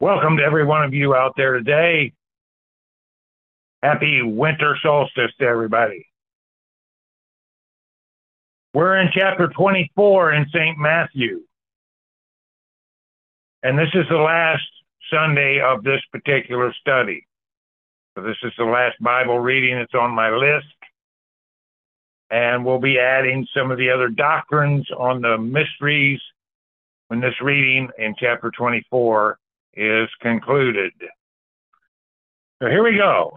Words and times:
Welcome 0.00 0.38
to 0.38 0.42
every 0.42 0.64
one 0.64 0.82
of 0.82 0.94
you 0.94 1.14
out 1.14 1.34
there 1.36 1.52
today. 1.52 2.14
Happy 3.82 4.22
winter 4.22 4.74
solstice 4.82 5.30
to 5.38 5.44
everybody. 5.46 6.06
We're 8.72 8.96
in 8.96 9.10
chapter 9.12 9.48
24 9.48 10.32
in 10.32 10.46
St. 10.54 10.78
Matthew. 10.78 11.42
And 13.62 13.78
this 13.78 13.90
is 13.92 14.06
the 14.08 14.16
last 14.16 14.62
Sunday 15.12 15.60
of 15.60 15.84
this 15.84 16.00
particular 16.10 16.72
study. 16.80 17.26
So 18.16 18.24
this 18.24 18.38
is 18.42 18.52
the 18.56 18.64
last 18.64 18.96
Bible 19.02 19.38
reading 19.38 19.76
that's 19.76 19.92
on 19.92 20.12
my 20.12 20.30
list. 20.30 20.64
And 22.30 22.64
we'll 22.64 22.80
be 22.80 22.98
adding 22.98 23.46
some 23.54 23.70
of 23.70 23.76
the 23.76 23.90
other 23.90 24.08
doctrines 24.08 24.88
on 24.96 25.20
the 25.20 25.36
mysteries 25.36 26.20
when 27.08 27.20
this 27.20 27.38
reading 27.42 27.90
in 27.98 28.14
chapter 28.18 28.50
24 28.50 29.39
is 29.74 30.08
concluded. 30.20 30.92
So 32.62 32.68
here 32.68 32.82
we 32.82 32.96
go. 32.96 33.32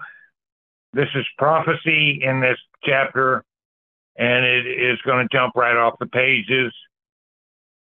This 0.93 1.09
is 1.15 1.25
prophecy 1.37 2.21
in 2.23 2.39
this 2.39 2.57
chapter, 2.83 3.43
and 4.17 4.45
it 4.45 4.67
is 4.67 4.99
going 5.05 5.27
to 5.27 5.35
jump 5.35 5.55
right 5.55 5.75
off 5.75 5.97
the 5.99 6.07
pages 6.07 6.73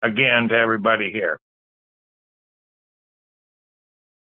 again 0.03 0.49
to 0.49 0.55
everybody 0.55 1.13
here. 1.13 1.39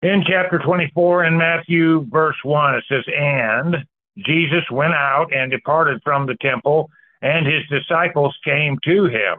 In 0.02 0.24
chapter 0.26 0.58
24 0.58 1.26
in 1.26 1.38
Matthew, 1.38 2.06
verse 2.10 2.36
1, 2.42 2.74
it 2.74 2.84
says, 2.88 3.04
And 3.16 3.76
Jesus 4.18 4.64
went 4.70 4.94
out 4.94 5.32
and 5.32 5.50
departed 5.50 6.00
from 6.02 6.26
the 6.26 6.36
temple, 6.40 6.90
and 7.20 7.46
his 7.46 7.62
disciples 7.70 8.36
came 8.44 8.78
to 8.84 9.06
him 9.06 9.36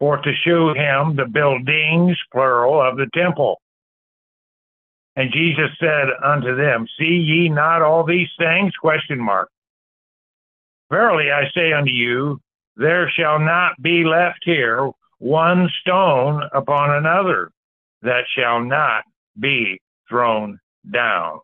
for 0.00 0.16
to 0.16 0.32
shew 0.42 0.74
him 0.74 1.14
the 1.14 1.26
buildings, 1.30 2.18
plural, 2.32 2.82
of 2.82 2.96
the 2.96 3.06
temple. 3.14 3.60
And 5.16 5.32
Jesus 5.32 5.70
said 5.78 6.08
unto 6.24 6.56
them, 6.56 6.86
See 6.98 7.16
ye 7.16 7.48
not 7.48 7.82
all 7.82 8.04
these 8.04 8.30
things? 8.38 8.72
Question 8.80 9.20
mark. 9.20 9.50
Verily 10.90 11.30
I 11.30 11.50
say 11.54 11.72
unto 11.72 11.90
you, 11.90 12.40
there 12.76 13.10
shall 13.10 13.38
not 13.38 13.80
be 13.82 14.04
left 14.04 14.40
here 14.44 14.90
one 15.18 15.68
stone 15.80 16.42
upon 16.52 16.90
another 16.90 17.50
that 18.02 18.24
shall 18.36 18.60
not 18.64 19.04
be 19.38 19.80
thrown 20.08 20.58
down. 20.90 21.40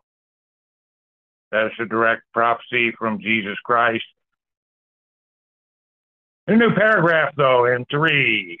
That's 1.51 1.73
a 1.79 1.85
direct 1.85 2.23
prophecy 2.33 2.91
from 2.97 3.19
Jesus 3.19 3.57
Christ. 3.63 4.03
A 6.47 6.55
new 6.55 6.73
paragraph, 6.73 7.33
though, 7.37 7.65
in 7.65 7.85
three. 7.85 8.59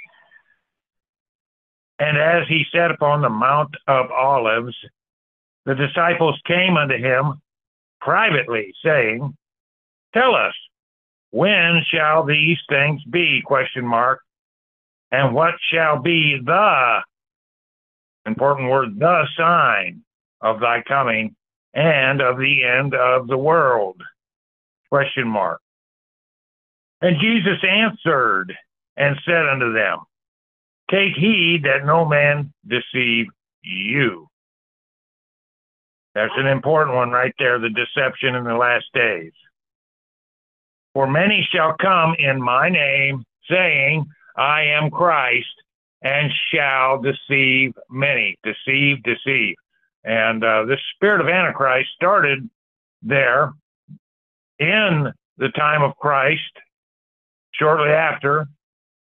And 1.99 2.17
as 2.17 2.47
he 2.47 2.63
sat 2.73 2.91
upon 2.91 3.21
the 3.21 3.29
Mount 3.29 3.75
of 3.87 4.09
Olives, 4.11 4.75
the 5.69 5.75
disciples 5.75 6.35
came 6.47 6.77
unto 6.77 6.97
him 6.97 7.39
privately, 8.01 8.73
saying, 8.83 9.37
Tell 10.15 10.33
us, 10.33 10.55
when 11.29 11.83
shall 11.93 12.23
these 12.23 12.57
things 12.67 13.03
be? 13.03 13.43
Question 13.45 13.85
mark. 13.85 14.21
And 15.11 15.35
what 15.35 15.53
shall 15.71 16.01
be 16.01 16.39
the 16.43 17.01
important 18.25 18.71
word, 18.71 18.97
the 18.97 19.27
sign 19.37 20.01
of 20.41 20.59
thy 20.59 20.81
coming 20.87 21.35
and 21.75 22.19
of 22.19 22.39
the 22.39 22.63
end 22.63 22.95
of 22.95 23.27
the 23.27 23.37
world? 23.37 24.01
Question 24.89 25.27
mark. 25.27 25.61
And 26.99 27.21
Jesus 27.21 27.63
answered 27.63 28.55
and 28.97 29.15
said 29.23 29.47
unto 29.47 29.71
them, 29.71 29.99
Take 30.89 31.13
heed 31.15 31.61
that 31.65 31.85
no 31.85 32.05
man 32.05 32.51
deceive 32.67 33.27
you. 33.61 34.29
That's 36.19 36.33
an 36.35 36.47
important 36.47 36.97
one 36.97 37.11
right 37.11 37.33
there 37.39 37.59
the 37.59 37.69
deception 37.69 38.35
in 38.35 38.43
the 38.43 38.53
last 38.53 38.87
days. 38.93 39.31
For 40.93 41.07
many 41.07 41.47
shall 41.49 41.75
come 41.79 42.13
in 42.19 42.41
my 42.41 42.67
name, 42.67 43.23
saying, 43.49 44.05
I 44.35 44.63
am 44.63 44.91
Christ, 44.91 45.47
and 46.01 46.29
shall 46.53 47.01
deceive 47.01 47.71
many. 47.89 48.35
Deceive, 48.43 49.01
deceive. 49.03 49.55
And 50.03 50.43
uh, 50.43 50.65
spirit 50.93 51.21
of 51.21 51.29
Antichrist 51.29 51.87
started 51.95 52.49
there 53.01 53.53
in 54.59 55.13
the 55.37 55.49
time 55.55 55.83
of 55.83 55.95
Christ, 55.95 56.51
shortly 57.53 57.91
after, 57.91 58.45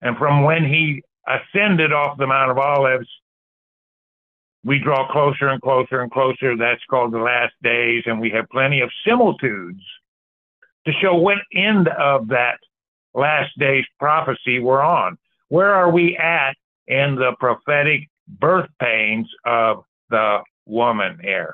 and 0.01 0.16
from 0.16 0.43
when 0.43 0.63
he 0.63 1.03
ascended 1.28 1.91
off 1.91 2.17
the 2.17 2.28
Mount 2.28 2.51
of 2.51 2.57
Olives 2.57 3.09
we 4.63 4.79
draw 4.79 5.11
closer 5.11 5.47
and 5.47 5.61
closer 5.61 6.01
and 6.01 6.11
closer. 6.11 6.55
That's 6.55 6.83
called 6.89 7.13
the 7.13 7.19
last 7.19 7.53
days, 7.63 8.03
and 8.05 8.19
we 8.19 8.29
have 8.31 8.49
plenty 8.49 8.81
of 8.81 8.89
similitudes 9.05 9.81
to 10.85 10.91
show 11.01 11.16
what 11.16 11.38
end 11.53 11.88
of 11.88 12.27
that 12.29 12.59
last 13.13 13.57
days 13.57 13.85
prophecy 13.99 14.59
we're 14.59 14.81
on. 14.81 15.17
Where 15.49 15.73
are 15.73 15.91
we 15.91 16.17
at 16.17 16.55
in 16.88 17.16
the 17.16 17.33
prophetic 17.39 18.09
birth 18.27 18.69
pains 18.79 19.27
of 19.45 19.83
the 20.09 20.39
woman 20.66 21.19
here? 21.22 21.53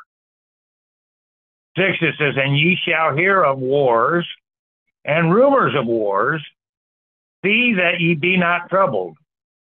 Six, 1.77 1.97
it 2.01 2.15
says, 2.17 2.35
And 2.37 2.57
ye 2.57 2.77
shall 2.87 3.15
hear 3.15 3.43
of 3.43 3.59
wars 3.59 4.27
and 5.05 5.33
rumors 5.33 5.73
of 5.75 5.85
wars. 5.85 6.43
See 7.43 7.75
that 7.75 7.99
ye 7.99 8.15
be 8.15 8.35
not 8.35 8.69
troubled, 8.69 9.17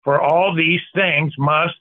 for 0.03 0.19
all 0.19 0.55
these 0.55 0.81
things 0.93 1.33
must 1.37 1.79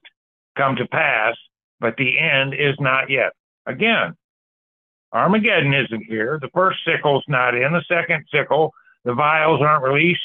come 0.56 0.76
to 0.76 0.86
pass, 0.86 1.34
but 1.80 1.96
the 1.96 2.18
end 2.18 2.54
is 2.54 2.74
not 2.78 3.10
yet. 3.10 3.32
Again, 3.66 4.14
Armageddon 5.12 5.74
isn't 5.74 6.04
here. 6.04 6.38
The 6.40 6.50
first 6.54 6.78
sickle's 6.84 7.24
not 7.28 7.54
in. 7.54 7.72
The 7.72 7.84
second 7.88 8.24
sickle, 8.32 8.72
the 9.04 9.14
vials 9.14 9.60
aren't 9.62 9.84
released. 9.84 10.20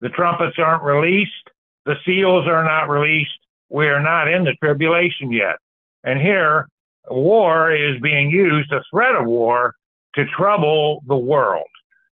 The 0.00 0.08
trumpets 0.08 0.56
aren't 0.58 0.82
released. 0.82 1.50
The 1.86 1.96
seals 2.04 2.46
are 2.46 2.64
not 2.64 2.88
released. 2.88 3.38
We 3.68 3.86
are 3.86 4.02
not 4.02 4.28
in 4.28 4.44
the 4.44 4.54
tribulation 4.62 5.30
yet. 5.30 5.56
And 6.04 6.20
here, 6.20 6.68
war 7.08 7.72
is 7.72 8.00
being 8.00 8.30
used, 8.30 8.72
a 8.72 8.82
threat 8.90 9.14
of 9.14 9.26
war, 9.26 9.74
to 10.14 10.24
trouble 10.36 11.02
the 11.06 11.16
world, 11.16 11.68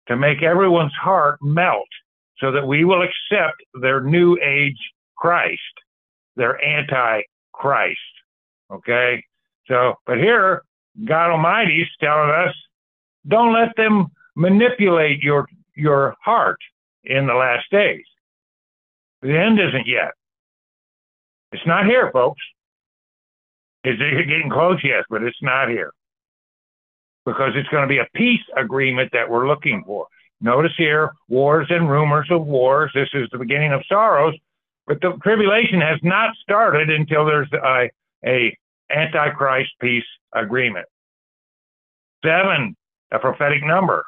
to 0.07 0.17
make 0.17 0.43
everyone's 0.43 0.95
heart 0.95 1.39
melt 1.43 1.89
so 2.39 2.53
that 2.53 2.67
we 2.67 2.85
will 2.85 3.03
accept 3.03 3.57
their 3.81 4.01
new 4.01 4.39
age 4.41 4.79
Christ, 5.17 5.61
their 6.37 6.63
anti 6.65 7.23
Christ. 7.53 7.99
Okay. 8.71 9.25
So, 9.67 9.95
but 10.07 10.19
here, 10.19 10.63
God 11.05 11.31
Almighty 11.31 11.83
is 11.83 11.89
telling 12.01 12.31
us, 12.31 12.55
don't 13.27 13.53
let 13.53 13.77
them 13.77 14.09
manipulate 14.37 15.23
your 15.23 15.47
your 15.75 16.17
heart 16.23 16.59
in 17.05 17.27
the 17.27 17.35
last 17.35 17.71
days. 17.71 18.05
The 19.23 19.37
end 19.37 19.59
isn't 19.59 19.87
yet. 19.87 20.13
It's 21.53 21.67
not 21.67 21.87
here, 21.87 22.11
folks. 22.13 22.43
Is 23.85 23.97
it 24.01 24.29
getting 24.29 24.51
close? 24.51 24.79
Yes, 24.83 25.05
but 25.09 25.23
it's 25.23 25.43
not 25.43 25.69
here. 25.69 25.93
Because 27.25 27.53
it's 27.55 27.69
going 27.69 27.83
to 27.83 27.89
be 27.89 27.99
a 27.99 28.09
peace 28.15 28.43
agreement 28.57 29.11
that 29.13 29.29
we're 29.29 29.47
looking 29.47 29.83
for. 29.87 30.07
Notice 30.41 30.73
here, 30.77 31.13
wars 31.29 31.67
and 31.71 31.91
rumors 31.91 32.29
of 32.31 32.47
wars. 32.47 32.91
This 32.95 33.09
is 33.13 33.29
the 33.33 33.39
beginning 33.39 33.73
of 33.73 33.83
sorrows, 33.89 34.35
but 34.87 35.01
the 35.01 35.13
tribulation 35.23 35.81
has 35.81 35.99
not 36.03 36.35
started 36.43 36.91
until 36.91 37.25
there's 37.25 37.53
a 37.53 37.91
a 38.25 38.57
antichrist 38.91 39.71
peace 39.81 40.05
agreement. 40.35 40.87
Seven, 42.25 42.77
a 43.13 43.19
prophetic 43.19 43.65
number. 43.65 44.05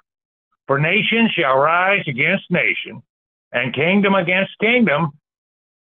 For 0.67 0.79
nation 0.79 1.29
shall 1.33 1.57
rise 1.57 2.05
against 2.07 2.51
nation, 2.51 3.03
and 3.53 3.75
kingdom 3.75 4.15
against 4.15 4.53
kingdom, 4.61 5.11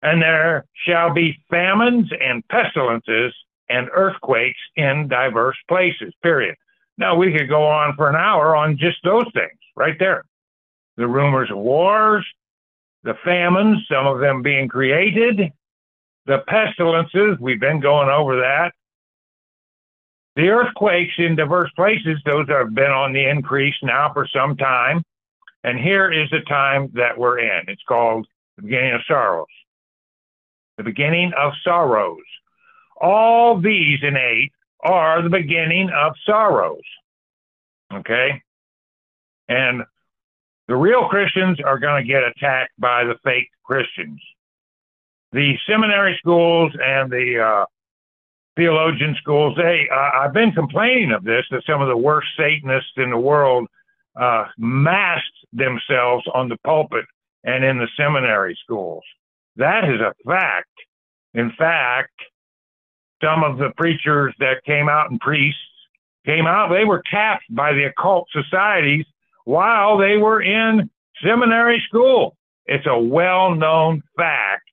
and 0.02 0.22
there 0.22 0.64
shall 0.86 1.12
be 1.12 1.38
famines 1.50 2.10
and 2.20 2.46
pestilences 2.48 3.34
and 3.68 3.88
earthquakes 3.92 4.60
in 4.76 5.08
diverse 5.08 5.56
places. 5.68 6.12
Period. 6.22 6.54
Now 6.96 7.16
we 7.16 7.32
could 7.32 7.48
go 7.48 7.66
on 7.66 7.94
for 7.96 8.08
an 8.08 8.16
hour 8.16 8.56
on 8.56 8.78
just 8.78 8.98
those 9.04 9.26
things 9.34 9.58
right 9.76 9.98
there. 9.98 10.24
The 10.96 11.06
rumors 11.06 11.50
of 11.50 11.58
wars, 11.58 12.26
the 13.04 13.14
famines, 13.24 13.78
some 13.90 14.06
of 14.06 14.20
them 14.20 14.42
being 14.42 14.68
created, 14.68 15.52
the 16.28 16.44
pestilences, 16.46 17.38
we've 17.40 17.58
been 17.58 17.80
going 17.80 18.10
over 18.10 18.36
that. 18.36 18.72
The 20.36 20.50
earthquakes 20.50 21.14
in 21.16 21.34
diverse 21.34 21.70
places, 21.74 22.20
those 22.24 22.46
have 22.48 22.74
been 22.74 22.90
on 22.90 23.14
the 23.14 23.28
increase 23.28 23.74
now 23.82 24.12
for 24.12 24.28
some 24.28 24.56
time. 24.56 25.02
And 25.64 25.78
here 25.80 26.12
is 26.12 26.28
the 26.30 26.40
time 26.40 26.90
that 26.94 27.16
we're 27.18 27.38
in. 27.38 27.62
It's 27.66 27.82
called 27.88 28.26
the 28.56 28.62
beginning 28.62 28.92
of 28.92 29.00
sorrows. 29.08 29.46
The 30.76 30.84
beginning 30.84 31.32
of 31.36 31.54
sorrows. 31.64 32.18
All 33.00 33.58
these 33.58 33.98
in 34.02 34.16
eight 34.16 34.52
are 34.80 35.22
the 35.22 35.30
beginning 35.30 35.90
of 35.90 36.12
sorrows. 36.26 36.84
Okay? 37.92 38.42
And 39.48 39.82
the 40.68 40.76
real 40.76 41.08
Christians 41.08 41.58
are 41.64 41.78
going 41.78 42.04
to 42.04 42.06
get 42.06 42.22
attacked 42.22 42.72
by 42.78 43.04
the 43.04 43.16
fake 43.24 43.48
Christians 43.64 44.20
the 45.32 45.54
seminary 45.68 46.16
schools 46.18 46.72
and 46.82 47.10
the 47.10 47.40
uh, 47.40 47.64
theologian 48.56 49.14
schools. 49.20 49.54
They, 49.56 49.88
uh, 49.92 50.20
I've 50.20 50.32
been 50.32 50.52
complaining 50.52 51.12
of 51.12 51.24
this 51.24 51.44
that 51.50 51.62
some 51.66 51.80
of 51.80 51.88
the 51.88 51.96
worst 51.96 52.28
Satanists 52.36 52.92
in 52.96 53.10
the 53.10 53.18
world 53.18 53.68
uh, 54.18 54.46
masked 54.58 55.46
themselves 55.52 56.24
on 56.34 56.48
the 56.48 56.56
pulpit 56.64 57.04
and 57.44 57.64
in 57.64 57.78
the 57.78 57.88
seminary 57.96 58.58
schools. 58.62 59.04
That 59.56 59.84
is 59.84 60.00
a 60.00 60.12
fact. 60.26 60.68
In 61.34 61.52
fact, 61.56 62.12
some 63.22 63.44
of 63.44 63.58
the 63.58 63.70
preachers 63.76 64.34
that 64.38 64.64
came 64.64 64.88
out 64.88 65.10
and 65.10 65.20
priests 65.20 65.60
came 66.26 66.46
out, 66.46 66.70
they 66.70 66.84
were 66.84 67.02
tapped 67.10 67.44
by 67.50 67.72
the 67.72 67.84
occult 67.84 68.28
societies 68.32 69.04
while 69.44 69.98
they 69.98 70.16
were 70.16 70.42
in 70.42 70.90
seminary 71.24 71.82
school. 71.88 72.36
It's 72.66 72.86
a 72.86 72.98
well 72.98 73.54
known 73.54 74.02
fact 74.16 74.67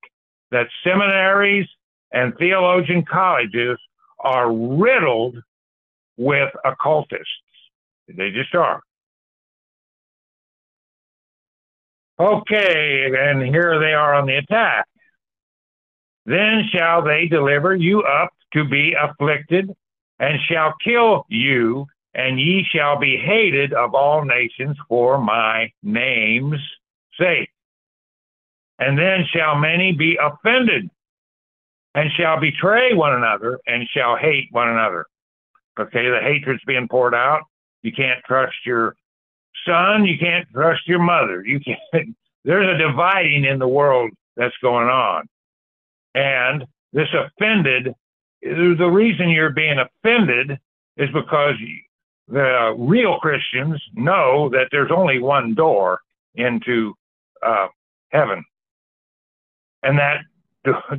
that 0.51 0.67
seminaries 0.83 1.67
and 2.11 2.33
theologian 2.37 3.03
colleges 3.03 3.77
are 4.19 4.51
riddled 4.51 5.37
with 6.17 6.49
occultists. 6.63 7.27
They 8.07 8.31
just 8.31 8.53
are. 8.55 8.81
Okay, 12.19 13.11
and 13.17 13.43
here 13.43 13.79
they 13.79 13.93
are 13.93 14.13
on 14.13 14.25
the 14.25 14.37
attack. 14.37 14.87
Then 16.25 16.63
shall 16.71 17.03
they 17.03 17.27
deliver 17.27 17.75
you 17.75 18.03
up 18.03 18.31
to 18.53 18.63
be 18.63 18.93
afflicted, 18.93 19.69
and 20.19 20.39
shall 20.49 20.73
kill 20.83 21.25
you, 21.27 21.85
and 22.13 22.39
ye 22.39 22.65
shall 22.73 22.97
be 22.97 23.17
hated 23.17 23.73
of 23.73 23.93
all 23.93 24.23
nations 24.23 24.77
for 24.87 25.17
my 25.17 25.69
name's 25.83 26.61
sake. 27.19 27.49
And 28.79 28.97
then 28.97 29.25
shall 29.33 29.55
many 29.55 29.93
be 29.93 30.17
offended, 30.21 30.89
and 31.93 32.09
shall 32.17 32.39
betray 32.39 32.93
one 32.93 33.13
another, 33.13 33.59
and 33.65 33.87
shall 33.89 34.17
hate 34.17 34.47
one 34.51 34.69
another. 34.69 35.05
Okay, 35.79 36.09
the 36.09 36.19
hatred's 36.21 36.63
being 36.65 36.87
poured 36.87 37.15
out. 37.15 37.43
You 37.83 37.91
can't 37.91 38.23
trust 38.25 38.55
your 38.65 38.95
son, 39.67 40.05
you 40.05 40.17
can't 40.17 40.47
trust 40.51 40.87
your 40.87 40.99
mother. 40.99 41.43
You 41.45 41.59
can't. 41.59 42.15
There's 42.43 42.67
a 42.67 42.77
dividing 42.77 43.45
in 43.45 43.57
the 43.57 43.67
world 43.67 44.11
that's 44.35 44.55
going 44.61 44.87
on, 44.87 45.27
and 46.13 46.65
this 46.93 47.07
offended. 47.13 47.93
The 48.41 48.89
reason 48.91 49.29
you're 49.29 49.49
being 49.49 49.79
offended 49.79 50.59
is 50.97 51.09
because 51.11 51.55
the 52.27 52.75
real 52.77 53.17
Christians 53.19 53.81
know 53.93 54.49
that 54.49 54.67
there's 54.71 54.91
only 54.95 55.19
one 55.19 55.55
door 55.55 55.99
into 56.35 56.93
uh, 57.45 57.67
heaven, 58.09 58.43
and 59.85 59.99
that 59.99 60.21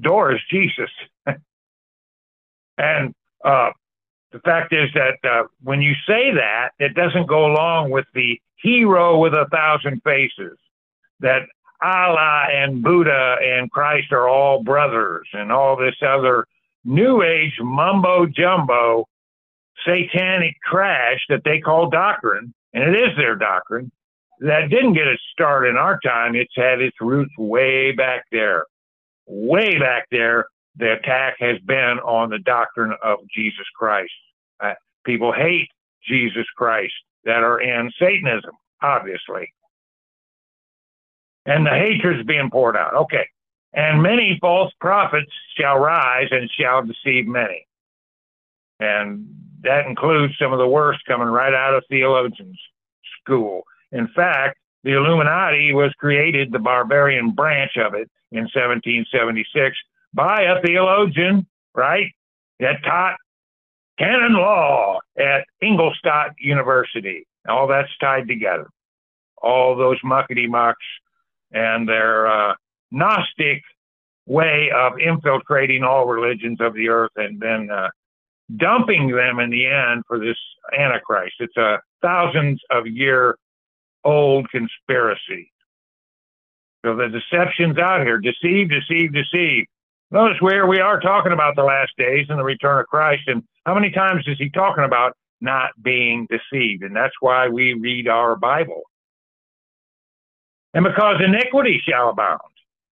door 0.01 0.33
is 0.33 0.41
Jesus. 0.49 0.91
and 2.79 3.15
uh, 3.45 3.71
the 4.33 4.39
fact 4.41 4.73
is 4.73 4.89
that 4.95 5.19
uh, 5.29 5.45
when 5.63 5.83
you 5.83 5.95
say 6.07 6.33
that, 6.33 6.71
it 6.79 6.95
doesn't 6.95 7.27
go 7.27 7.47
along 7.47 7.91
with 7.91 8.07
the 8.15 8.41
hero 8.57 9.19
with 9.19 9.35
a 9.35 9.47
thousand 9.51 10.03
faces, 10.03 10.59
that 11.21 11.43
Allah 11.83 12.47
and 12.51 12.83
Buddha 12.83 13.37
and 13.43 13.71
Christ 13.71 14.13
are 14.13 14.29
all 14.29 14.63
brothers, 14.63 15.29
and 15.33 15.53
all 15.53 15.77
this 15.77 15.97
other 16.07 16.47
new 16.85 17.23
age 17.23 17.55
mumbo 17.61 18.27
jumbo 18.27 19.07
satanic 19.85 20.57
crash 20.63 21.21
that 21.29 21.43
they 21.45 21.61
call 21.61 21.91
doctrine, 21.91 22.55
and 22.73 22.85
it 22.85 22.99
is 22.99 23.17
their 23.17 23.37
doctrine, 23.37 23.91
that 24.41 24.71
didn't 24.71 24.95
get 24.95 25.07
its 25.07 25.23
start 25.33 25.67
in 25.67 25.77
our 25.77 25.99
time. 26.01 26.35
It's 26.35 26.53
had 26.57 26.81
its 26.81 26.97
roots 27.01 27.33
way 27.39 27.93
back 27.93 28.25
there. 28.31 28.65
Way 29.27 29.79
back 29.79 30.07
there, 30.11 30.47
the 30.77 30.93
attack 30.93 31.37
has 31.41 31.59
been 31.61 31.99
on 32.05 32.31
the 32.31 32.39
doctrine 32.39 32.95
of 33.03 33.19
Jesus 33.35 33.67
Christ. 33.75 34.13
Uh, 34.61 34.75
people 35.05 35.33
hate 35.33 35.69
Jesus 36.07 36.47
Christ 36.57 36.95
that 37.25 37.43
are 37.43 37.61
in 37.61 37.91
Satanism, 37.99 38.53
obviously. 38.83 39.53
And 41.45 41.67
the 41.67 41.71
hatred 41.71 42.21
is 42.21 42.27
being 42.27 42.51
poured 42.51 42.77
out. 42.77 42.95
Okay. 42.95 43.27
And 43.73 44.03
many 44.03 44.39
false 44.41 44.73
prophets 44.81 45.31
shall 45.59 45.79
rise 45.79 46.29
and 46.31 46.51
shall 46.51 46.83
deceive 46.85 47.27
many. 47.27 47.67
And 48.81 49.27
that 49.63 49.87
includes 49.87 50.35
some 50.39 50.53
of 50.53 50.59
the 50.59 50.69
worst 50.69 51.01
coming 51.07 51.29
right 51.29 51.55
out 51.55 51.75
of 51.75 51.85
theologians' 51.89 52.59
school. 53.21 53.63
In 53.93 54.09
fact, 54.09 54.59
the 54.87 54.93
Illuminati 54.93 55.73
was 55.75 55.93
created, 55.99 56.53
the 56.53 56.61
Bavarian 56.61 57.33
branch 57.33 57.73
of 57.77 57.95
it, 57.95 58.09
in 58.31 58.45
1776 58.45 59.77
by 60.15 60.43
a 60.43 60.63
theologian, 60.63 61.45
right, 61.75 62.13
that 62.61 62.85
taught 62.85 63.17
canon 63.99 64.35
law 64.35 65.01
at 65.19 65.45
Ingolstadt 65.61 66.35
University. 66.39 67.27
All 67.49 67.67
that's 67.67 67.91
tied 68.01 68.29
together. 68.29 68.69
All 69.43 69.75
those 69.75 70.01
muckety 70.03 70.49
mucks 70.49 70.79
and 71.51 71.89
their 71.89 72.29
uh, 72.29 72.55
Gnostic 72.93 73.63
way 74.27 74.71
of 74.73 75.01
infiltrating 75.01 75.83
all 75.83 76.07
religions 76.07 76.61
of 76.61 76.75
the 76.75 76.89
earth 76.89 77.13
and 77.17 77.41
then 77.41 77.71
uh, 77.73 77.89
dumping 78.57 79.09
them 79.09 79.41
in 79.41 79.51
the 79.51 79.67
end 79.67 80.05
for 80.07 80.21
this 80.21 80.39
Antichrist. 80.79 81.35
It's 81.41 81.57
a 81.57 81.79
thousands 82.03 82.61
of 82.71 82.87
year 82.87 83.37
old 84.07 84.49
conspiracy. 84.51 85.53
So 86.85 86.95
the 86.95 87.09
deception's 87.09 87.79
out 87.79 88.07
here. 88.07 88.19
Deceive, 88.19 88.71
deceive, 88.71 89.13
deceive. 89.13 89.67
Notice 90.13 90.41
where 90.41 90.67
we 90.67 90.79
are 90.79 91.01
talking 91.01 91.33
about 91.33 91.57
the 91.57 91.65
last 91.65 91.91
days 91.99 92.27
and 92.29 92.39
the 92.39 92.45
return 92.45 92.79
of 92.79 92.87
Christ. 92.87 93.25
And 93.27 93.43
how 93.65 93.75
many 93.75 93.91
times 93.91 94.25
is 94.29 94.39
he 94.39 94.51
talking 94.51 94.85
about 94.85 95.17
not 95.41 95.71
being 95.83 96.29
deceived? 96.31 96.85
And 96.85 96.95
that's 96.95 97.15
why 97.21 97.49
we 97.49 97.75
read 97.75 98.07
our 98.07 98.37
Bible. 98.37 98.83
And 100.75 100.85
because 100.85 101.17
iniquity 101.25 101.83
shall 101.85 102.11
abound, 102.11 102.41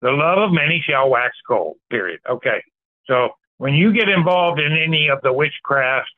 the 0.02 0.12
love 0.12 0.40
of 0.40 0.52
many 0.52 0.84
shall 0.86 1.10
wax 1.10 1.36
cold, 1.48 1.78
period. 1.90 2.20
Okay. 2.30 2.62
So 3.06 3.30
when 3.58 3.74
you 3.74 3.94
get 3.94 4.10
involved 4.10 4.60
in 4.60 4.74
any 4.74 5.08
of 5.08 5.20
the 5.24 5.32
witchcraft, 5.32 6.12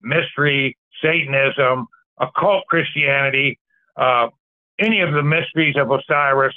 mystery, 0.00 0.76
Satanism, 1.02 1.86
occult 2.20 2.64
Christianity, 2.68 3.58
uh, 3.96 4.28
any 4.78 5.00
of 5.00 5.12
the 5.12 5.22
mysteries 5.22 5.76
of 5.76 5.90
Osiris, 5.90 6.54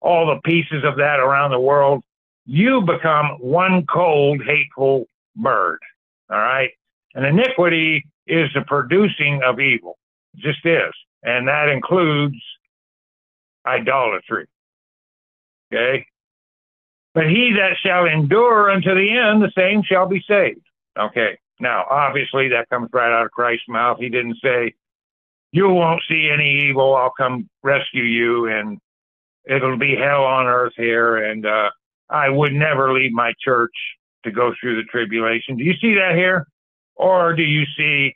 all 0.00 0.26
the 0.26 0.40
pieces 0.42 0.84
of 0.84 0.96
that 0.96 1.20
around 1.20 1.50
the 1.50 1.60
world, 1.60 2.02
you 2.44 2.82
become 2.82 3.38
one 3.40 3.86
cold, 3.86 4.42
hateful 4.44 5.08
bird. 5.34 5.78
All 6.30 6.38
right. 6.38 6.70
And 7.14 7.24
iniquity 7.24 8.04
is 8.26 8.50
the 8.54 8.62
producing 8.66 9.42
of 9.42 9.58
evil. 9.58 9.98
It 10.34 10.40
just 10.40 10.64
is. 10.64 10.92
And 11.22 11.48
that 11.48 11.68
includes 11.68 12.36
idolatry. 13.66 14.46
Okay. 15.72 16.06
But 17.14 17.28
he 17.28 17.54
that 17.58 17.76
shall 17.82 18.04
endure 18.04 18.70
unto 18.70 18.94
the 18.94 19.10
end, 19.10 19.42
the 19.42 19.50
same 19.56 19.82
shall 19.82 20.06
be 20.06 20.22
saved. 20.28 20.60
Okay. 20.98 21.38
Now, 21.58 21.86
obviously, 21.90 22.48
that 22.48 22.68
comes 22.68 22.90
right 22.92 23.10
out 23.10 23.24
of 23.24 23.32
Christ's 23.32 23.68
mouth. 23.68 23.98
He 23.98 24.10
didn't 24.10 24.36
say, 24.42 24.74
You 25.56 25.70
won't 25.70 26.02
see 26.06 26.28
any 26.30 26.68
evil. 26.68 26.94
I'll 26.94 27.14
come 27.16 27.48
rescue 27.62 28.02
you, 28.02 28.46
and 28.46 28.78
it'll 29.48 29.78
be 29.78 29.96
hell 29.96 30.22
on 30.22 30.44
earth 30.44 30.74
here. 30.76 31.16
And 31.16 31.46
uh, 31.46 31.70
I 32.10 32.28
would 32.28 32.52
never 32.52 32.92
leave 32.92 33.12
my 33.12 33.32
church 33.42 33.72
to 34.26 34.30
go 34.30 34.52
through 34.60 34.76
the 34.76 34.86
tribulation. 34.90 35.56
Do 35.56 35.64
you 35.64 35.72
see 35.80 35.94
that 35.94 36.14
here? 36.14 36.46
Or 36.94 37.34
do 37.34 37.42
you 37.42 37.64
see 37.74 38.14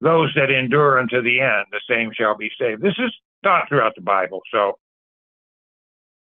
those 0.00 0.32
that 0.36 0.48
endure 0.48 1.00
unto 1.00 1.20
the 1.22 1.40
end, 1.40 1.66
the 1.72 1.80
same 1.90 2.12
shall 2.14 2.36
be 2.36 2.52
saved? 2.56 2.82
This 2.82 2.94
is 2.98 3.12
taught 3.42 3.68
throughout 3.68 3.96
the 3.96 4.02
Bible. 4.02 4.40
So, 4.52 4.78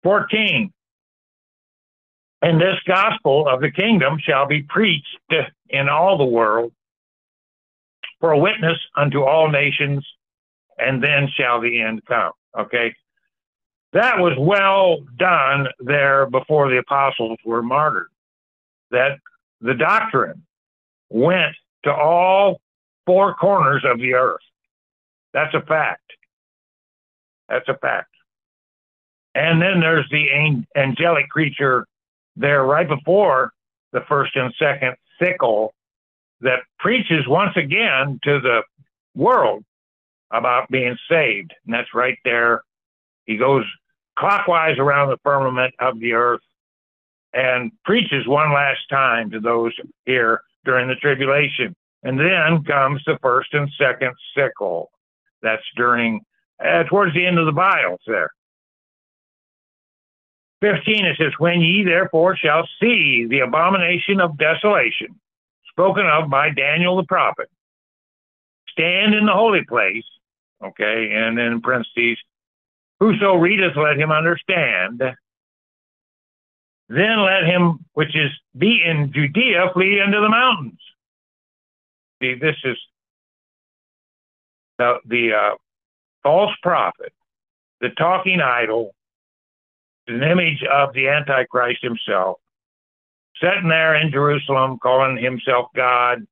14. 0.02 0.72
And 2.40 2.58
this 2.58 2.76
gospel 2.86 3.46
of 3.46 3.60
the 3.60 3.70
kingdom 3.70 4.16
shall 4.18 4.46
be 4.46 4.62
preached 4.62 5.18
in 5.68 5.90
all 5.90 6.16
the 6.16 6.24
world 6.24 6.72
for 8.26 8.32
a 8.32 8.38
witness 8.38 8.76
unto 8.96 9.22
all 9.22 9.48
nations, 9.48 10.04
and 10.78 11.00
then 11.00 11.28
shall 11.36 11.60
the 11.60 11.80
end 11.80 12.04
come. 12.06 12.32
Okay. 12.58 12.92
That 13.92 14.18
was 14.18 14.32
well 14.36 14.98
done 15.16 15.68
there 15.78 16.26
before 16.26 16.68
the 16.68 16.78
apostles 16.78 17.38
were 17.44 17.62
martyred. 17.62 18.08
That 18.90 19.18
the 19.60 19.74
doctrine 19.74 20.42
went 21.08 21.54
to 21.84 21.94
all 21.94 22.60
four 23.06 23.36
corners 23.36 23.84
of 23.84 24.00
the 24.00 24.14
earth. 24.14 24.42
That's 25.32 25.54
a 25.54 25.60
fact. 25.60 26.10
That's 27.48 27.68
a 27.68 27.78
fact. 27.78 28.10
And 29.36 29.62
then 29.62 29.78
there's 29.78 30.08
the 30.10 30.64
angelic 30.74 31.28
creature 31.28 31.86
there 32.34 32.64
right 32.64 32.88
before 32.88 33.52
the 33.92 34.00
first 34.08 34.34
and 34.34 34.52
second 34.58 34.96
sickle 35.22 35.74
that 36.40 36.60
preaches 36.78 37.26
once 37.26 37.56
again 37.56 38.18
to 38.24 38.40
the 38.40 38.62
world 39.14 39.64
about 40.30 40.68
being 40.70 40.96
saved. 41.08 41.52
And 41.64 41.74
that's 41.74 41.94
right 41.94 42.18
there. 42.24 42.62
He 43.24 43.36
goes 43.36 43.64
clockwise 44.18 44.78
around 44.78 45.10
the 45.10 45.18
firmament 45.22 45.74
of 45.78 45.98
the 46.00 46.12
earth 46.12 46.40
and 47.32 47.70
preaches 47.84 48.26
one 48.26 48.52
last 48.52 48.80
time 48.90 49.30
to 49.30 49.40
those 49.40 49.72
here 50.04 50.40
during 50.64 50.88
the 50.88 50.94
tribulation. 50.96 51.74
And 52.02 52.18
then 52.18 52.62
comes 52.64 53.02
the 53.06 53.18
first 53.20 53.52
and 53.52 53.68
second 53.78 54.14
sickle. 54.36 54.90
That's 55.42 55.62
during, 55.76 56.20
uh, 56.64 56.84
towards 56.84 57.14
the 57.14 57.26
end 57.26 57.38
of 57.38 57.46
the 57.46 57.52
vials 57.52 58.00
there. 58.06 58.30
15, 60.62 61.04
it 61.04 61.16
says, 61.18 61.32
When 61.38 61.60
ye 61.60 61.84
therefore 61.84 62.36
shall 62.36 62.66
see 62.80 63.26
the 63.28 63.40
abomination 63.40 64.20
of 64.20 64.38
desolation, 64.38 65.20
spoken 65.76 66.06
of 66.06 66.30
by 66.30 66.50
Daniel 66.50 66.96
the 66.96 67.04
prophet, 67.04 67.50
stand 68.70 69.14
in 69.14 69.26
the 69.26 69.32
holy 69.32 69.64
place, 69.64 70.04
okay, 70.64 71.10
and 71.12 71.36
then 71.36 71.52
in 71.52 71.60
parentheses, 71.60 72.18
whoso 72.98 73.34
readeth, 73.34 73.76
let 73.76 73.98
him 73.98 74.10
understand. 74.10 75.02
Then 76.88 77.20
let 77.20 77.44
him 77.44 77.84
which 77.92 78.16
is 78.16 78.30
be 78.56 78.80
in 78.82 79.12
Judea 79.12 79.70
flee 79.74 80.00
into 80.00 80.20
the 80.20 80.28
mountains. 80.28 80.80
See, 82.22 82.34
this 82.34 82.56
is 82.64 82.78
the, 84.78 84.98
the 85.04 85.32
uh, 85.32 85.54
false 86.22 86.52
prophet, 86.62 87.12
the 87.80 87.90
talking 87.90 88.40
idol, 88.40 88.94
an 90.06 90.22
image 90.22 90.62
of 90.72 90.94
the 90.94 91.08
Antichrist 91.08 91.82
himself, 91.82 92.38
sitting 93.40 93.68
there 93.68 93.94
in 93.96 94.10
Jerusalem 94.10 94.78
calling 94.78 95.16
himself 95.16 95.66
God, 95.74 96.26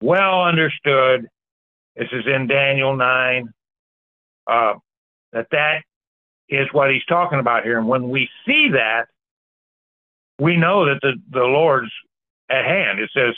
well 0.00 0.42
understood. 0.42 1.28
This 1.96 2.08
is 2.12 2.24
in 2.26 2.46
Daniel 2.46 2.96
9, 2.96 3.52
uh, 4.46 4.74
that 5.32 5.46
that 5.50 5.82
is 6.48 6.66
what 6.72 6.90
he's 6.90 7.04
talking 7.04 7.38
about 7.38 7.64
here. 7.64 7.78
And 7.78 7.88
when 7.88 8.08
we 8.08 8.28
see 8.46 8.70
that, 8.72 9.06
we 10.38 10.56
know 10.56 10.86
that 10.86 11.00
the, 11.02 11.14
the 11.30 11.44
Lord's 11.44 11.90
at 12.50 12.64
hand. 12.64 12.98
It 12.98 13.10
says 13.14 13.34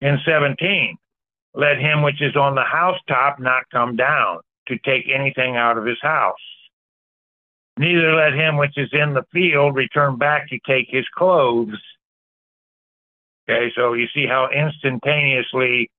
in 0.00 0.18
17, 0.26 0.96
let 1.54 1.78
him 1.78 2.02
which 2.02 2.20
is 2.20 2.36
on 2.36 2.54
the 2.54 2.64
housetop 2.64 3.38
not 3.38 3.62
come 3.70 3.96
down 3.96 4.40
to 4.68 4.78
take 4.78 5.08
anything 5.12 5.56
out 5.56 5.78
of 5.78 5.86
his 5.86 6.00
house. 6.00 6.34
Neither 7.76 8.14
let 8.14 8.34
him 8.34 8.56
which 8.56 8.76
is 8.78 8.90
in 8.92 9.14
the 9.14 9.24
field 9.32 9.74
return 9.74 10.16
back 10.16 10.48
to 10.48 10.58
take 10.66 10.86
his 10.88 11.06
clothes. 11.16 11.80
Okay, 13.48 13.72
so 13.74 13.94
you 13.94 14.06
see 14.14 14.26
how 14.26 14.48
instantaneously 14.48 15.90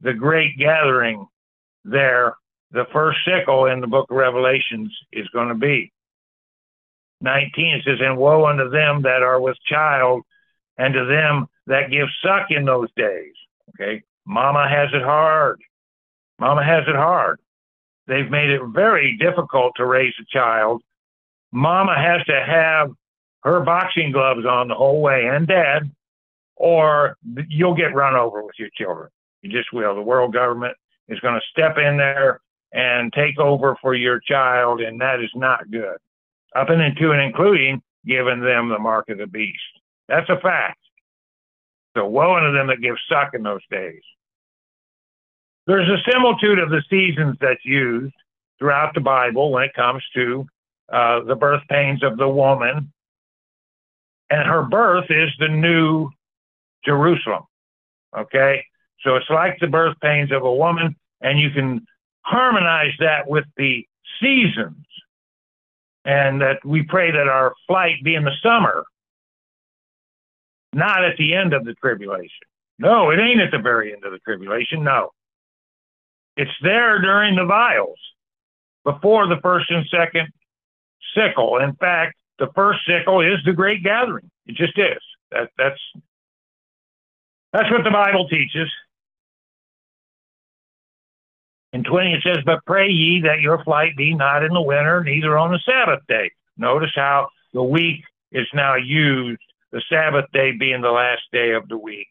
the 0.00 0.12
great 0.12 0.58
gathering 0.58 1.26
there, 1.84 2.34
the 2.72 2.86
first 2.92 3.18
sickle 3.24 3.66
in 3.66 3.80
the 3.80 3.86
book 3.86 4.10
of 4.10 4.16
Revelations 4.16 4.92
is 5.12 5.28
going 5.28 5.48
to 5.48 5.54
be. 5.54 5.92
19 7.20 7.82
says, 7.84 7.98
And 8.00 8.18
woe 8.18 8.46
unto 8.46 8.68
them 8.68 9.02
that 9.02 9.22
are 9.22 9.40
with 9.40 9.56
child, 9.66 10.22
and 10.76 10.92
to 10.92 11.04
them 11.04 11.46
that 11.66 11.90
give 11.90 12.08
suck 12.22 12.50
in 12.50 12.64
those 12.64 12.88
days. 12.96 13.32
Okay, 13.70 14.02
mama 14.26 14.68
has 14.68 14.88
it 14.92 15.02
hard. 15.02 15.60
Mama 16.38 16.64
has 16.64 16.82
it 16.88 16.96
hard. 16.96 17.38
They've 18.08 18.30
made 18.30 18.50
it 18.50 18.60
very 18.74 19.16
difficult 19.16 19.74
to 19.76 19.86
raise 19.86 20.14
a 20.20 20.24
child. 20.24 20.82
Mama 21.52 21.94
has 21.96 22.24
to 22.26 22.44
have 22.44 22.90
her 23.44 23.60
boxing 23.60 24.12
gloves 24.12 24.46
on 24.46 24.68
the 24.68 24.74
whole 24.74 25.02
way, 25.02 25.26
and 25.26 25.46
dad, 25.46 25.90
or 26.56 27.16
you'll 27.48 27.74
get 27.74 27.94
run 27.94 28.14
over 28.14 28.42
with 28.42 28.54
your 28.58 28.70
children. 28.76 29.10
You 29.42 29.50
just 29.50 29.72
will. 29.72 29.94
The 29.94 30.02
world 30.02 30.32
government 30.32 30.76
is 31.08 31.20
going 31.20 31.34
to 31.34 31.40
step 31.50 31.76
in 31.78 31.96
there 31.96 32.40
and 32.72 33.12
take 33.12 33.38
over 33.38 33.76
for 33.82 33.94
your 33.94 34.20
child, 34.20 34.80
and 34.80 35.00
that 35.00 35.20
is 35.20 35.30
not 35.34 35.70
good 35.70 35.98
up 36.54 36.68
and 36.70 36.82
into 36.82 37.12
and 37.12 37.20
including 37.20 37.82
giving 38.06 38.40
them 38.40 38.68
the 38.68 38.78
mark 38.78 39.08
of 39.08 39.18
the 39.18 39.26
beast. 39.26 39.58
That's 40.08 40.28
a 40.28 40.40
fact. 40.40 40.78
So 41.96 42.06
woe 42.06 42.36
unto 42.36 42.52
them 42.52 42.68
that 42.68 42.80
give 42.80 42.96
suck 43.08 43.34
in 43.34 43.42
those 43.42 43.60
days. 43.70 44.00
There's 45.66 45.88
a 45.88 46.10
similitude 46.10 46.58
of 46.58 46.70
the 46.70 46.82
seasons 46.90 47.36
that's 47.40 47.64
used 47.64 48.14
throughout 48.58 48.94
the 48.94 49.00
Bible 49.00 49.52
when 49.52 49.62
it 49.62 49.74
comes 49.74 50.02
to 50.14 50.46
uh, 50.92 51.24
the 51.24 51.34
birth 51.34 51.62
pains 51.68 52.02
of 52.02 52.16
the 52.18 52.28
woman. 52.28 52.92
And 54.30 54.48
her 54.48 54.62
birth 54.62 55.06
is 55.10 55.30
the 55.38 55.48
new 55.48 56.10
Jerusalem. 56.84 57.44
Okay? 58.16 58.64
So 59.00 59.16
it's 59.16 59.30
like 59.30 59.58
the 59.60 59.66
birth 59.66 59.96
pains 60.00 60.30
of 60.32 60.42
a 60.42 60.54
woman, 60.54 60.96
and 61.20 61.40
you 61.40 61.50
can 61.50 61.86
harmonize 62.22 62.92
that 63.00 63.28
with 63.28 63.44
the 63.56 63.86
seasons 64.20 64.86
and 66.04 66.40
that 66.40 66.64
we 66.64 66.82
pray 66.82 67.10
that 67.10 67.28
our 67.28 67.54
flight 67.66 67.96
be 68.04 68.14
in 68.14 68.24
the 68.24 68.34
summer, 68.42 68.84
not 70.72 71.04
at 71.04 71.16
the 71.16 71.34
end 71.34 71.52
of 71.52 71.64
the 71.64 71.74
tribulation. 71.74 72.46
No, 72.78 73.10
it 73.10 73.18
ain't 73.18 73.40
at 73.40 73.50
the 73.50 73.58
very 73.58 73.92
end 73.92 74.04
of 74.04 74.12
the 74.12 74.18
tribulation. 74.18 74.82
No. 74.82 75.10
It's 76.36 76.50
there 76.62 77.00
during 77.00 77.36
the 77.36 77.44
vials, 77.44 77.98
before 78.84 79.26
the 79.26 79.40
first 79.42 79.70
and 79.70 79.86
second 79.88 80.28
sickle. 81.14 81.58
In 81.58 81.74
fact, 81.74 82.16
the 82.38 82.48
first 82.54 82.80
sickle 82.86 83.20
is 83.20 83.38
the 83.44 83.52
great 83.52 83.82
gathering. 83.82 84.30
It 84.46 84.56
just 84.56 84.78
is. 84.78 85.02
That, 85.30 85.50
that's 85.56 85.80
that's 87.52 87.70
what 87.70 87.84
the 87.84 87.90
Bible 87.90 88.28
teaches. 88.28 88.70
In 91.72 91.84
20, 91.84 92.14
it 92.14 92.22
says, 92.22 92.38
But 92.44 92.64
pray 92.66 92.88
ye 92.88 93.22
that 93.22 93.40
your 93.40 93.62
flight 93.64 93.96
be 93.96 94.14
not 94.14 94.44
in 94.44 94.52
the 94.52 94.60
winter, 94.60 95.02
neither 95.02 95.38
on 95.38 95.52
the 95.52 95.60
Sabbath 95.64 96.00
day. 96.08 96.30
Notice 96.56 96.92
how 96.94 97.28
the 97.52 97.62
week 97.62 98.04
is 98.30 98.46
now 98.52 98.76
used, 98.76 99.40
the 99.70 99.82
Sabbath 99.88 100.26
day 100.32 100.52
being 100.52 100.82
the 100.82 100.90
last 100.90 101.22
day 101.32 101.52
of 101.52 101.68
the 101.68 101.78
week. 101.78 102.08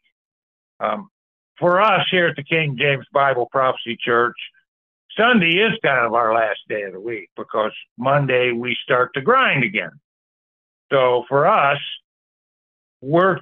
Um, 0.80 1.10
for 1.60 1.80
us 1.80 2.06
here 2.10 2.28
at 2.28 2.36
the 2.36 2.44
King 2.44 2.76
James 2.78 3.06
Bible 3.14 3.48
Prophecy 3.52 3.98
Church, 4.04 4.38
Sunday 5.18 5.58
is 5.58 5.78
kind 5.84 6.06
of 6.06 6.14
our 6.14 6.34
last 6.34 6.60
day 6.70 6.84
of 6.84 6.94
the 6.94 7.00
week 7.00 7.30
because 7.36 7.72
Monday 7.98 8.52
we 8.52 8.78
start 8.84 9.14
to 9.14 9.22
grind 9.22 9.64
again. 9.64 9.92
So 10.92 11.26
for 11.28 11.48
us, 11.48 11.80
we're 13.02 13.40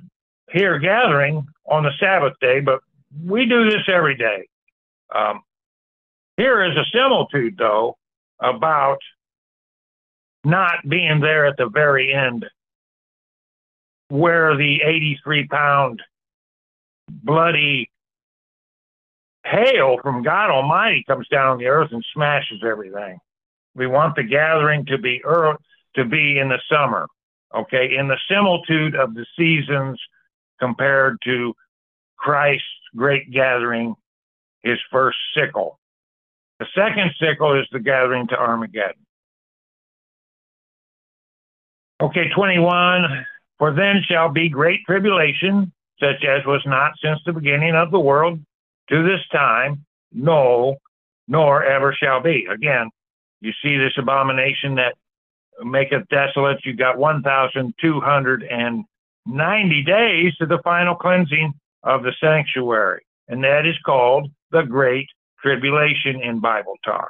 here 0.52 0.80
gathering 0.80 1.46
on 1.66 1.84
the 1.84 1.92
Sabbath 2.00 2.34
day, 2.42 2.60
but 2.60 2.80
we 3.26 3.46
do 3.46 3.70
this 3.70 3.84
every 3.88 4.16
day. 4.16 4.48
Um, 5.14 5.42
here 6.38 6.64
is 6.64 6.78
a 6.78 6.86
similitude, 6.94 7.58
though, 7.58 7.98
about 8.40 9.00
not 10.44 10.78
being 10.88 11.20
there 11.20 11.46
at 11.46 11.58
the 11.58 11.68
very 11.68 12.14
end 12.14 12.46
where 14.10 14.56
the 14.56 14.82
83 14.82 15.48
pound 15.48 16.02
bloody 17.10 17.90
hail 19.50 19.98
from 20.02 20.24
God 20.24 20.50
Almighty 20.50 21.04
comes 21.08 21.28
down 21.28 21.48
on 21.48 21.58
the 21.58 21.68
earth 21.68 21.90
and 21.92 22.06
smashes 22.14 22.62
everything. 22.64 23.20
We 23.76 23.88
want 23.88 24.16
the 24.16 24.24
gathering 24.24 24.86
to 24.88 24.98
be 24.98 25.22
early, 25.24 25.58
to 25.96 26.06
be 26.06 26.38
in 26.38 26.50
the 26.50 26.60
summer, 26.72 27.08
okay, 27.56 27.96
in 27.96 28.08
the 28.08 28.18
similitude 28.30 28.96
of 28.96 29.14
the 29.14 29.26
seasons 29.38 30.00
compared 30.60 31.18
to 31.24 31.54
Christ's 32.18 32.66
great 32.96 33.32
gathering, 33.32 33.96
his 34.62 34.78
first 34.92 35.18
sickle. 35.36 35.80
The 36.60 36.68
second 36.76 37.12
sickle 37.20 37.60
is 37.60 37.68
the 37.72 37.80
gathering 37.80 38.28
to 38.28 38.38
Armageddon. 38.38 39.06
Okay, 42.02 42.30
21. 42.36 43.26
For 43.58 43.74
then 43.74 44.02
shall 44.08 44.30
be 44.30 44.50
great 44.50 44.82
tribulation, 44.86 45.72
such 46.00 46.24
as 46.24 46.46
was 46.46 46.62
not 46.66 46.94
since 47.04 47.20
the 47.26 47.34
beginning 47.34 47.76
of 47.76 47.92
the 47.92 48.00
world 48.00 48.40
to 48.90 49.04
this 49.04 49.22
time, 49.32 49.86
no, 50.12 50.78
nor 51.28 51.64
ever 51.64 51.94
shall 51.94 52.22
be. 52.22 52.48
Again, 52.52 52.90
you 53.42 53.54
see 53.64 53.78
this 53.78 53.94
abomination 53.98 54.76
that 54.76 54.96
maketh 55.64 56.08
desolate. 56.10 56.66
You 56.66 56.74
got 56.74 56.98
1,290 56.98 59.84
days 59.84 60.36
to 60.38 60.46
the 60.46 60.60
final 60.64 60.96
cleansing 60.96 61.54
of 61.84 62.04
the 62.04 62.14
sanctuary, 62.20 63.06
and 63.28 63.44
that 63.44 63.66
is 63.66 63.78
called 63.86 64.30
the 64.52 64.64
Great 64.64 65.08
tribulation 65.42 66.22
in 66.22 66.40
Bible 66.40 66.76
talk. 66.84 67.10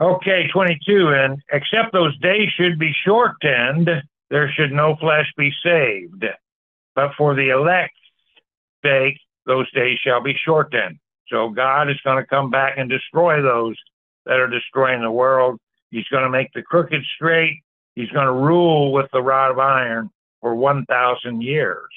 Okay, 0.00 0.48
22. 0.52 1.14
And 1.14 1.40
except 1.52 1.92
those 1.92 2.16
days 2.18 2.48
should 2.56 2.78
be 2.78 2.92
shortened, 3.04 3.88
there 4.30 4.50
should 4.52 4.72
no 4.72 4.96
flesh 4.96 5.30
be 5.36 5.52
saved. 5.62 6.24
But 6.94 7.12
for 7.16 7.34
the 7.34 7.50
elect's 7.50 7.98
those 9.46 9.70
days 9.72 9.98
shall 10.04 10.22
be 10.22 10.34
shortened. 10.44 10.98
So 11.28 11.48
God 11.48 11.90
is 11.90 12.00
going 12.04 12.22
to 12.22 12.26
come 12.26 12.50
back 12.50 12.74
and 12.76 12.88
destroy 12.88 13.42
those 13.42 13.76
that 14.26 14.38
are 14.38 14.48
destroying 14.48 15.02
the 15.02 15.10
world. 15.10 15.58
He's 15.90 16.08
going 16.08 16.24
to 16.24 16.30
make 16.30 16.52
the 16.54 16.62
crooked 16.62 17.02
straight. 17.16 17.60
He's 17.94 18.10
going 18.10 18.26
to 18.26 18.32
rule 18.32 18.92
with 18.92 19.06
the 19.12 19.22
rod 19.22 19.50
of 19.50 19.58
iron 19.58 20.10
for 20.40 20.54
1,000 20.54 21.42
years. 21.42 21.88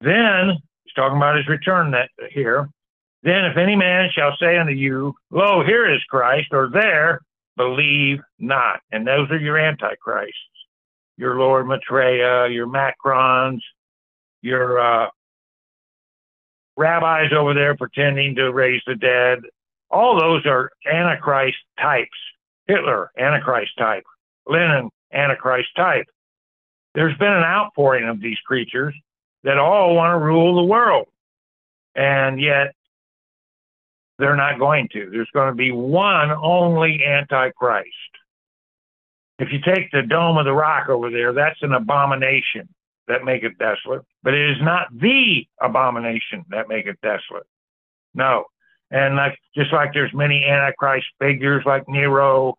Then 0.00 0.58
He's 0.90 0.94
talking 0.94 1.18
about 1.18 1.36
his 1.36 1.46
return 1.46 1.92
that 1.92 2.08
here. 2.32 2.68
Then 3.22 3.44
if 3.44 3.56
any 3.56 3.76
man 3.76 4.10
shall 4.12 4.36
say 4.40 4.58
unto 4.58 4.72
you, 4.72 5.14
Lo, 5.30 5.62
here 5.64 5.88
is 5.92 6.02
Christ, 6.08 6.48
or 6.50 6.68
there, 6.72 7.20
believe 7.56 8.18
not. 8.40 8.80
And 8.90 9.06
those 9.06 9.30
are 9.30 9.38
your 9.38 9.56
antichrists. 9.56 10.34
your 11.16 11.38
Lord 11.38 11.66
Maitreya, 11.66 12.48
your 12.48 12.66
Macrons, 12.66 13.60
your 14.42 14.78
uh, 14.80 15.08
rabbis 16.76 17.32
over 17.36 17.54
there 17.54 17.76
pretending 17.76 18.34
to 18.36 18.52
raise 18.52 18.82
the 18.86 18.94
dead. 18.94 19.40
All 19.90 20.18
those 20.18 20.46
are 20.46 20.70
Antichrist 20.90 21.58
types. 21.78 22.08
Hitler, 22.66 23.10
Antichrist 23.18 23.72
type. 23.78 24.04
Lenin, 24.46 24.90
Antichrist 25.12 25.68
type. 25.76 26.06
There's 26.94 27.16
been 27.18 27.32
an 27.32 27.42
outpouring 27.42 28.08
of 28.08 28.20
these 28.20 28.38
creatures 28.46 28.94
that 29.44 29.58
all 29.58 29.94
want 29.94 30.12
to 30.12 30.24
rule 30.24 30.56
the 30.56 30.64
world. 30.64 31.06
And 31.94 32.40
yet, 32.40 32.74
they're 34.18 34.36
not 34.36 34.58
going 34.58 34.88
to. 34.92 35.10
There's 35.10 35.30
going 35.32 35.48
to 35.48 35.56
be 35.56 35.72
one 35.72 36.30
only 36.30 37.00
Antichrist. 37.04 37.88
If 39.38 39.48
you 39.52 39.60
take 39.60 39.90
the 39.90 40.02
Dome 40.02 40.36
of 40.36 40.44
the 40.44 40.52
Rock 40.52 40.88
over 40.88 41.10
there, 41.10 41.32
that's 41.32 41.62
an 41.62 41.72
abomination 41.72 42.68
that 43.10 43.24
make 43.24 43.42
it 43.42 43.58
desolate, 43.58 44.02
but 44.22 44.34
it 44.34 44.50
is 44.50 44.56
not 44.62 44.86
the 44.92 45.46
abomination 45.60 46.44
that 46.50 46.68
make 46.68 46.86
it 46.86 46.98
desolate. 47.02 47.46
No. 48.14 48.44
And 48.90 49.16
like 49.16 49.38
just 49.54 49.72
like 49.72 49.92
there's 49.92 50.12
many 50.14 50.44
antichrist 50.44 51.06
figures 51.18 51.62
like 51.66 51.88
Nero, 51.88 52.56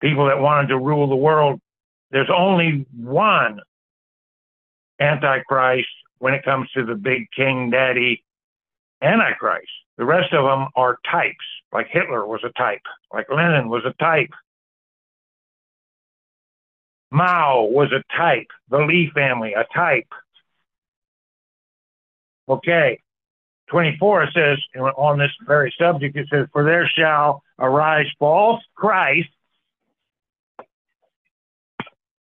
people 0.00 0.26
that 0.26 0.38
wanted 0.38 0.68
to 0.68 0.78
rule 0.78 1.08
the 1.08 1.16
world, 1.16 1.60
there's 2.10 2.30
only 2.34 2.86
one 2.96 3.60
antichrist 5.00 5.88
when 6.18 6.34
it 6.34 6.44
comes 6.44 6.70
to 6.70 6.84
the 6.84 6.94
big 6.94 7.26
king 7.34 7.70
daddy 7.70 8.24
antichrist. 9.02 9.70
The 9.98 10.04
rest 10.04 10.32
of 10.32 10.44
them 10.44 10.68
are 10.76 10.98
types, 11.10 11.36
like 11.72 11.88
Hitler 11.90 12.26
was 12.26 12.40
a 12.44 12.52
type, 12.58 12.80
like 13.12 13.26
Lenin 13.30 13.68
was 13.68 13.84
a 13.84 13.92
type, 14.02 14.30
Mao 17.10 17.64
was 17.64 17.92
a 17.92 18.02
type. 18.16 18.48
The 18.68 18.78
Lee 18.78 19.10
family, 19.14 19.54
a 19.54 19.64
type. 19.74 20.12
Okay. 22.48 23.00
24 23.68 24.24
it 24.24 24.30
says 24.34 24.58
on 24.96 25.18
this 25.18 25.30
very 25.46 25.72
subject, 25.78 26.16
it 26.16 26.28
says, 26.28 26.48
For 26.52 26.64
there 26.64 26.88
shall 26.88 27.42
arise 27.58 28.06
false 28.18 28.62
Christ 28.74 29.28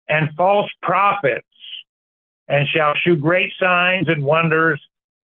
and 0.07 0.29
false 0.35 0.69
prophets, 0.83 1.47
and 2.47 2.67
shall 2.67 2.93
shew 2.95 3.15
great 3.15 3.53
signs 3.59 4.07
and 4.07 4.23
wonders, 4.23 4.79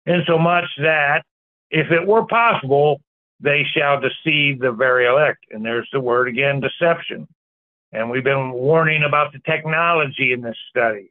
insomuch 0.06 0.64
that 0.78 1.22
if 1.70 1.92
it 1.92 2.06
were 2.06 2.24
possible, 2.24 3.00
they 3.40 3.64
shall 3.64 4.00
deceive 4.00 4.58
the 4.58 4.72
very 4.72 5.06
elect. 5.06 5.44
And 5.50 5.64
there's 5.64 5.88
the 5.92 6.00
word 6.00 6.28
again, 6.28 6.60
deception. 6.60 7.28
And 7.92 8.10
we've 8.10 8.24
been 8.24 8.52
warning 8.52 9.02
about 9.02 9.32
the 9.32 9.40
technology 9.40 10.32
in 10.32 10.40
this 10.40 10.56
study, 10.68 11.10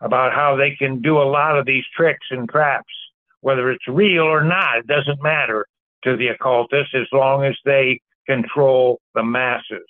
about 0.00 0.32
how 0.32 0.56
they 0.56 0.72
can 0.76 1.00
do 1.00 1.18
a 1.18 1.24
lot 1.24 1.58
of 1.58 1.66
these 1.66 1.84
tricks 1.96 2.26
and 2.30 2.48
traps. 2.48 2.92
Whether 3.40 3.70
it's 3.70 3.86
real 3.88 4.24
or 4.24 4.42
not, 4.42 4.78
it 4.78 4.86
doesn't 4.86 5.22
matter 5.22 5.66
to 6.04 6.16
the 6.16 6.28
occultists 6.28 6.94
as 6.94 7.06
long 7.12 7.44
as 7.44 7.56
they 7.64 8.00
control 8.26 9.00
the 9.14 9.22
masses 9.22 9.86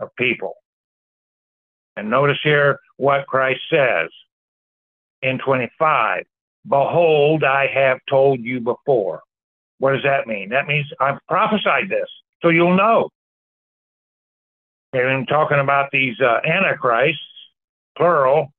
of 0.00 0.08
people. 0.16 0.54
And 1.96 2.10
notice 2.10 2.38
here 2.42 2.78
what 2.96 3.26
Christ 3.26 3.60
says 3.70 4.08
in 5.22 5.38
25 5.38 6.24
Behold, 6.68 7.42
I 7.42 7.66
have 7.72 7.98
told 8.08 8.40
you 8.40 8.60
before. 8.60 9.22
What 9.78 9.92
does 9.92 10.02
that 10.02 10.26
mean? 10.26 10.50
That 10.50 10.66
means 10.66 10.86
I've 11.00 11.18
prophesied 11.26 11.88
this, 11.88 12.08
so 12.42 12.50
you'll 12.50 12.76
know. 12.76 13.08
And 14.92 15.28
talking 15.28 15.60
about 15.60 15.90
these 15.92 16.20
uh, 16.20 16.40
antichrists, 16.44 17.22
plural. 17.96 18.52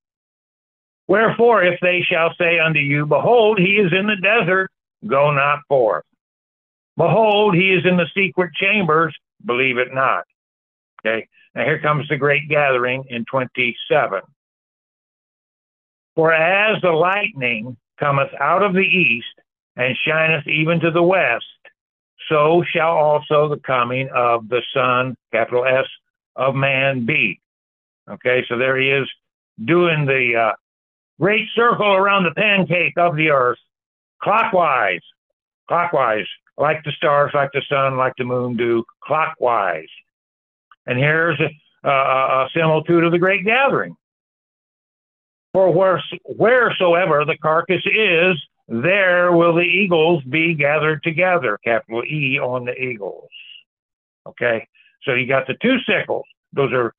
Wherefore, 1.07 1.63
if 1.63 1.79
they 1.81 2.01
shall 2.09 2.33
say 2.37 2.59
unto 2.59 2.79
you, 2.79 3.05
Behold, 3.05 3.59
he 3.59 3.75
is 3.75 3.91
in 3.91 4.07
the 4.07 4.15
desert, 4.15 4.69
go 5.05 5.31
not 5.31 5.59
forth. 5.67 6.05
Behold, 6.95 7.55
he 7.55 7.71
is 7.73 7.85
in 7.85 7.97
the 7.97 8.07
secret 8.15 8.53
chambers, 8.53 9.15
believe 9.45 9.77
it 9.77 9.93
not. 9.93 10.23
Okay, 10.99 11.27
now 11.55 11.65
here 11.65 11.79
comes 11.79 12.07
the 12.07 12.17
great 12.17 12.47
gathering 12.47 13.03
in 13.09 13.25
27. 13.25 14.21
For 16.15 16.33
as 16.33 16.81
the 16.81 16.91
lightning 16.91 17.75
cometh 17.99 18.29
out 18.39 18.63
of 18.63 18.73
the 18.73 18.79
east 18.79 19.33
and 19.75 19.97
shineth 20.05 20.47
even 20.47 20.79
to 20.81 20.91
the 20.91 21.03
west, 21.03 21.45
so 22.29 22.63
shall 22.71 22.91
also 22.91 23.49
the 23.49 23.59
coming 23.59 24.09
of 24.13 24.47
the 24.47 24.61
Son, 24.73 25.15
capital 25.31 25.65
S, 25.65 25.85
of 26.35 26.55
man 26.55 27.05
be. 27.05 27.39
Okay, 28.09 28.43
so 28.47 28.57
there 28.57 28.77
he 28.79 28.89
is 28.89 29.07
doing 29.63 30.05
the 30.05 30.35
uh, 30.35 30.55
great 31.19 31.47
circle 31.55 31.93
around 31.93 32.23
the 32.23 32.31
pancake 32.31 32.97
of 32.97 33.15
the 33.15 33.29
earth, 33.29 33.59
clockwise, 34.21 35.01
clockwise, 35.67 36.25
like 36.57 36.83
the 36.83 36.91
stars, 36.91 37.31
like 37.33 37.51
the 37.53 37.61
sun, 37.69 37.97
like 37.97 38.13
the 38.17 38.23
moon 38.23 38.57
do, 38.57 38.83
clockwise. 39.03 39.89
And 40.87 40.97
here's 40.97 41.39
a, 41.39 41.87
a, 41.87 41.91
a 41.91 42.49
similitude 42.53 43.03
of 43.03 43.11
the 43.11 43.19
great 43.19 43.45
gathering. 43.45 43.95
For 45.53 45.71
where, 45.71 46.01
wheresoever 46.25 47.25
the 47.25 47.37
carcass 47.37 47.85
is, 47.85 48.41
there 48.67 49.31
will 49.31 49.53
the 49.53 49.61
eagles 49.61 50.23
be 50.23 50.53
gathered 50.53 51.03
together, 51.03 51.59
capital 51.63 52.03
E 52.03 52.39
on 52.39 52.65
the 52.65 52.73
eagles. 52.73 53.29
Okay, 54.25 54.67
so 55.03 55.13
you 55.13 55.27
got 55.27 55.47
the 55.47 55.55
two 55.61 55.77
sickles. 55.87 56.25
Those 56.53 56.71
are 56.73 56.93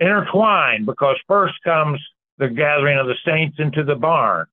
intertwined 0.00 0.86
because 0.86 1.16
first 1.28 1.54
comes 1.64 2.00
the 2.38 2.48
gathering 2.48 2.98
of 2.98 3.06
the 3.06 3.16
saints 3.24 3.56
into 3.58 3.84
the 3.84 3.94
barn. 3.94 4.46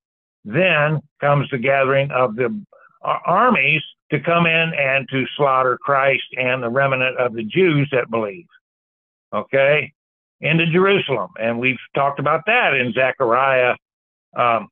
Then 0.45 1.01
comes 1.19 1.49
the 1.49 1.57
gathering 1.57 2.11
of 2.11 2.35
the 2.35 2.63
armies 3.03 3.81
to 4.11 4.19
come 4.19 4.45
in 4.45 4.73
and 4.73 5.07
to 5.09 5.25
slaughter 5.37 5.77
Christ 5.81 6.23
and 6.37 6.61
the 6.61 6.69
remnant 6.69 7.17
of 7.17 7.33
the 7.33 7.43
Jews 7.43 7.89
that 7.91 8.11
believe. 8.11 8.47
Okay? 9.33 9.91
Into 10.41 10.65
Jerusalem. 10.67 11.29
And 11.39 11.59
we've 11.59 11.77
talked 11.95 12.19
about 12.19 12.41
that 12.47 12.73
in 12.73 12.93
Zechariah 12.93 13.75
um, 14.37 14.69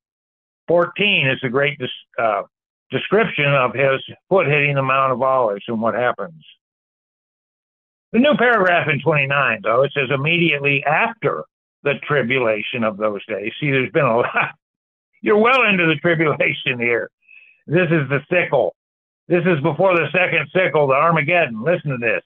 14 0.68 1.28
is 1.28 1.40
a 1.44 1.50
great 1.50 1.80
uh, 2.18 2.44
description 2.92 3.54
of 3.54 3.74
his 3.74 4.02
foot 4.30 4.48
hitting 4.48 4.76
the 4.76 4.84
Mount 4.84 5.12
of 5.12 5.22
Olives 5.22 5.64
and 5.68 5.82
what 5.82 5.96
happens. 5.96 6.44
The 8.12 8.20
new 8.20 8.34
paragraph 8.38 8.88
in 8.92 9.00
29, 9.02 9.60
though, 9.64 9.84
it 9.84 9.92
says 9.94 10.10
immediately 10.14 10.84
after 10.84 11.44
the 11.84 11.94
tribulation 12.04 12.84
of 12.84 12.98
those 12.98 13.24
days. 13.28 13.52
See, 13.60 13.72
there's 13.72 13.92
been 13.92 14.06
a 14.06 14.18
lot. 14.18 14.56
You're 15.22 15.38
well 15.38 15.64
into 15.68 15.86
the 15.86 15.96
tribulation 15.96 16.80
here. 16.80 17.10
This 17.68 17.88
is 17.92 18.10
the 18.10 18.22
sickle. 18.32 18.76
This 19.28 19.44
is 19.46 19.62
before 19.62 19.96
the 19.96 20.08
second 20.12 20.50
sickle, 20.54 20.88
the 20.88 20.96
Armageddon. 20.96 21.62
Listen 21.64 21.92
to 21.92 21.98
this. 21.98 22.24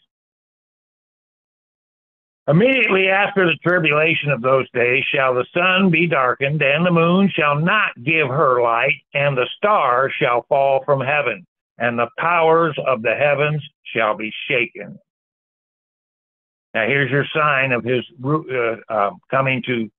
Immediately 2.47 3.07
after 3.07 3.45
the 3.45 3.57
tribulation 3.63 4.29
of 4.29 4.41
those 4.41 4.69
days 4.71 5.03
shall 5.13 5.33
the 5.33 5.45
sun 5.53 5.89
be 5.89 6.07
darkened, 6.07 6.61
and 6.61 6.85
the 6.85 6.91
moon 6.91 7.31
shall 7.33 7.57
not 7.59 7.91
give 8.03 8.27
her 8.27 8.61
light, 8.61 9.01
and 9.13 9.37
the 9.37 9.47
stars 9.57 10.13
shall 10.19 10.45
fall 10.49 10.83
from 10.85 10.99
heaven, 10.99 11.45
and 11.77 11.97
the 11.97 12.09
powers 12.17 12.77
of 12.85 13.01
the 13.01 13.15
heavens 13.15 13.63
shall 13.83 14.15
be 14.15 14.31
shaken. 14.49 14.99
Now, 16.73 16.87
here's 16.87 17.11
your 17.11 17.25
sign 17.33 17.71
of 17.71 17.83
his 17.83 18.03
uh, 18.23 18.75
uh, 18.89 19.11
coming 19.29 19.61
to 19.67 19.89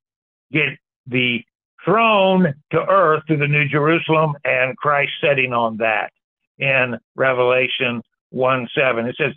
get 0.53 0.71
the 1.07 1.45
throne 1.85 2.55
to 2.73 2.79
earth 2.89 3.23
to 3.29 3.37
the 3.37 3.47
New 3.47 3.69
Jerusalem 3.69 4.35
and 4.45 4.77
Christ 4.77 5.13
setting 5.21 5.53
on 5.53 5.77
that 5.79 6.11
in 6.59 6.99
Revelation 7.15 8.03
1 8.31 8.69
7. 8.75 9.07
It 9.07 9.17
says, 9.17 9.33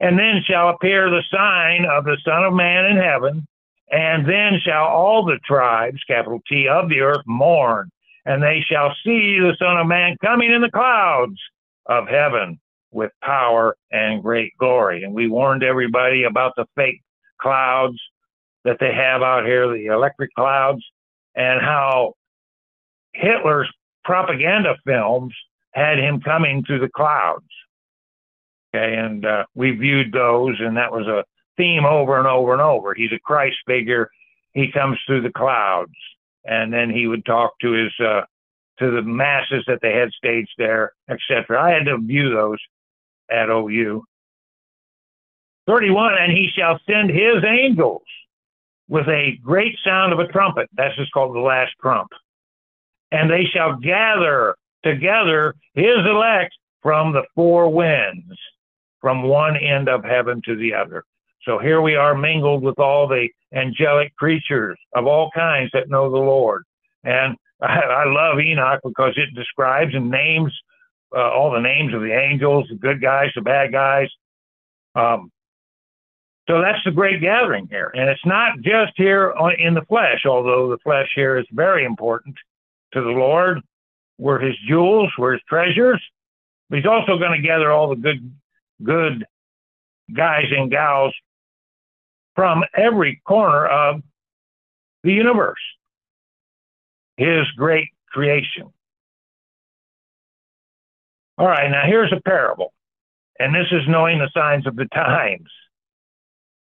And 0.00 0.18
then 0.18 0.42
shall 0.44 0.70
appear 0.70 1.08
the 1.08 1.22
sign 1.30 1.86
of 1.86 2.04
the 2.04 2.18
Son 2.24 2.44
of 2.44 2.52
Man 2.52 2.84
in 2.84 2.96
heaven, 2.96 3.46
and 3.90 4.28
then 4.28 4.60
shall 4.62 4.84
all 4.84 5.24
the 5.24 5.38
tribes, 5.44 6.02
capital 6.06 6.40
T, 6.48 6.68
of 6.68 6.88
the 6.88 7.00
earth 7.00 7.24
mourn, 7.26 7.90
and 8.26 8.42
they 8.42 8.64
shall 8.68 8.94
see 9.04 9.38
the 9.38 9.56
Son 9.58 9.78
of 9.78 9.86
Man 9.86 10.16
coming 10.22 10.52
in 10.52 10.60
the 10.60 10.70
clouds 10.70 11.38
of 11.86 12.06
heaven 12.08 12.58
with 12.92 13.10
power 13.22 13.76
and 13.90 14.22
great 14.22 14.52
glory. 14.58 15.02
And 15.02 15.14
we 15.14 15.28
warned 15.28 15.62
everybody 15.62 16.24
about 16.24 16.52
the 16.56 16.66
fake 16.76 17.02
clouds 17.40 17.98
that 18.64 18.76
they 18.78 18.92
have 18.94 19.22
out 19.22 19.44
here, 19.44 19.66
the 19.68 19.86
electric 19.86 20.32
clouds, 20.34 20.82
and 21.34 21.60
how 21.60 22.14
Hitler's 23.14 23.70
propaganda 24.04 24.76
films 24.86 25.34
had 25.72 25.98
him 25.98 26.20
coming 26.20 26.64
through 26.64 26.80
the 26.80 26.88
clouds. 26.88 27.46
Okay, 28.74 28.96
and 28.96 29.26
uh, 29.26 29.44
we 29.54 29.72
viewed 29.72 30.12
those, 30.12 30.56
and 30.60 30.76
that 30.76 30.92
was 30.92 31.06
a 31.06 31.24
theme 31.56 31.84
over 31.84 32.18
and 32.18 32.26
over 32.26 32.52
and 32.52 32.62
over. 32.62 32.94
He's 32.94 33.12
a 33.12 33.18
Christ 33.18 33.56
figure. 33.66 34.08
He 34.54 34.70
comes 34.72 34.98
through 35.06 35.22
the 35.22 35.32
clouds, 35.32 35.92
and 36.44 36.72
then 36.72 36.90
he 36.90 37.06
would 37.06 37.24
talk 37.24 37.52
to 37.60 37.72
his 37.72 37.92
uh, 38.00 38.22
to 38.78 38.90
the 38.90 39.02
masses 39.02 39.64
that 39.66 39.80
they 39.82 39.94
had 39.94 40.10
staged 40.12 40.54
there, 40.56 40.92
etc. 41.10 41.62
I 41.62 41.70
had 41.70 41.84
to 41.84 41.98
view 41.98 42.30
those 42.30 42.58
at 43.30 43.48
OU. 43.48 44.02
31, 45.66 46.14
and 46.18 46.32
he 46.32 46.48
shall 46.56 46.78
send 46.86 47.10
his 47.10 47.44
angels 47.44 48.02
with 48.88 49.06
a 49.08 49.38
great 49.42 49.76
sound 49.84 50.12
of 50.12 50.18
a 50.18 50.26
trumpet. 50.26 50.68
That's 50.76 50.96
just 50.96 51.12
called 51.12 51.34
the 51.34 51.40
last 51.40 51.72
trump. 51.80 52.10
And 53.10 53.30
they 53.30 53.44
shall 53.44 53.76
gather 53.76 54.56
together 54.84 55.54
his 55.74 55.98
elect 56.04 56.52
from 56.82 57.12
the 57.12 57.22
four 57.34 57.68
winds, 57.68 58.36
from 59.00 59.22
one 59.22 59.56
end 59.56 59.88
of 59.88 60.04
heaven 60.04 60.42
to 60.46 60.56
the 60.56 60.74
other. 60.74 61.04
So 61.44 61.58
here 61.58 61.80
we 61.80 61.96
are 61.96 62.14
mingled 62.14 62.62
with 62.62 62.78
all 62.78 63.08
the 63.08 63.28
angelic 63.54 64.14
creatures 64.16 64.78
of 64.94 65.06
all 65.06 65.30
kinds 65.34 65.70
that 65.72 65.88
know 65.88 66.10
the 66.10 66.18
Lord. 66.18 66.64
And 67.04 67.36
I, 67.60 67.66
I 67.80 68.04
love 68.06 68.40
Enoch 68.40 68.80
because 68.84 69.14
it 69.16 69.34
describes 69.34 69.94
and 69.94 70.10
names 70.10 70.52
uh, 71.14 71.30
all 71.30 71.50
the 71.50 71.60
names 71.60 71.94
of 71.94 72.00
the 72.00 72.12
angels, 72.12 72.66
the 72.68 72.76
good 72.76 73.00
guys, 73.00 73.30
the 73.34 73.42
bad 73.42 73.72
guys. 73.72 74.08
Um, 74.94 75.30
so 76.48 76.60
that's 76.60 76.82
the 76.84 76.90
great 76.90 77.20
gathering 77.20 77.68
here. 77.68 77.92
And 77.94 78.08
it's 78.08 78.24
not 78.26 78.60
just 78.60 78.92
here 78.96 79.32
on, 79.32 79.54
in 79.58 79.74
the 79.74 79.82
flesh, 79.82 80.24
although 80.26 80.70
the 80.70 80.78
flesh 80.78 81.08
here 81.14 81.36
is 81.36 81.46
very 81.52 81.84
important 81.84 82.36
to 82.92 83.00
the 83.00 83.10
Lord. 83.10 83.60
We're 84.18 84.40
his 84.40 84.56
jewels, 84.68 85.10
we're 85.16 85.32
his 85.32 85.42
treasures. 85.48 86.02
But 86.68 86.78
he's 86.78 86.86
also 86.86 87.18
going 87.18 87.40
to 87.40 87.46
gather 87.46 87.70
all 87.70 87.88
the 87.88 87.96
good, 87.96 88.32
good 88.82 89.24
guys 90.14 90.46
and 90.50 90.70
gals 90.70 91.14
from 92.34 92.64
every 92.74 93.20
corner 93.24 93.66
of 93.66 94.02
the 95.04 95.12
universe, 95.12 95.60
his 97.16 97.46
great 97.56 97.88
creation. 98.08 98.72
All 101.42 101.48
right, 101.48 101.68
now 101.68 101.82
here's 101.84 102.12
a 102.12 102.20
parable, 102.20 102.72
and 103.36 103.52
this 103.52 103.66
is 103.72 103.82
knowing 103.88 104.20
the 104.20 104.30
signs 104.32 104.64
of 104.64 104.76
the 104.76 104.84
times. 104.94 105.48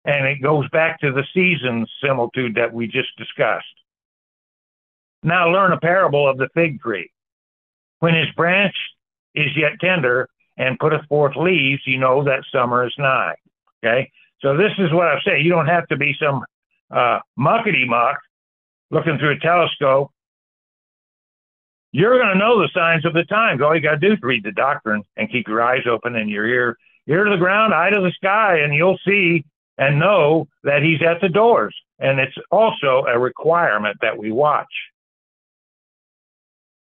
And 0.06 0.25
it 0.25 0.41
goes 0.41 0.67
back 0.69 0.99
to 1.01 1.12
the 1.12 1.23
seasons 1.36 1.88
similitude 2.04 2.56
that 2.56 2.73
we 2.73 2.88
just 2.88 3.15
discussed. 3.15 3.67
Now 5.21 5.51
learn 5.51 5.71
a 5.71 5.80
parable 5.80 6.28
of 6.28 6.39
the 6.39 6.49
fig 6.56 6.82
tree. 6.82 7.12
When 7.99 8.15
his 8.15 8.25
branch 8.36 8.73
is 9.36 9.56
yet 9.56 9.73
tender 9.80 10.30
and 10.58 10.80
putteth 10.80 11.06
forth 11.10 11.36
leaves, 11.36 11.84
you 11.86 11.99
know 11.99 12.23
that 12.23 12.43
summer 12.51 12.88
is 12.88 12.93
nigh. 12.97 13.36
Okay? 13.86 14.10
So 14.41 14.58
this 14.58 14.71
is 14.80 14.91
what 14.91 15.06
I 15.06 15.19
say. 15.23 15.41
You 15.41 15.51
don't 15.51 15.67
have 15.67 15.88
to 15.89 15.95
be 15.95 16.15
some 16.19 16.43
uh, 16.89 17.19
muckety 17.38 17.86
muck 17.86 18.17
looking 18.89 19.19
through 19.19 19.34
a 19.34 19.39
telescope. 19.39 20.10
You're 21.98 22.20
going 22.20 22.34
to 22.34 22.38
know 22.38 22.60
the 22.60 22.68
signs 22.74 23.06
of 23.06 23.14
the 23.14 23.24
times. 23.24 23.62
All 23.62 23.74
you 23.74 23.80
got 23.80 23.92
to 23.92 23.98
do 23.98 24.12
is 24.12 24.20
read 24.22 24.44
the 24.44 24.52
doctrine 24.52 25.02
and 25.16 25.32
keep 25.32 25.48
your 25.48 25.64
eyes 25.64 25.84
open 25.90 26.18
and 26.18 26.30
your 26.30 26.46
ear, 26.46 26.78
ear 27.08 27.24
to 27.24 27.30
the 27.30 27.38
ground, 27.38 27.74
eye 27.74 27.90
to 27.90 28.02
the 28.02 28.12
sky, 28.12 28.58
and 28.58 28.76
you'll 28.76 29.00
see 29.08 29.46
and 29.78 29.98
know 29.98 30.46
that 30.66 30.84
he's 30.84 31.02
at 31.02 31.22
the 31.22 31.30
doors. 31.30 31.74
And 32.00 32.20
it's 32.20 32.36
also 32.52 33.06
a 33.08 33.18
requirement 33.18 33.96
that 34.02 34.18
we 34.18 34.34
watch. 34.34 34.68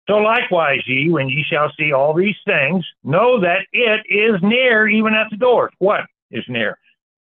So 0.08 0.16
likewise, 0.16 0.80
ye, 0.88 1.10
when 1.10 1.28
ye 1.28 1.44
shall 1.44 1.74
see 1.78 1.92
all 1.92 2.14
these 2.14 2.38
things, 2.46 2.86
know 3.04 3.42
that 3.42 3.66
it 3.74 4.06
is 4.08 4.42
near, 4.42 4.88
even 4.88 5.14
at 5.14 5.28
the 5.30 5.36
doors. 5.36 5.74
What 5.80 6.06
is 6.32 6.46
near? 6.48 6.78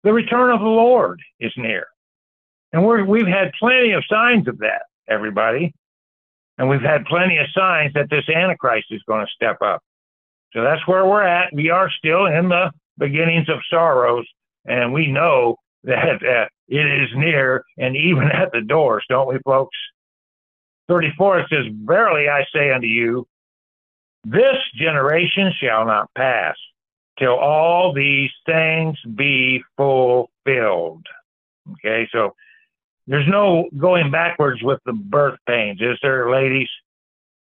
The 0.04 0.12
return 0.12 0.50
of 0.50 0.60
the 0.60 0.66
Lord 0.66 1.22
is 1.40 1.54
near. 1.56 1.86
And 2.70 2.84
we're, 2.84 3.06
we've 3.06 3.26
had 3.26 3.50
plenty 3.58 3.92
of 3.92 4.04
signs 4.10 4.46
of 4.46 4.58
that, 4.58 4.82
everybody. 5.08 5.72
And 6.58 6.68
we've 6.68 6.82
had 6.82 7.04
plenty 7.06 7.38
of 7.38 7.46
signs 7.54 7.92
that 7.94 8.10
this 8.10 8.28
Antichrist 8.28 8.88
is 8.90 9.02
going 9.06 9.24
to 9.24 9.32
step 9.32 9.62
up. 9.62 9.82
So 10.52 10.62
that's 10.62 10.86
where 10.86 11.06
we're 11.06 11.22
at. 11.22 11.52
We 11.52 11.70
are 11.70 11.90
still 11.90 12.26
in 12.26 12.48
the 12.48 12.72
beginnings 12.98 13.48
of 13.48 13.58
sorrows, 13.70 14.26
and 14.66 14.92
we 14.92 15.06
know 15.06 15.56
that 15.84 16.22
uh, 16.22 16.46
it 16.66 17.02
is 17.02 17.08
near 17.14 17.64
and 17.76 17.96
even 17.96 18.24
at 18.32 18.52
the 18.52 18.60
doors, 18.60 19.04
don't 19.08 19.28
we, 19.28 19.38
folks? 19.44 19.76
34 20.88 21.40
it 21.40 21.46
says, 21.50 21.66
Verily 21.84 22.28
I 22.28 22.44
say 22.52 22.72
unto 22.72 22.86
you, 22.86 23.26
this 24.24 24.56
generation 24.74 25.52
shall 25.60 25.86
not 25.86 26.10
pass 26.16 26.56
till 27.18 27.34
all 27.34 27.92
these 27.92 28.30
things 28.46 28.96
be 29.14 29.62
fulfilled. 29.76 31.06
Okay, 31.72 32.08
so 32.10 32.34
there's 33.08 33.26
no 33.26 33.68
going 33.78 34.10
backwards 34.10 34.62
with 34.62 34.80
the 34.84 34.92
birth 34.92 35.38
pains, 35.46 35.80
is 35.80 35.98
there, 36.02 36.30
ladies? 36.30 36.68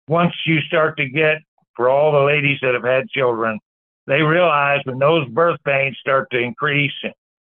Once 0.07 0.33
you 0.47 0.61
start 0.61 0.97
to 0.97 1.09
get, 1.09 1.39
for 1.75 1.89
all 1.89 2.13
the 2.13 2.25
ladies 2.25 2.59
that 2.63 2.75
have 2.75 2.85
had 2.85 3.09
children, 3.09 3.59
they 4.07 4.23
realize 4.23 4.81
when 4.85 4.99
those 4.99 5.29
birth 5.29 5.59
pains 5.65 5.97
start 6.01 6.29
to 6.31 6.39
increase 6.39 6.93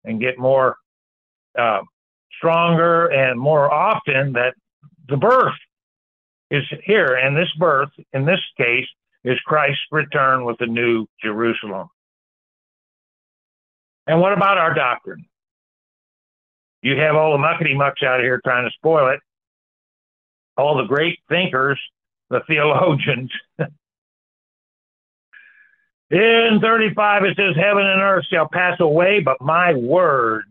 and 0.06 0.20
get 0.22 0.40
more 0.40 0.78
uh, 1.58 1.82
stronger 2.38 3.08
and 3.08 3.38
more 3.38 3.72
often, 3.72 4.32
that 4.34 4.54
the 5.10 5.18
birth 5.18 5.54
is 6.50 6.64
here. 6.86 7.16
And 7.16 7.36
this 7.36 7.52
birth, 7.60 7.90
in 8.14 8.26
this 8.26 8.40
case, 8.58 8.88
is 9.26 9.38
Christ's 9.46 9.82
return 9.92 10.46
with 10.46 10.58
the 10.58 10.68
new 10.68 11.06
Jerusalem. 11.22 11.90
And 14.08 14.22
what 14.22 14.32
about 14.32 14.58
our 14.58 14.74
doctrine? 14.74 15.26
You 16.82 16.98
have 16.98 17.16
all 17.16 17.32
the 17.32 17.44
muckety 17.44 17.76
mucks 17.76 18.04
out 18.04 18.22
here 18.22 18.40
trying 18.44 18.66
to 18.66 18.72
spoil 18.72 19.10
it. 19.10 19.20
All 20.58 20.78
the 20.78 20.86
great 20.86 21.20
thinkers, 21.30 21.80
the 22.30 22.42
theologians. 22.48 23.32
In 26.12 26.60
35, 26.62 27.24
it 27.24 27.38
says, 27.38 27.56
Heaven 27.56 27.86
and 27.86 28.02
earth 28.02 28.26
shall 28.32 28.50
pass 28.52 28.80
away, 28.80 29.20
but 29.20 29.40
my 29.42 29.74
words 29.76 30.48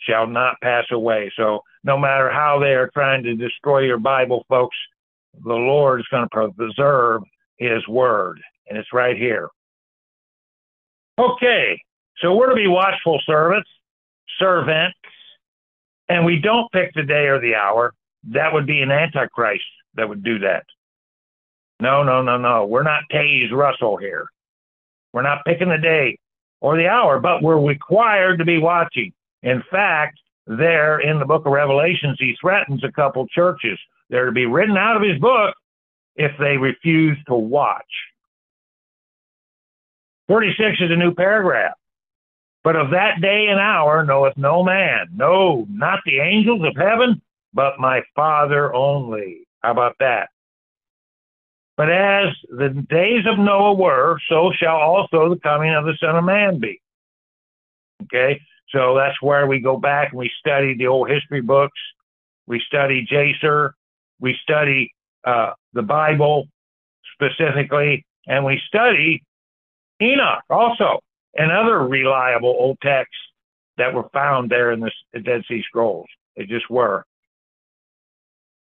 shall 0.00 0.26
not 0.26 0.60
pass 0.60 0.84
away. 0.90 1.32
So, 1.36 1.60
no 1.84 1.96
matter 1.96 2.30
how 2.30 2.58
they 2.58 2.74
are 2.74 2.90
trying 2.92 3.22
to 3.24 3.36
destroy 3.36 3.80
your 3.80 3.98
Bible, 3.98 4.44
folks, 4.48 4.76
the 5.44 5.54
Lord 5.54 6.00
is 6.00 6.06
going 6.10 6.28
to 6.28 6.52
preserve 6.56 7.22
his 7.58 7.86
word. 7.88 8.40
And 8.68 8.76
it's 8.78 8.92
right 8.92 9.16
here. 9.16 9.48
Okay, 11.18 11.80
so 12.18 12.34
we're 12.34 12.50
to 12.50 12.56
be 12.56 12.66
watchful 12.66 13.20
servants, 13.26 13.68
servants, 14.38 14.96
and 16.08 16.24
we 16.24 16.38
don't 16.38 16.70
pick 16.72 16.92
the 16.94 17.02
day 17.02 17.26
or 17.26 17.40
the 17.40 17.54
hour. 17.54 17.94
That 18.24 18.52
would 18.52 18.66
be 18.66 18.82
an 18.82 18.90
antichrist 18.90 19.64
that 19.94 20.08
would 20.08 20.22
do 20.22 20.38
that. 20.40 20.64
No, 21.80 22.02
no, 22.02 22.22
no, 22.22 22.38
no. 22.38 22.66
We're 22.66 22.84
not 22.84 23.02
Taze 23.10 23.50
Russell 23.50 23.96
here. 23.96 24.26
We're 25.12 25.22
not 25.22 25.44
picking 25.44 25.68
the 25.68 25.78
day 25.78 26.18
or 26.60 26.76
the 26.76 26.86
hour, 26.86 27.18
but 27.18 27.42
we're 27.42 27.60
required 27.60 28.38
to 28.38 28.44
be 28.44 28.58
watching. 28.58 29.12
In 29.42 29.62
fact, 29.70 30.18
there 30.46 31.00
in 31.00 31.18
the 31.18 31.24
book 31.24 31.44
of 31.46 31.52
Revelations, 31.52 32.16
he 32.18 32.36
threatens 32.40 32.84
a 32.84 32.92
couple 32.92 33.26
churches. 33.28 33.78
They're 34.10 34.26
to 34.26 34.32
be 34.32 34.46
written 34.46 34.76
out 34.76 34.96
of 34.96 35.02
his 35.02 35.18
book 35.18 35.54
if 36.16 36.32
they 36.38 36.56
refuse 36.56 37.18
to 37.26 37.34
watch. 37.34 37.82
46 40.28 40.80
is 40.80 40.90
a 40.90 40.96
new 40.96 41.14
paragraph. 41.14 41.74
But 42.64 42.76
of 42.76 42.90
that 42.90 43.20
day 43.20 43.48
and 43.48 43.58
hour 43.58 44.04
knoweth 44.04 44.36
no 44.36 44.62
man, 44.62 45.08
no, 45.14 45.66
not 45.68 46.00
the 46.06 46.20
angels 46.20 46.62
of 46.64 46.76
heaven, 46.76 47.20
but 47.52 47.78
my 47.78 48.02
Father 48.14 48.72
only. 48.72 49.48
How 49.62 49.72
about 49.72 49.96
that? 49.98 50.28
But 51.76 51.90
as 51.90 52.28
the 52.48 52.68
days 52.88 53.24
of 53.26 53.38
Noah 53.38 53.74
were, 53.74 54.18
so 54.28 54.52
shall 54.52 54.76
also 54.76 55.30
the 55.30 55.40
coming 55.40 55.74
of 55.74 55.84
the 55.84 55.96
Son 55.98 56.16
of 56.16 56.24
Man 56.24 56.60
be. 56.60 56.80
Okay, 58.04 58.40
so 58.70 58.94
that's 58.94 59.20
where 59.20 59.46
we 59.46 59.58
go 59.60 59.76
back 59.76 60.10
and 60.10 60.18
we 60.18 60.30
study 60.38 60.76
the 60.76 60.86
old 60.86 61.10
history 61.10 61.40
books. 61.40 61.78
We 62.46 62.60
study 62.66 63.06
Jasher. 63.08 63.74
We 64.20 64.36
study 64.42 64.92
uh, 65.24 65.52
the 65.72 65.82
Bible 65.82 66.46
specifically, 67.14 68.04
and 68.26 68.44
we 68.44 68.60
study 68.68 69.24
Enoch 70.00 70.42
also 70.50 71.00
and 71.34 71.50
other 71.50 71.80
reliable 71.80 72.54
old 72.58 72.78
texts 72.82 73.16
that 73.78 73.94
were 73.94 74.08
found 74.12 74.50
there 74.50 74.72
in 74.72 74.80
the 74.80 75.20
Dead 75.20 75.42
Sea 75.48 75.62
Scrolls. 75.66 76.08
They 76.36 76.44
just 76.44 76.68
were. 76.70 77.04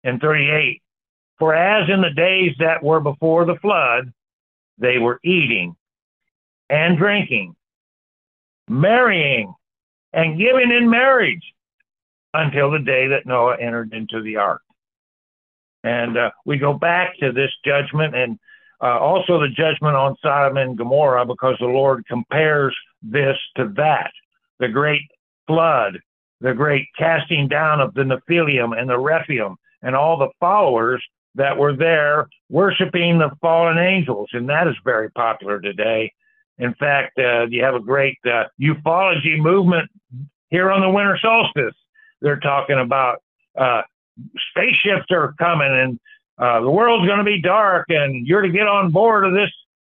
In 0.04 0.18
38, 0.18 0.82
for 1.38 1.54
as 1.54 1.88
in 1.90 2.00
the 2.00 2.10
days 2.10 2.54
that 2.58 2.82
were 2.82 3.00
before 3.00 3.44
the 3.44 3.56
flood, 3.56 4.12
they 4.78 4.98
were 4.98 5.20
eating 5.22 5.76
and 6.68 6.96
drinking, 6.96 7.54
marrying 8.68 9.54
and 10.12 10.38
giving 10.38 10.70
in 10.70 10.88
marriage 10.88 11.42
until 12.32 12.70
the 12.70 12.78
day 12.78 13.08
that 13.08 13.26
Noah 13.26 13.56
entered 13.60 13.92
into 13.92 14.22
the 14.22 14.36
ark. 14.36 14.62
And 15.82 16.16
uh, 16.16 16.30
we 16.44 16.58
go 16.58 16.72
back 16.72 17.18
to 17.18 17.32
this 17.32 17.50
judgment 17.64 18.14
and 18.14 18.38
uh, 18.82 18.98
also, 18.98 19.38
the 19.38 19.48
judgment 19.48 19.94
on 19.94 20.16
Sodom 20.22 20.56
and 20.56 20.76
Gomorrah, 20.76 21.26
because 21.26 21.56
the 21.60 21.66
Lord 21.66 22.04
compares 22.06 22.74
this 23.02 23.36
to 23.56 23.68
that 23.76 24.10
the 24.58 24.68
great 24.68 25.02
flood, 25.46 25.98
the 26.40 26.54
great 26.54 26.86
casting 26.98 27.48
down 27.48 27.80
of 27.80 27.94
the 27.94 28.02
Nephilim 28.02 28.78
and 28.78 28.88
the 28.88 28.98
Rephaim, 28.98 29.56
and 29.82 29.96
all 29.96 30.18
the 30.18 30.30
followers 30.38 31.02
that 31.34 31.56
were 31.56 31.76
there 31.76 32.28
worshiping 32.48 33.18
the 33.18 33.30
fallen 33.40 33.78
angels. 33.78 34.28
And 34.32 34.48
that 34.48 34.66
is 34.66 34.74
very 34.84 35.10
popular 35.10 35.60
today. 35.60 36.12
In 36.58 36.74
fact, 36.74 37.18
uh, 37.18 37.46
you 37.46 37.62
have 37.64 37.74
a 37.74 37.80
great 37.80 38.18
uh, 38.26 38.44
ufology 38.60 39.38
movement 39.38 39.90
here 40.48 40.70
on 40.70 40.80
the 40.80 40.90
winter 40.90 41.18
solstice. 41.20 41.74
they're 42.20 42.40
talking 42.40 42.78
about 42.78 43.22
uh, 43.58 43.82
spaceships 44.50 45.06
are 45.10 45.34
coming 45.38 45.70
and 45.70 45.98
uh, 46.40 46.60
the 46.60 46.70
world's 46.70 47.06
going 47.06 47.18
to 47.18 47.24
be 47.24 47.40
dark 47.40 47.86
and 47.90 48.26
you're 48.26 48.40
to 48.40 48.48
get 48.48 48.66
on 48.66 48.90
board 48.90 49.26
of 49.26 49.34
this 49.34 49.50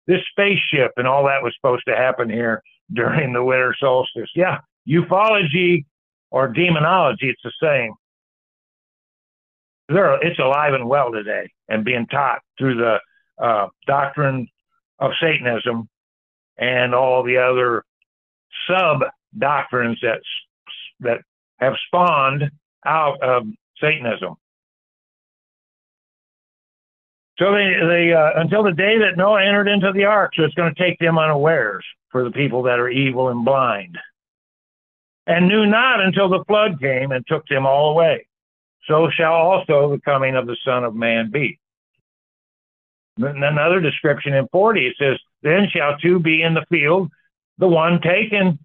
this 0.08 0.22
spaceship 0.30 0.92
and 0.98 1.08
all 1.08 1.26
that 1.26 1.42
was 1.42 1.54
supposed 1.56 1.84
to 1.88 1.96
happen 1.96 2.30
here 2.30 2.62
during 2.94 3.34
the 3.34 3.44
winter 3.44 3.76
solstice. 3.80 4.30
Yeah, 4.36 4.60
ufology 4.88 5.86
or 6.30 6.48
demonology, 6.48 7.30
it's 7.30 7.42
the 7.44 7.52
same. 7.62 7.94
They're, 9.90 10.22
it's 10.22 10.40
alive 10.40 10.74
and 10.74 10.88
well 10.88 11.12
today 11.12 11.52
and 11.68 11.84
being 11.84 12.08
taught 12.08 12.40
through 12.58 12.76
the 12.76 13.00
uh, 13.44 13.68
doctrine 13.88 14.48
of 15.00 15.12
Satanism 15.20 15.90
and 16.58 16.96
all 16.96 17.24
the 17.24 17.38
other 17.38 17.84
sub 18.68 19.04
doctrines 19.38 20.00
that 20.02 20.22
that 21.02 21.20
have 21.60 21.74
spawned 21.88 22.50
out 22.86 23.22
of 23.22 23.48
Satanism. 23.80 24.36
So 27.38 27.52
they, 27.52 27.74
they 27.86 28.14
uh, 28.14 28.40
until 28.40 28.64
the 28.64 28.72
day 28.72 28.98
that 29.00 29.18
Noah 29.18 29.46
entered 29.46 29.68
into 29.68 29.92
the 29.92 30.06
ark, 30.06 30.34
so 30.36 30.44
it's 30.44 30.54
going 30.56 30.74
to 30.74 30.82
take 30.82 30.98
them 31.00 31.18
unawares 31.18 31.84
for 32.10 32.24
the 32.24 32.32
people 32.32 32.64
that 32.64 32.80
are 32.80 32.90
evil 32.90 33.30
and 33.30 33.44
blind, 33.44 33.98
and 35.28 35.48
knew 35.48 35.66
not 35.66 36.00
until 36.00 36.30
the 36.30 36.46
flood 36.48 36.80
came 36.80 37.12
and 37.12 37.26
took 37.28 37.46
them 37.48 37.66
all 37.66 37.92
away. 37.92 38.26
So 38.88 39.10
shall 39.10 39.34
also 39.34 39.92
the 39.92 40.02
coming 40.02 40.36
of 40.36 40.48
the 40.48 40.58
Son 40.64 40.84
of 40.84 40.96
Man 40.96 41.32
be. 41.32 41.60
And 43.18 43.44
another 43.44 43.80
description 43.80 44.34
in 44.34 44.48
40, 44.52 44.88
it 44.88 44.96
says, 45.00 45.18
Then 45.42 45.68
shall 45.70 45.98
two 45.98 46.20
be 46.20 46.42
in 46.42 46.54
the 46.54 46.66
field, 46.70 47.10
the 47.58 47.68
one 47.68 48.02
taken, 48.02 48.60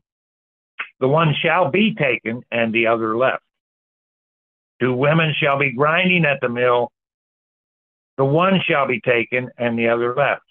the 0.98 1.08
one 1.08 1.34
shall 1.40 1.70
be 1.70 1.94
taken, 1.94 2.42
and 2.50 2.72
the 2.72 2.88
other 2.88 3.16
left. 3.16 3.42
Two 4.80 4.94
women 4.94 5.34
shall 5.38 5.58
be 5.58 5.72
grinding 5.72 6.24
at 6.24 6.40
the 6.40 6.48
mill, 6.48 6.90
the 8.20 8.24
one 8.26 8.60
shall 8.68 8.86
be 8.86 9.00
taken 9.00 9.48
and 9.56 9.78
the 9.78 9.88
other 9.88 10.14
left. 10.14 10.42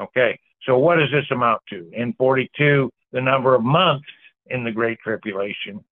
Okay, 0.00 0.38
so 0.62 0.78
what 0.78 0.94
does 0.94 1.10
this 1.10 1.28
amount 1.32 1.60
to? 1.70 1.90
In 1.92 2.12
42, 2.12 2.88
the 3.10 3.20
number 3.20 3.56
of 3.56 3.64
months 3.64 4.06
in 4.46 4.62
the 4.62 4.70
Great 4.70 5.00
Tribulation, 5.00 5.84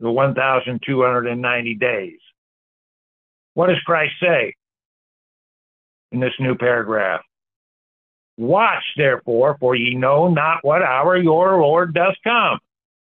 the 0.00 0.10
1,290 0.10 1.74
days. 1.76 2.18
What 3.54 3.68
does 3.68 3.80
Christ 3.86 4.12
say 4.22 4.52
in 6.12 6.20
this 6.20 6.34
new 6.38 6.54
paragraph? 6.54 7.22
Watch, 8.36 8.84
therefore, 8.98 9.56
for 9.60 9.74
ye 9.74 9.94
know 9.94 10.28
not 10.28 10.58
what 10.60 10.82
hour 10.82 11.16
your 11.16 11.58
Lord 11.58 11.94
does 11.94 12.14
come. 12.22 12.58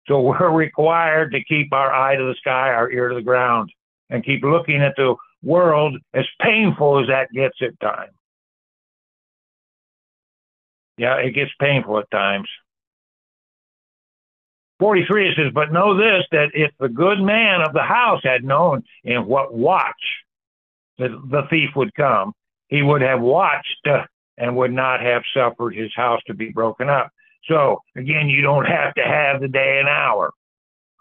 So 0.06 0.20
we're 0.20 0.50
required 0.52 1.32
to 1.32 1.42
keep 1.42 1.72
our 1.72 1.92
eye 1.92 2.14
to 2.14 2.22
the 2.22 2.36
sky, 2.38 2.68
our 2.68 2.88
ear 2.88 3.08
to 3.08 3.16
the 3.16 3.20
ground, 3.20 3.72
and 4.10 4.24
keep 4.24 4.44
looking 4.44 4.80
at 4.80 4.94
the 4.96 5.16
world, 5.42 5.96
as 6.14 6.24
painful 6.40 7.00
as 7.00 7.08
that 7.08 7.30
gets 7.32 7.56
at 7.62 7.78
times. 7.80 8.12
Yeah, 10.96 11.16
it 11.16 11.32
gets 11.32 11.52
painful 11.60 11.98
at 11.98 12.10
times. 12.10 12.48
43 14.80 15.28
it 15.28 15.36
says, 15.36 15.52
But 15.54 15.72
know 15.72 15.96
this, 15.96 16.24
that 16.32 16.50
if 16.54 16.70
the 16.78 16.88
good 16.88 17.20
man 17.20 17.60
of 17.62 17.72
the 17.72 17.82
house 17.82 18.20
had 18.22 18.44
known 18.44 18.82
in 19.04 19.26
what 19.26 19.54
watch 19.54 19.94
the, 20.98 21.08
the 21.30 21.42
thief 21.50 21.70
would 21.76 21.94
come, 21.94 22.32
he 22.68 22.82
would 22.82 23.02
have 23.02 23.20
watched 23.20 23.86
uh, 23.86 24.02
and 24.36 24.56
would 24.56 24.72
not 24.72 25.00
have 25.00 25.22
suffered 25.34 25.74
his 25.74 25.90
house 25.94 26.20
to 26.26 26.34
be 26.34 26.50
broken 26.50 26.88
up. 26.88 27.10
So, 27.48 27.80
again, 27.96 28.28
you 28.28 28.42
don't 28.42 28.66
have 28.66 28.94
to 28.94 29.02
have 29.02 29.40
the 29.40 29.48
day 29.48 29.78
and 29.80 29.88
hour. 29.88 30.32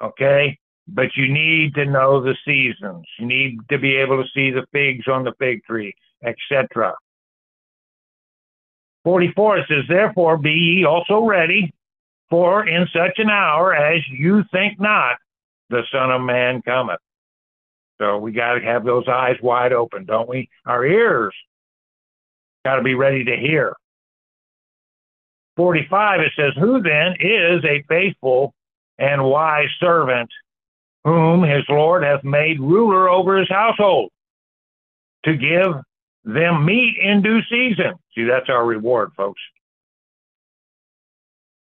Okay? 0.02 0.58
But 0.88 1.16
you 1.16 1.32
need 1.32 1.76
to 1.76 1.86
know 1.86 2.22
the 2.22 2.36
seasons. 2.46 3.06
You 3.20 3.26
need 3.26 3.60
to 3.70 3.78
be 3.78 3.96
able 3.96 4.22
to 4.24 4.30
see 4.34 4.52
the 4.52 4.66
figs 4.72 5.08
on 5.08 5.24
the 5.24 5.34
fig 5.40 5.64
tree, 5.66 5.94
etc. 6.24 6.94
44 9.04 9.66
says, 9.68 9.84
Therefore 9.88 10.38
be 10.38 10.52
ye 10.52 10.86
also 10.86 11.26
ready, 11.26 11.74
for 12.30 12.68
in 12.68 12.88
such 12.94 13.20
an 13.20 13.30
hour 13.30 13.74
as 13.74 14.02
you 14.10 14.44
think 14.52 14.80
not, 14.80 15.18
the 15.70 15.84
Son 15.92 16.12
of 16.12 16.22
Man 16.22 16.62
cometh. 16.62 17.00
So 18.00 18.18
we 18.18 18.32
got 18.32 18.54
to 18.54 18.62
have 18.62 18.86
those 18.86 19.08
eyes 19.08 19.38
wide 19.42 19.74
open, 19.74 20.06
don't 20.06 20.30
we? 20.30 20.50
Our 20.66 20.86
ears 20.86 21.34
got 22.64 22.76
to 22.76 22.84
be 22.84 22.96
ready 22.96 23.24
to 23.26 23.36
hear. 23.36 23.74
45, 25.58 26.20
it 26.22 26.32
says, 26.36 26.54
Who 26.60 26.82
then 26.82 27.16
is 27.20 27.64
a 27.66 27.84
faithful 27.90 28.54
and 29.00 29.24
wise 29.24 29.70
servant 29.80 30.30
whom 31.08 31.42
his 31.42 31.64
Lord 31.70 32.04
hath 32.04 32.26
made 32.26 32.60
ruler 32.60 33.10
over 33.10 33.38
his 33.38 33.48
household, 33.48 34.12
to 35.24 35.38
give 35.38 35.74
them 36.26 36.66
meat 36.66 36.98
in 37.02 37.22
due 37.22 37.42
season. 37.50 37.94
See, 38.14 38.26
that's 38.26 38.50
our 38.50 38.66
reward, 38.66 39.12
folks. 39.16 39.40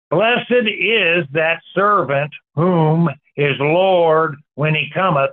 Blessed 0.10 0.50
is 0.52 1.26
that 1.34 1.62
servant 1.76 2.32
whom 2.56 3.08
his 3.36 3.54
Lord, 3.60 4.38
when 4.56 4.74
he 4.74 4.90
cometh, 4.92 5.30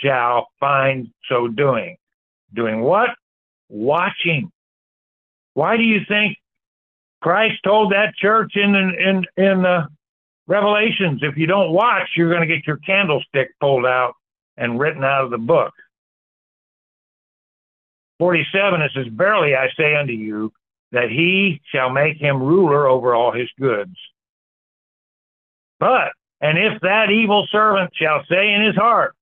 shall 0.00 0.46
find 0.60 1.08
so 1.28 1.48
doing. 1.48 1.96
Doing 2.54 2.82
what? 2.82 3.10
Watching. 3.68 4.52
Why 5.54 5.76
do 5.76 5.82
you 5.82 6.02
think 6.06 6.36
Christ 7.20 7.56
told 7.64 7.90
that 7.90 8.14
church 8.14 8.52
in 8.54 8.76
in 8.76 9.24
in 9.36 9.62
the 9.62 9.88
Revelations, 10.48 11.20
if 11.22 11.36
you 11.36 11.46
don't 11.46 11.72
watch, 11.72 12.08
you're 12.16 12.30
going 12.30 12.46
to 12.46 12.54
get 12.54 12.66
your 12.66 12.76
candlestick 12.78 13.58
pulled 13.60 13.84
out 13.84 14.14
and 14.56 14.78
written 14.78 15.02
out 15.02 15.24
of 15.24 15.30
the 15.30 15.38
book. 15.38 15.72
47, 18.18 18.80
it 18.80 18.90
says, 18.94 19.06
Verily 19.12 19.54
I 19.54 19.68
say 19.76 19.94
unto 19.96 20.12
you, 20.12 20.52
that 20.92 21.10
he 21.10 21.60
shall 21.72 21.90
make 21.90 22.16
him 22.16 22.42
ruler 22.42 22.86
over 22.86 23.14
all 23.14 23.32
his 23.32 23.48
goods. 23.60 23.94
But, 25.78 26.12
and 26.40 26.58
if 26.58 26.80
that 26.82 27.10
evil 27.10 27.46
servant 27.50 27.90
shall 27.94 28.22
say 28.30 28.52
in 28.52 28.62
his 28.62 28.76
heart, 28.76 29.14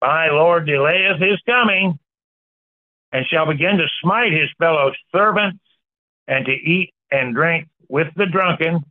My 0.00 0.28
Lord 0.28 0.66
delayeth 0.66 1.20
his 1.20 1.38
coming, 1.44 1.98
and 3.12 3.26
shall 3.26 3.46
begin 3.46 3.78
to 3.78 3.86
smite 4.00 4.32
his 4.32 4.48
fellow 4.58 4.92
servants, 5.12 5.58
and 6.26 6.46
to 6.46 6.52
eat 6.52 6.94
and 7.10 7.34
drink 7.34 7.68
with 7.88 8.08
the 8.16 8.26
drunken, 8.26 8.84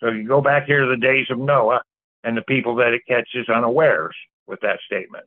so 0.00 0.10
you 0.10 0.26
go 0.26 0.40
back 0.40 0.66
here 0.66 0.84
to 0.84 0.90
the 0.90 0.96
days 0.96 1.26
of 1.30 1.38
Noah 1.38 1.82
and 2.24 2.36
the 2.36 2.42
people 2.42 2.76
that 2.76 2.92
it 2.92 3.02
catches 3.06 3.48
unawares 3.48 4.14
with 4.46 4.60
that 4.60 4.78
statement. 4.86 5.24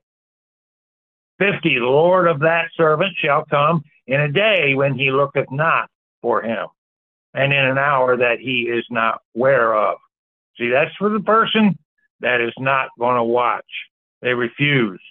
50, 1.39 1.79
the 1.79 1.85
Lord 1.85 2.27
of 2.27 2.39
that 2.41 2.69
servant 2.75 3.13
shall 3.17 3.45
come 3.45 3.83
in 4.07 4.21
a 4.21 4.31
day 4.31 4.75
when 4.75 4.93
he 4.93 5.11
looketh 5.11 5.51
not 5.51 5.89
for 6.21 6.41
him, 6.41 6.67
and 7.33 7.51
in 7.51 7.65
an 7.65 7.77
hour 7.77 8.17
that 8.17 8.39
he 8.39 8.69
is 8.71 8.85
not 8.89 9.21
ware 9.33 9.75
of. 9.75 9.97
See, 10.57 10.69
that's 10.69 10.95
for 10.97 11.09
the 11.09 11.21
person 11.21 11.77
that 12.19 12.41
is 12.41 12.53
not 12.59 12.89
going 12.99 13.15
to 13.15 13.23
watch. 13.23 13.65
They 14.21 14.33
refuse. 14.33 15.01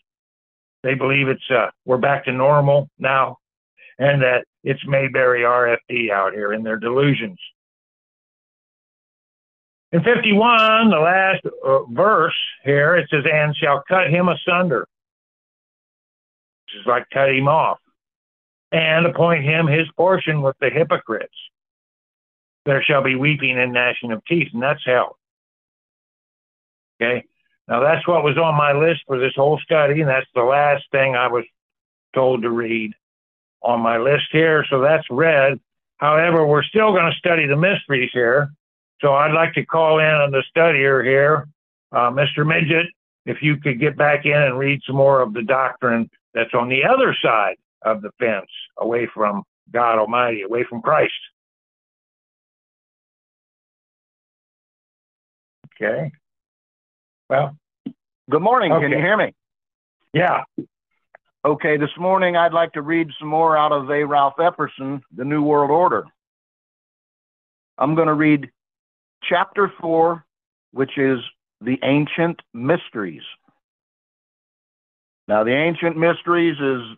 They 0.82 0.94
believe 0.94 1.28
it's 1.28 1.50
uh, 1.50 1.70
we're 1.84 1.98
back 1.98 2.24
to 2.26 2.32
normal 2.32 2.88
now, 2.98 3.38
and 3.98 4.22
that 4.22 4.44
it's 4.62 4.80
Mayberry 4.86 5.40
RFD 5.40 6.10
out 6.10 6.32
here 6.32 6.52
in 6.52 6.62
their 6.62 6.78
delusions. 6.78 7.38
In 9.92 10.04
51, 10.04 10.90
the 10.90 10.96
last 10.96 11.40
uh, 11.66 11.82
verse 11.90 12.36
here, 12.64 12.96
it 12.96 13.08
says, 13.10 13.24
and 13.30 13.56
shall 13.56 13.82
cut 13.88 14.08
him 14.08 14.28
asunder. 14.28 14.86
Which 16.64 16.80
is 16.80 16.86
like 16.86 17.06
cut 17.12 17.30
him 17.30 17.48
off. 17.48 17.78
And 18.70 19.06
appoint 19.06 19.44
him 19.44 19.66
his 19.66 19.88
portion 19.96 20.42
with 20.42 20.56
the 20.60 20.70
hypocrites. 20.70 21.34
There 22.66 22.82
shall 22.84 23.02
be 23.02 23.16
weeping 23.16 23.58
and 23.58 23.72
gnashing 23.72 24.12
of 24.12 24.24
teeth, 24.26 24.48
and 24.52 24.62
that's 24.62 24.84
hell. 24.84 25.16
Okay? 27.02 27.24
Now 27.66 27.80
that's 27.80 28.06
what 28.06 28.22
was 28.22 28.38
on 28.38 28.54
my 28.56 28.72
list 28.72 29.00
for 29.06 29.18
this 29.18 29.32
whole 29.34 29.58
study, 29.58 30.00
and 30.00 30.08
that's 30.08 30.26
the 30.34 30.42
last 30.42 30.84
thing 30.92 31.16
I 31.16 31.26
was 31.26 31.44
told 32.14 32.42
to 32.42 32.50
read 32.50 32.92
on 33.62 33.80
my 33.80 33.98
list 33.98 34.26
here. 34.30 34.64
So 34.70 34.80
that's 34.80 35.06
read. 35.10 35.58
However, 35.96 36.46
we're 36.46 36.62
still 36.62 36.92
going 36.92 37.10
to 37.10 37.18
study 37.18 37.46
the 37.46 37.56
mysteries 37.56 38.10
here. 38.12 38.50
So 39.00 39.14
I'd 39.14 39.32
like 39.32 39.54
to 39.54 39.64
call 39.64 39.98
in 39.98 40.06
on 40.06 40.30
the 40.30 40.42
studier 40.54 41.02
here, 41.04 41.48
uh, 41.92 42.10
Mr. 42.10 42.46
Midget, 42.46 42.86
if 43.26 43.38
you 43.42 43.56
could 43.56 43.80
get 43.80 43.96
back 43.96 44.26
in 44.26 44.32
and 44.32 44.58
read 44.58 44.80
some 44.86 44.96
more 44.96 45.20
of 45.20 45.32
the 45.32 45.42
doctrine 45.42 46.10
that's 46.34 46.54
on 46.54 46.68
the 46.68 46.84
other 46.84 47.16
side 47.22 47.56
of 47.82 48.02
the 48.02 48.10
fence, 48.18 48.50
away 48.78 49.08
from 49.12 49.42
God 49.72 49.98
Almighty, 49.98 50.42
away 50.42 50.64
from 50.68 50.82
Christ. 50.82 51.12
Okay. 55.80 56.12
Well, 57.30 57.56
good 58.28 58.42
morning. 58.42 58.72
Okay. 58.72 58.84
Can 58.84 58.92
you 58.92 58.98
hear 58.98 59.16
me? 59.16 59.34
Yeah. 60.12 60.42
Okay, 61.42 61.78
this 61.78 61.90
morning 61.98 62.36
I'd 62.36 62.52
like 62.52 62.72
to 62.72 62.82
read 62.82 63.08
some 63.18 63.28
more 63.28 63.56
out 63.56 63.72
of 63.72 63.88
A. 63.88 64.04
Ralph 64.04 64.34
Epperson, 64.38 65.00
The 65.16 65.24
New 65.24 65.42
World 65.42 65.70
Order. 65.70 66.04
I'm 67.78 67.94
going 67.94 68.08
to 68.08 68.14
read 68.14 68.50
chapter 69.28 69.72
4, 69.80 70.24
which 70.72 70.96
is 70.98 71.18
the 71.60 71.78
ancient 71.82 72.40
mysteries. 72.54 73.22
Now, 75.28 75.44
the 75.44 75.54
ancient 75.54 75.96
mysteries 75.96 76.56
is 76.58 76.96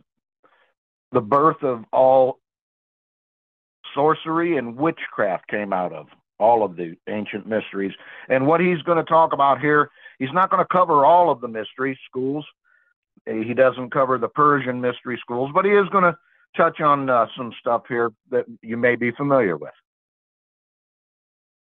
the 1.13 1.21
birth 1.21 1.63
of 1.63 1.85
all 1.93 2.39
sorcery 3.95 4.57
and 4.57 4.77
witchcraft 4.77 5.49
came 5.49 5.73
out 5.73 5.93
of 5.93 6.07
all 6.39 6.65
of 6.65 6.77
the 6.77 6.97
ancient 7.09 7.47
mysteries. 7.47 7.93
And 8.29 8.47
what 8.47 8.61
he's 8.61 8.83
going 8.83 8.99
to 8.99 9.05
talk 9.05 9.33
about 9.33 9.61
here, 9.61 9.91
he's 10.19 10.33
not 10.33 10.51
going 10.51 10.65
to 10.65 10.69
cover 10.73 11.05
all 11.05 11.31
of 11.31 11.41
the 11.41 11.49
mystery 11.49 11.99
schools. 12.09 12.45
He 13.27 13.55
doesn't 13.55 13.93
cover 13.93 14.19
the 14.19 14.29
Persian 14.29 14.81
mystery 14.81 15.19
schools, 15.21 15.51
but 15.55 15.65
he 15.65 15.71
is 15.71 15.89
going 15.91 16.05
to 16.05 16.17
touch 16.57 16.81
on 16.81 17.09
uh, 17.09 17.27
some 17.37 17.53
stuff 17.61 17.83
here 17.89 18.11
that 18.31 18.47
you 18.63 18.77
may 18.77 18.97
be 18.97 19.13
familiar 19.13 19.57
with. 19.57 19.73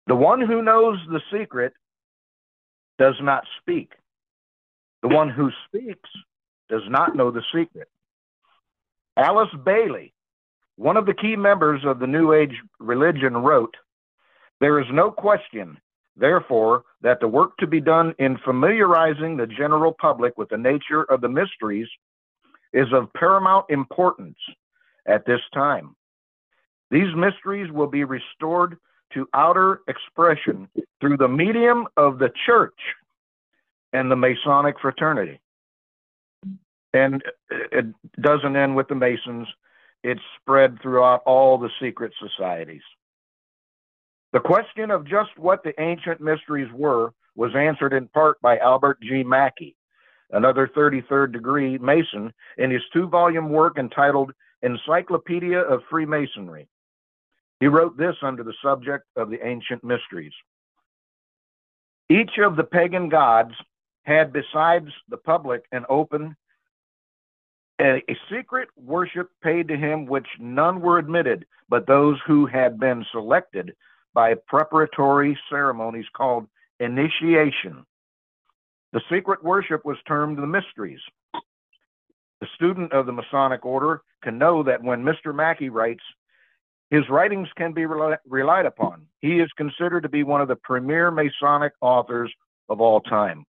The 0.09 0.15
one 0.15 0.41
who 0.41 0.63
knows 0.63 0.97
the 1.07 1.21
secret 1.31 1.71
does 2.97 3.13
not 3.21 3.43
speak. 3.61 3.91
The 5.03 5.07
one 5.07 5.29
who 5.29 5.51
speaks 5.67 6.09
does 6.67 6.81
not 6.89 7.15
know 7.15 7.29
the 7.29 7.43
secret. 7.53 7.87
Alice 9.15 9.53
Bailey, 9.63 10.11
one 10.77 10.97
of 10.97 11.05
the 11.05 11.13
key 11.13 11.35
members 11.35 11.81
of 11.85 11.99
the 11.99 12.07
New 12.07 12.33
Age 12.33 12.55
religion, 12.79 13.37
wrote 13.37 13.75
There 14.59 14.79
is 14.79 14.87
no 14.91 15.11
question, 15.11 15.77
therefore, 16.17 16.85
that 17.01 17.19
the 17.19 17.27
work 17.27 17.55
to 17.57 17.67
be 17.67 17.79
done 17.79 18.15
in 18.17 18.39
familiarizing 18.43 19.37
the 19.37 19.45
general 19.45 19.93
public 19.93 20.39
with 20.39 20.49
the 20.49 20.57
nature 20.57 21.03
of 21.03 21.21
the 21.21 21.29
mysteries 21.29 21.87
is 22.73 22.87
of 22.93 23.13
paramount 23.13 23.67
importance 23.69 24.39
at 25.05 25.27
this 25.27 25.41
time. 25.53 25.95
These 26.89 27.15
mysteries 27.15 27.71
will 27.71 27.87
be 27.87 28.05
restored 28.05 28.79
to 29.13 29.27
outer 29.33 29.81
expression 29.87 30.67
through 30.99 31.17
the 31.17 31.27
medium 31.27 31.87
of 31.97 32.19
the 32.19 32.31
church 32.45 32.79
and 33.93 34.09
the 34.11 34.15
Masonic 34.15 34.79
fraternity. 34.79 35.39
And 36.93 37.23
it 37.49 37.85
doesn't 38.21 38.55
end 38.55 38.75
with 38.75 38.87
the 38.87 38.95
Masons, 38.95 39.47
it's 40.03 40.21
spread 40.39 40.81
throughout 40.81 41.21
all 41.25 41.57
the 41.57 41.69
secret 41.81 42.13
societies. 42.19 42.81
The 44.31 44.39
question 44.39 44.91
of 44.91 45.05
just 45.05 45.37
what 45.37 45.63
the 45.63 45.79
ancient 45.81 46.21
mysteries 46.21 46.71
were 46.73 47.13
was 47.35 47.55
answered 47.55 47.93
in 47.93 48.07
part 48.07 48.39
by 48.41 48.57
Albert 48.57 48.99
G. 49.01 49.23
Mackey, 49.23 49.75
another 50.31 50.67
33rd 50.67 51.33
degree 51.33 51.77
Mason, 51.77 52.33
in 52.57 52.69
his 52.69 52.81
two 52.93 53.07
volume 53.07 53.49
work 53.49 53.77
entitled 53.77 54.31
Encyclopedia 54.61 55.59
of 55.59 55.81
Freemasonry. 55.89 56.67
He 57.59 57.67
wrote 57.67 57.97
this 57.97 58.15
under 58.21 58.43
the 58.43 58.53
subject 58.63 59.05
of 59.15 59.29
the 59.29 59.45
ancient 59.45 59.83
mysteries. 59.83 60.33
Each 62.09 62.37
of 62.37 62.55
the 62.55 62.63
pagan 62.63 63.09
gods 63.09 63.53
had, 64.03 64.33
besides 64.33 64.89
the 65.09 65.17
public, 65.17 65.65
an 65.71 65.85
open, 65.89 66.35
a, 67.79 68.01
a 68.09 68.17
secret 68.31 68.69
worship 68.77 69.29
paid 69.43 69.67
to 69.67 69.77
him, 69.77 70.05
which 70.05 70.27
none 70.39 70.81
were 70.81 70.97
admitted, 70.97 71.45
but 71.69 71.85
those 71.85 72.17
who 72.25 72.45
had 72.45 72.79
been 72.79 73.05
selected 73.11 73.75
by 74.13 74.33
preparatory 74.47 75.37
ceremonies 75.49 76.07
called 76.15 76.47
initiation. 76.79 77.85
The 78.91 79.01
secret 79.11 79.43
worship 79.43 79.85
was 79.85 79.97
termed 80.07 80.37
the 80.37 80.47
mysteries. 80.47 80.99
The 82.41 82.47
student 82.55 82.93
of 82.93 83.05
the 83.05 83.11
Masonic 83.11 83.65
order 83.65 84.01
can 84.23 84.37
know 84.37 84.63
that 84.63 84.81
when 84.81 85.03
Mr. 85.03 85.35
Mackey 85.35 85.69
writes, 85.69 86.03
his 86.89 87.07
writings 87.09 87.47
can 87.55 87.71
be 87.71 87.85
relied 87.85 88.65
upon. 88.65 89.05
He 89.19 89.39
is 89.39 89.49
considered 89.57 90.01
to 90.01 90.09
be 90.09 90.23
one 90.23 90.41
of 90.41 90.47
the 90.47 90.55
premier 90.55 91.11
Masonic 91.11 91.73
authors 91.81 92.33
of 92.67 92.81
all 92.81 92.99
time. 93.01 93.45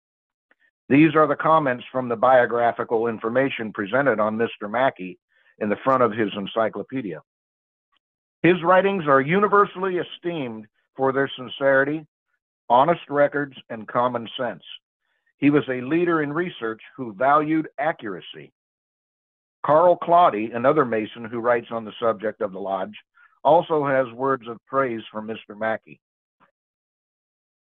These 0.89 1.15
are 1.15 1.27
the 1.27 1.35
comments 1.35 1.85
from 1.91 2.09
the 2.09 2.15
biographical 2.15 3.07
information 3.07 3.71
presented 3.71 4.19
on 4.19 4.37
Mr. 4.37 4.69
Mackey 4.69 5.19
in 5.59 5.69
the 5.69 5.77
front 5.83 6.03
of 6.03 6.11
his 6.11 6.31
encyclopedia. 6.35 7.21
His 8.41 8.61
writings 8.63 9.03
are 9.07 9.21
universally 9.21 9.97
esteemed 9.97 10.65
for 10.95 11.11
their 11.11 11.29
sincerity, 11.35 12.05
honest 12.69 13.01
records, 13.09 13.55
and 13.69 13.87
common 13.87 14.27
sense. 14.37 14.63
He 15.37 15.49
was 15.49 15.63
a 15.69 15.81
leader 15.81 16.23
in 16.23 16.33
research 16.33 16.81
who 16.97 17.13
valued 17.13 17.69
accuracy. 17.77 18.51
Carl 19.65 19.97
Claudy, 19.97 20.51
another 20.53 20.85
Mason 20.85 21.23
who 21.23 21.39
writes 21.39 21.67
on 21.71 21.85
the 21.85 21.93
subject 22.01 22.41
of 22.41 22.51
the 22.51 22.59
lodge, 22.59 22.95
also 23.43 23.85
has 23.85 24.11
words 24.13 24.47
of 24.47 24.57
praise 24.65 25.01
for 25.11 25.21
Mr. 25.21 25.57
Mackey. 25.57 25.99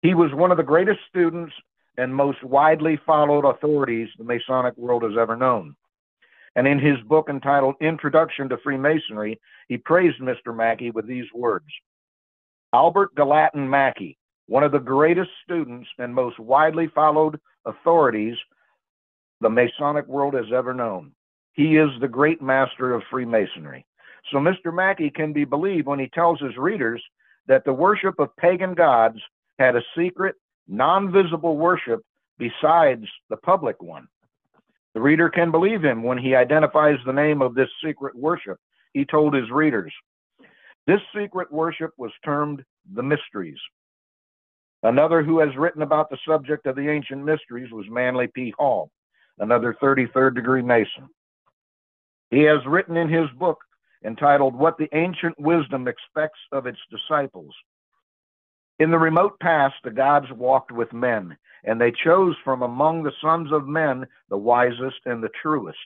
He 0.01 0.13
was 0.13 0.33
one 0.33 0.51
of 0.51 0.57
the 0.57 0.63
greatest 0.63 0.99
students 1.09 1.53
and 1.97 2.15
most 2.15 2.43
widely 2.43 2.97
followed 3.05 3.45
authorities 3.45 4.07
the 4.17 4.23
Masonic 4.23 4.77
world 4.77 5.03
has 5.03 5.17
ever 5.19 5.35
known. 5.35 5.75
And 6.55 6.67
in 6.67 6.79
his 6.79 6.99
book 7.01 7.27
entitled 7.29 7.75
Introduction 7.81 8.49
to 8.49 8.57
Freemasonry, 8.57 9.39
he 9.67 9.77
praised 9.77 10.19
Mr. 10.19 10.55
Mackey 10.55 10.91
with 10.91 11.07
these 11.07 11.27
words 11.33 11.67
Albert 12.73 13.15
Gallatin 13.15 13.69
Mackey, 13.69 14.17
one 14.47 14.63
of 14.63 14.71
the 14.71 14.79
greatest 14.79 15.29
students 15.43 15.87
and 15.97 16.13
most 16.13 16.39
widely 16.39 16.87
followed 16.87 17.39
authorities 17.65 18.37
the 19.41 19.49
Masonic 19.49 20.07
world 20.07 20.33
has 20.33 20.51
ever 20.53 20.73
known. 20.73 21.11
He 21.53 21.77
is 21.77 21.89
the 21.99 22.07
great 22.07 22.41
master 22.41 22.93
of 22.93 23.03
Freemasonry. 23.09 23.85
So 24.31 24.37
Mr. 24.37 24.73
Mackey 24.73 25.09
can 25.09 25.33
be 25.33 25.45
believed 25.45 25.87
when 25.87 25.99
he 25.99 26.09
tells 26.09 26.39
his 26.39 26.55
readers 26.57 27.03
that 27.47 27.65
the 27.65 27.73
worship 27.73 28.19
of 28.19 28.35
pagan 28.37 28.73
gods 28.73 29.19
had 29.57 29.75
a 29.75 29.81
secret, 29.97 30.35
non 30.67 31.11
visible 31.11 31.57
worship 31.57 32.01
besides 32.37 33.05
the 33.29 33.37
public 33.37 33.81
one. 33.81 34.07
The 34.93 35.01
reader 35.01 35.29
can 35.29 35.51
believe 35.51 35.83
him 35.83 36.03
when 36.03 36.17
he 36.17 36.35
identifies 36.35 36.97
the 37.05 37.13
name 37.13 37.41
of 37.41 37.55
this 37.55 37.69
secret 37.83 38.15
worship. 38.15 38.57
He 38.93 39.05
told 39.05 39.33
his 39.33 39.49
readers, 39.51 39.93
This 40.87 41.01
secret 41.15 41.51
worship 41.51 41.91
was 41.97 42.11
termed 42.23 42.63
the 42.93 43.03
mysteries. 43.03 43.59
Another 44.83 45.21
who 45.21 45.39
has 45.39 45.55
written 45.57 45.81
about 45.81 46.09
the 46.09 46.17
subject 46.27 46.65
of 46.65 46.75
the 46.75 46.89
ancient 46.89 47.23
mysteries 47.23 47.71
was 47.71 47.85
Manly 47.89 48.27
P. 48.27 48.53
Hall, 48.57 48.89
another 49.39 49.75
33rd 49.81 50.35
degree 50.35 50.61
Mason. 50.61 51.09
He 52.31 52.41
has 52.43 52.59
written 52.65 52.95
in 52.95 53.09
his 53.09 53.29
book 53.37 53.59
entitled 54.05 54.55
What 54.55 54.77
the 54.77 54.89
Ancient 54.93 55.39
Wisdom 55.39 55.87
Expects 55.87 56.39
of 56.51 56.65
Its 56.65 56.79
Disciples. 56.89 57.53
In 58.79 58.91
the 58.91 58.99
remote 58.99 59.39
past, 59.39 59.75
the 59.83 59.91
gods 59.91 60.27
walked 60.31 60.71
with 60.71 60.93
men, 60.93 61.37
and 61.65 61.79
they 61.79 61.91
chose 61.91 62.35
from 62.43 62.61
among 62.61 63.03
the 63.03 63.11
sons 63.21 63.51
of 63.51 63.67
men 63.67 64.05
the 64.29 64.37
wisest 64.37 65.01
and 65.05 65.21
the 65.21 65.29
truest. 65.41 65.77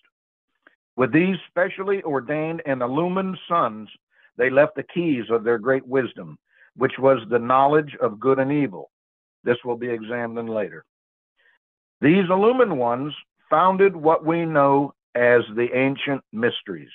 With 0.95 1.12
these 1.12 1.38
specially 1.47 2.04
ordained 2.04 2.62
and 2.67 2.82
illumined 2.84 3.38
sons, 3.49 3.89
they 4.38 4.52
left 4.52 4.76
the 4.76 4.84
keys 4.84 5.26
of 5.32 5.43
their 5.43 5.58
great 5.58 5.86
wisdom, 5.88 6.38
which 6.76 6.93
was 6.99 7.19
the 7.30 7.39
knowledge 7.39 7.95
of 7.99 8.19
good 8.19 8.38
and 8.38 8.52
evil. 8.52 8.91
This 9.43 9.58
will 9.65 9.78
be 9.78 9.89
examined 9.89 10.49
later. 10.49 10.86
These 11.99 12.30
illumined 12.30 12.78
ones 12.78 13.13
founded 13.49 13.95
what 13.95 14.26
we 14.26 14.45
know 14.45 14.93
as 15.15 15.41
the 15.56 15.69
ancient 15.76 16.23
mysteries. 16.32 16.89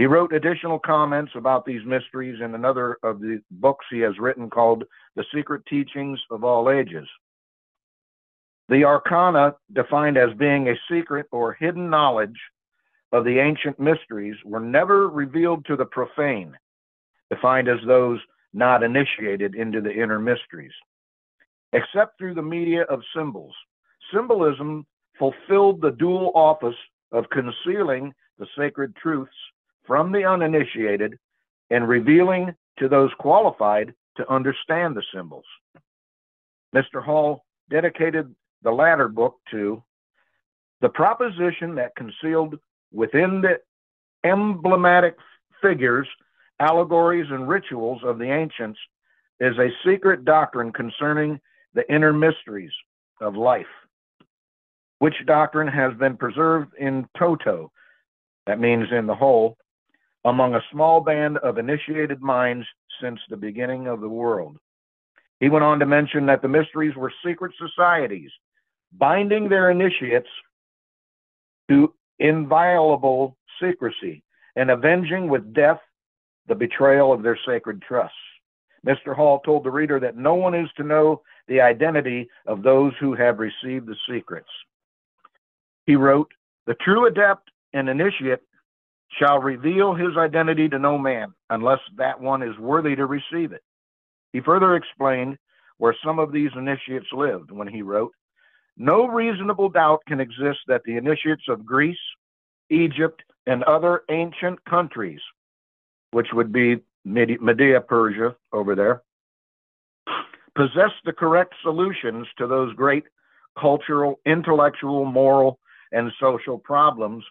He 0.00 0.06
wrote 0.06 0.32
additional 0.32 0.78
comments 0.78 1.32
about 1.34 1.66
these 1.66 1.84
mysteries 1.84 2.40
in 2.40 2.54
another 2.54 2.96
of 3.02 3.20
the 3.20 3.42
books 3.50 3.84
he 3.90 3.98
has 3.98 4.18
written 4.18 4.48
called 4.48 4.84
The 5.14 5.26
Secret 5.30 5.60
Teachings 5.66 6.18
of 6.30 6.42
All 6.42 6.70
Ages. 6.70 7.06
The 8.70 8.82
arcana, 8.82 9.56
defined 9.74 10.16
as 10.16 10.32
being 10.38 10.68
a 10.70 10.80
secret 10.90 11.26
or 11.32 11.52
hidden 11.52 11.90
knowledge 11.90 12.40
of 13.12 13.26
the 13.26 13.40
ancient 13.40 13.78
mysteries, 13.78 14.36
were 14.42 14.58
never 14.58 15.10
revealed 15.10 15.66
to 15.66 15.76
the 15.76 15.84
profane, 15.84 16.56
defined 17.28 17.68
as 17.68 17.80
those 17.86 18.20
not 18.54 18.82
initiated 18.82 19.54
into 19.54 19.82
the 19.82 19.92
inner 19.92 20.18
mysteries, 20.18 20.72
except 21.74 22.16
through 22.16 22.32
the 22.32 22.40
media 22.40 22.84
of 22.84 23.02
symbols. 23.14 23.54
Symbolism 24.14 24.86
fulfilled 25.18 25.82
the 25.82 25.90
dual 25.90 26.32
office 26.34 26.78
of 27.12 27.28
concealing 27.28 28.14
the 28.38 28.46
sacred 28.56 28.96
truths 28.96 29.36
from 29.86 30.12
the 30.12 30.24
uninitiated 30.24 31.18
and 31.70 31.88
revealing 31.88 32.54
to 32.78 32.88
those 32.88 33.10
qualified 33.18 33.94
to 34.16 34.30
understand 34.30 34.96
the 34.96 35.02
symbols. 35.14 35.44
Mr. 36.74 37.02
Hall 37.02 37.44
dedicated 37.70 38.34
the 38.62 38.70
latter 38.70 39.08
book 39.08 39.36
to 39.50 39.82
the 40.80 40.88
proposition 40.88 41.74
that 41.74 41.94
concealed 41.96 42.58
within 42.92 43.40
the 43.40 43.58
emblematic 44.24 45.16
figures, 45.62 46.08
allegories, 46.58 47.26
and 47.30 47.48
rituals 47.48 48.00
of 48.04 48.18
the 48.18 48.30
ancients 48.30 48.78
is 49.40 49.56
a 49.58 49.70
secret 49.84 50.24
doctrine 50.24 50.72
concerning 50.72 51.40
the 51.74 51.90
inner 51.92 52.12
mysteries 52.12 52.72
of 53.20 53.36
life, 53.36 53.66
which 54.98 55.14
doctrine 55.26 55.68
has 55.68 55.94
been 55.94 56.16
preserved 56.16 56.72
in 56.78 57.08
toto, 57.16 57.70
that 58.46 58.60
means 58.60 58.86
in 58.90 59.06
the 59.06 59.14
whole, 59.14 59.56
among 60.24 60.54
a 60.54 60.64
small 60.70 61.00
band 61.00 61.38
of 61.38 61.58
initiated 61.58 62.20
minds 62.20 62.66
since 63.00 63.18
the 63.28 63.36
beginning 63.36 63.86
of 63.86 64.00
the 64.00 64.08
world. 64.08 64.56
He 65.40 65.48
went 65.48 65.64
on 65.64 65.78
to 65.78 65.86
mention 65.86 66.26
that 66.26 66.42
the 66.42 66.48
mysteries 66.48 66.94
were 66.96 67.12
secret 67.24 67.52
societies, 67.58 68.30
binding 68.92 69.48
their 69.48 69.70
initiates 69.70 70.28
to 71.70 71.94
inviolable 72.18 73.36
secrecy 73.60 74.22
and 74.56 74.70
avenging 74.70 75.28
with 75.28 75.54
death 75.54 75.80
the 76.48 76.54
betrayal 76.54 77.12
of 77.12 77.22
their 77.22 77.38
sacred 77.46 77.80
trusts. 77.80 78.14
Mr. 78.86 79.14
Hall 79.14 79.40
told 79.40 79.64
the 79.64 79.70
reader 79.70 80.00
that 80.00 80.16
no 80.16 80.34
one 80.34 80.54
is 80.54 80.68
to 80.76 80.82
know 80.82 81.22
the 81.48 81.60
identity 81.60 82.28
of 82.46 82.62
those 82.62 82.92
who 82.98 83.14
have 83.14 83.38
received 83.38 83.86
the 83.86 83.96
secrets. 84.08 84.48
He 85.86 85.96
wrote, 85.96 86.30
The 86.66 86.74
true 86.74 87.06
adept 87.06 87.50
and 87.72 87.88
initiate 87.88 88.40
shall 89.18 89.38
reveal 89.38 89.94
his 89.94 90.16
identity 90.16 90.68
to 90.68 90.78
no 90.78 90.96
man 90.96 91.34
unless 91.50 91.80
that 91.96 92.20
one 92.20 92.42
is 92.42 92.56
worthy 92.58 92.94
to 92.96 93.06
receive 93.06 93.52
it. 93.52 93.62
He 94.32 94.40
further 94.40 94.76
explained 94.76 95.38
where 95.78 95.96
some 96.04 96.18
of 96.18 96.32
these 96.32 96.50
initiates 96.56 97.06
lived 97.12 97.50
when 97.50 97.66
he 97.66 97.82
wrote, 97.82 98.12
No 98.76 99.06
reasonable 99.06 99.68
doubt 99.68 100.02
can 100.06 100.20
exist 100.20 100.60
that 100.68 100.82
the 100.84 100.96
initiates 100.96 101.44
of 101.48 101.66
Greece, 101.66 101.98
Egypt, 102.70 103.22
and 103.46 103.64
other 103.64 104.02
ancient 104.10 104.64
countries, 104.64 105.20
which 106.12 106.28
would 106.32 106.52
be 106.52 106.76
Media, 107.04 107.80
Persia 107.80 108.36
over 108.52 108.74
there, 108.74 109.02
possess 110.54 110.92
the 111.04 111.12
correct 111.12 111.54
solutions 111.62 112.26
to 112.36 112.46
those 112.46 112.74
great 112.74 113.04
cultural, 113.58 114.20
intellectual, 114.26 115.04
moral, 115.04 115.58
and 115.92 116.12
social 116.20 116.58
problems 116.58 117.24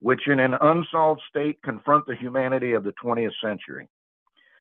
which 0.00 0.28
in 0.28 0.40
an 0.40 0.54
unsolved 0.60 1.22
state 1.28 1.58
confront 1.62 2.06
the 2.06 2.16
humanity 2.16 2.72
of 2.72 2.84
the 2.84 2.94
20th 3.02 3.32
century. 3.42 3.88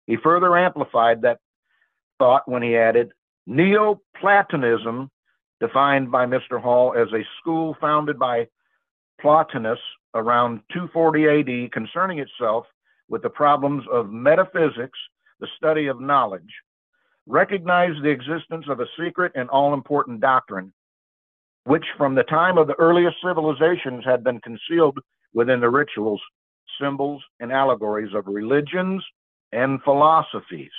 He 0.08 0.18
further 0.18 0.58
amplified 0.58 1.22
that 1.22 1.40
thought 2.20 2.48
when 2.48 2.62
he 2.62 2.78
added 2.78 3.12
Neoplatonism, 3.48 5.10
defined 5.60 6.12
by 6.12 6.26
Mr. 6.26 6.62
Hall 6.62 6.94
as 6.98 7.08
a 7.14 7.26
school 7.40 7.76
founded 7.80 8.18
by 8.18 8.48
Plotinus 9.22 9.80
around 10.14 10.62
240 10.72 11.66
AD 11.66 11.72
concerning 11.72 12.20
itself 12.20 12.66
with 13.10 13.22
the 13.22 13.30
problems 13.30 13.84
of 13.92 14.12
metaphysics, 14.12 14.98
the 15.40 15.48
study 15.58 15.88
of 15.88 16.00
knowledge, 16.00 16.54
recognized 17.28 18.04
the 18.04 18.10
existence 18.10 18.66
of 18.70 18.80
a 18.80 18.88
secret 19.00 19.32
and 19.36 19.50
all 19.50 19.74
important 19.74 20.20
doctrine, 20.20 20.74
which 21.66 21.86
from 21.98 22.16
the 22.16 22.24
time 22.24 22.58
of 22.58 22.68
the 22.68 22.80
earliest 22.80 23.18
civilizations 23.26 24.04
had 24.06 24.24
been 24.24 24.40
concealed 24.42 25.00
within 25.34 25.60
the 25.60 25.70
rituals, 25.70 26.22
symbols, 26.80 27.22
and 27.40 27.52
allegories 27.52 28.14
of 28.14 28.28
religions 28.28 29.04
and 29.52 29.82
philosophies. 29.84 30.72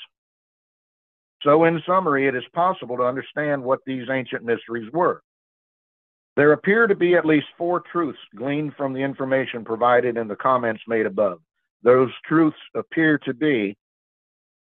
So, 1.43 1.65
in 1.65 1.83
summary, 1.87 2.27
it 2.27 2.35
is 2.35 2.45
possible 2.55 2.97
to 2.97 3.05
understand 3.05 3.63
what 3.63 3.81
these 3.87 4.09
ancient 4.11 4.45
mysteries 4.45 4.91
were. 4.93 5.23
There 6.37 6.53
appear 6.53 6.87
to 6.87 6.97
be 6.97 7.15
at 7.15 7.27
least 7.27 7.47
four 7.57 7.83
truths 7.93 8.19
gleaned 8.35 8.75
from 8.77 8.93
the 8.93 9.01
information 9.01 9.65
provided 9.65 10.17
in 10.17 10.27
the 10.27 10.37
comments 10.37 10.83
made 10.89 11.07
above. 11.07 11.41
Those 11.83 12.11
truths 12.27 12.57
appear 12.75 13.19
to 13.19 13.35
be 13.35 13.77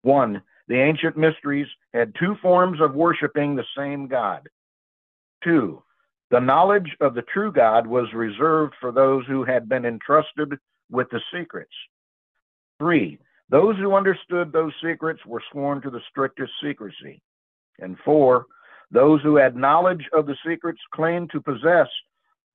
one, 0.04 0.44
the 0.68 0.80
ancient 0.80 1.18
mysteries 1.18 1.68
had 1.94 2.14
two 2.20 2.36
forms 2.42 2.80
of 2.80 2.94
worshiping 2.94 3.56
the 3.56 3.66
same 3.76 4.08
God. 4.08 4.48
Two, 5.44 5.84
the 6.34 6.40
knowledge 6.40 6.98
of 7.00 7.14
the 7.14 7.22
true 7.22 7.52
God 7.52 7.86
was 7.86 8.12
reserved 8.12 8.74
for 8.82 8.92
those 8.92 9.24
who 9.28 9.44
had 9.44 9.70
been 9.70 9.86
entrusted 9.86 10.58
with 10.90 11.08
the 11.12 11.22
secrets. 11.32 11.72
Three, 12.80 13.20
those 13.50 13.78
who 13.78 13.94
understood 13.94 14.52
those 14.52 14.74
secrets 14.84 15.24
were 15.28 15.44
sworn 15.52 15.80
to 15.84 15.92
the 15.92 16.02
strictest 16.10 16.52
secrecy. 16.60 17.22
And 17.78 18.00
four, 18.04 18.48
those 18.90 19.22
who 19.22 19.36
had 19.36 19.56
knowledge 19.56 20.10
of 20.12 20.26
the 20.26 20.36
secrets 20.44 20.80
claimed 20.96 21.30
to 21.34 21.40
possess 21.40 21.88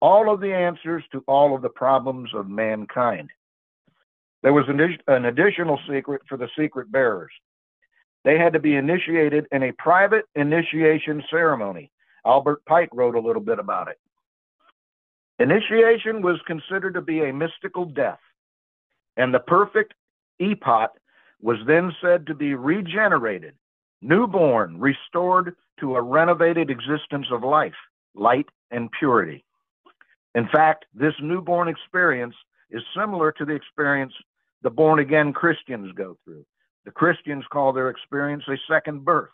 all 0.00 0.28
of 0.28 0.40
the 0.40 0.52
answers 0.52 1.04
to 1.12 1.22
all 1.28 1.54
of 1.54 1.62
the 1.62 1.68
problems 1.68 2.30
of 2.34 2.48
mankind. 2.48 3.30
There 4.42 4.52
was 4.52 4.64
an, 4.66 5.24
additional 5.24 5.78
secret 5.88 6.22
for 6.28 6.36
the 6.36 6.48
secret 6.58 6.90
bearers. 6.90 7.30
They 8.24 8.38
had 8.38 8.54
to 8.54 8.58
be 8.58 8.74
initiated 8.74 9.46
in 9.52 9.62
a 9.62 9.72
private 9.78 10.24
initiation 10.34 11.22
ceremony. 11.30 11.92
Albert 12.28 12.62
Pike 12.66 12.90
wrote 12.92 13.14
a 13.14 13.20
little 13.20 13.42
bit 13.42 13.58
about 13.58 13.88
it. 13.88 13.98
Initiation 15.38 16.20
was 16.20 16.38
considered 16.46 16.94
to 16.94 17.00
be 17.00 17.24
a 17.24 17.32
mystical 17.32 17.86
death, 17.86 18.20
and 19.16 19.32
the 19.32 19.38
perfect 19.40 19.94
epopt 20.38 20.98
was 21.40 21.56
then 21.66 21.90
said 22.02 22.26
to 22.26 22.34
be 22.34 22.54
regenerated, 22.54 23.54
newborn, 24.02 24.78
restored 24.78 25.54
to 25.80 25.96
a 25.96 26.02
renovated 26.02 26.70
existence 26.70 27.26
of 27.32 27.42
life, 27.42 27.74
light, 28.14 28.46
and 28.70 28.90
purity. 28.98 29.44
In 30.34 30.48
fact, 30.48 30.84
this 30.92 31.14
newborn 31.22 31.68
experience 31.68 32.34
is 32.70 32.82
similar 32.94 33.32
to 33.32 33.44
the 33.44 33.54
experience 33.54 34.12
the 34.62 34.70
born 34.70 34.98
again 34.98 35.32
Christians 35.32 35.92
go 35.96 36.18
through. 36.24 36.44
The 36.84 36.90
Christians 36.90 37.44
call 37.50 37.72
their 37.72 37.88
experience 37.88 38.44
a 38.48 38.56
second 38.70 39.04
birth, 39.04 39.30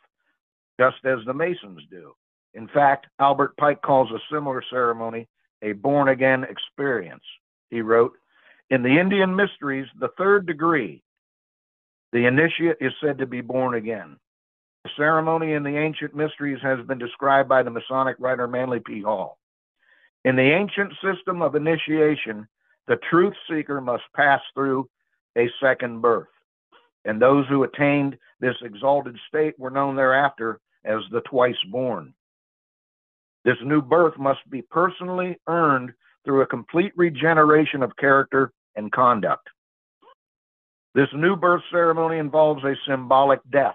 just 0.79 1.05
as 1.05 1.19
the 1.27 1.35
Masons 1.35 1.81
do. 1.91 2.15
In 2.55 2.69
fact, 2.69 3.07
Albert 3.19 3.57
Pike 3.57 3.83
calls 3.83 4.11
a 4.11 4.21
similar 4.33 4.63
ceremony 4.71 5.29
a 5.63 5.73
born 5.73 6.09
again 6.09 6.45
experience. 6.45 7.25
He 7.71 7.81
wrote, 7.81 8.13
In 8.71 8.83
the 8.83 8.99
Indian 8.99 9.35
mysteries, 9.35 9.87
the 9.99 10.11
third 10.17 10.47
degree, 10.47 11.03
the 12.13 12.27
initiate 12.27 12.77
is 12.81 12.93
said 13.03 13.19
to 13.19 13.27
be 13.27 13.41
born 13.41 13.75
again. 13.75 14.17
The 14.85 14.91
ceremony 14.97 15.55
in 15.55 15.63
the 15.63 15.77
ancient 15.77 16.15
mysteries 16.15 16.61
has 16.63 16.79
been 16.87 16.99
described 16.99 17.49
by 17.49 17.63
the 17.63 17.71
Masonic 17.71 18.17
writer 18.21 18.47
Manly 18.47 18.81
P. 18.81 19.03
Hall. 19.03 19.39
In 20.25 20.37
the 20.37 20.43
ancient 20.43 20.93
system 21.03 21.43
of 21.43 21.55
initiation, 21.55 22.47
the 22.87 22.97
truth 23.11 23.35
seeker 23.51 23.81
must 23.81 24.05
pass 24.15 24.41
through 24.55 24.89
a 25.37 25.49
second 25.61 26.01
birth. 26.01 26.29
And 27.05 27.21
those 27.21 27.47
who 27.49 27.65
attained 27.65 28.17
this 28.41 28.57
exalted 28.63 29.19
state 29.29 29.59
were 29.59 29.71
known 29.71 29.97
thereafter 29.97 30.61
as 30.85 31.01
the 31.11 31.23
twice 31.23 31.57
born. 31.71 32.15
This 33.45 33.57
new 33.63 33.83
birth 33.83 34.15
must 34.19 34.41
be 34.51 34.63
personally 34.63 35.39
earned 35.47 35.93
through 36.25 36.43
a 36.43 36.47
complete 36.47 36.93
regeneration 36.97 37.83
of 37.83 37.97
character 37.97 38.53
and 38.77 38.91
conduct. 38.91 39.49
This 40.95 41.09
new 41.13 41.37
birth 41.37 41.63
ceremony 41.71 42.19
involves 42.19 42.65
a 42.65 42.75
symbolic 42.89 43.41
death. 43.51 43.75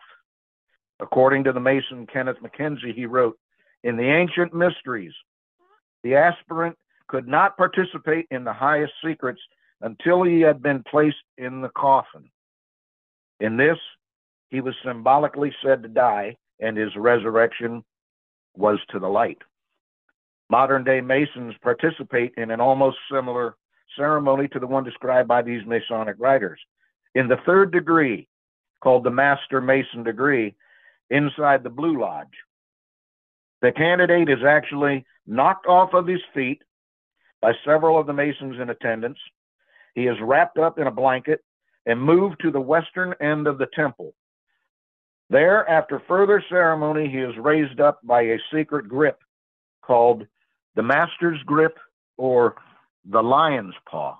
According 1.00 1.44
to 1.46 1.52
the 1.52 1.60
Mason 1.60 2.08
Kenneth 2.08 2.42
Mackenzie, 2.42 2.94
he 2.94 3.06
wrote, 3.06 3.38
In 3.84 3.96
the 3.96 4.10
ancient 4.10 4.54
mysteries, 4.54 5.14
the 6.04 6.16
aspirant 6.16 6.76
could 7.08 7.28
not 7.28 7.58
participate 7.58 8.26
in 8.32 8.44
the 8.44 8.54
highest 8.54 8.94
secrets 9.04 9.42
until 9.82 10.24
he 10.24 10.42
had 10.42 10.62
been 10.62 10.84
placed 10.90 11.18
in 11.38 11.62
the 11.62 11.70
coffin. 11.70 12.30
In 13.40 13.56
this, 13.58 13.78
he 14.50 14.62
was 14.62 14.76
symbolically 14.84 15.54
said 15.64 15.84
to 15.84 15.90
die, 15.90 16.36
and 16.60 16.76
his 16.76 16.96
resurrection 16.96 17.84
was 18.56 18.80
to 18.90 19.00
the 19.00 19.08
light. 19.08 19.38
Modern 20.50 20.84
day 20.84 21.02
Masons 21.02 21.56
participate 21.62 22.34
in 22.38 22.52
an 22.52 22.60
almost 22.60 22.98
similar 23.12 23.56
ceremony 23.98 24.48
to 24.50 24.60
the 24.60 24.68
one 24.68 24.84
described 24.84 25.28
by 25.28 25.42
these 25.42 25.66
Masonic 25.66 26.16
writers. 26.20 26.60
In 27.16 27.28
the 27.28 27.38
third 27.46 27.72
degree, 27.72 28.28
called 28.82 29.04
the 29.04 29.12
Master 29.12 29.62
Mason 29.62 30.04
degree, 30.04 30.56
inside 31.10 31.64
the 31.64 31.70
Blue 31.70 32.00
Lodge, 32.00 32.28
the 33.62 33.72
candidate 33.72 34.30
is 34.30 34.44
actually 34.48 35.06
knocked 35.28 35.66
off 35.68 35.94
of 35.94 36.08
his 36.08 36.22
feet 36.34 36.62
by 37.42 37.52
several 37.66 38.00
of 38.00 38.08
the 38.08 38.14
Masons 38.14 38.60
in 38.60 38.70
attendance 38.70 39.18
he 39.96 40.08
is 40.08 40.16
wrapped 40.22 40.58
up 40.58 40.80
in 40.80 40.88
a 40.88 40.92
blanket 40.92 41.44
and 41.86 42.02
moved 42.02 42.40
to 42.42 42.52
the 42.52 42.62
western 42.62 43.14
end 43.22 43.48
of 43.48 43.58
the 43.58 43.68
temple. 43.74 44.14
There, 45.30 45.68
after 45.70 46.02
further 46.08 46.44
ceremony, 46.50 47.10
he 47.10 47.20
is 47.20 47.38
raised 47.38 47.80
up 47.80 48.00
by 48.04 48.22
a 48.22 48.38
secret 48.54 48.88
grip 48.88 49.20
called 49.82 50.26
the 50.76 50.84
Master's 50.84 51.42
Grip 51.46 51.78
or 52.18 52.56
the 53.06 53.22
Lion's 53.22 53.76
Paw. 53.90 54.18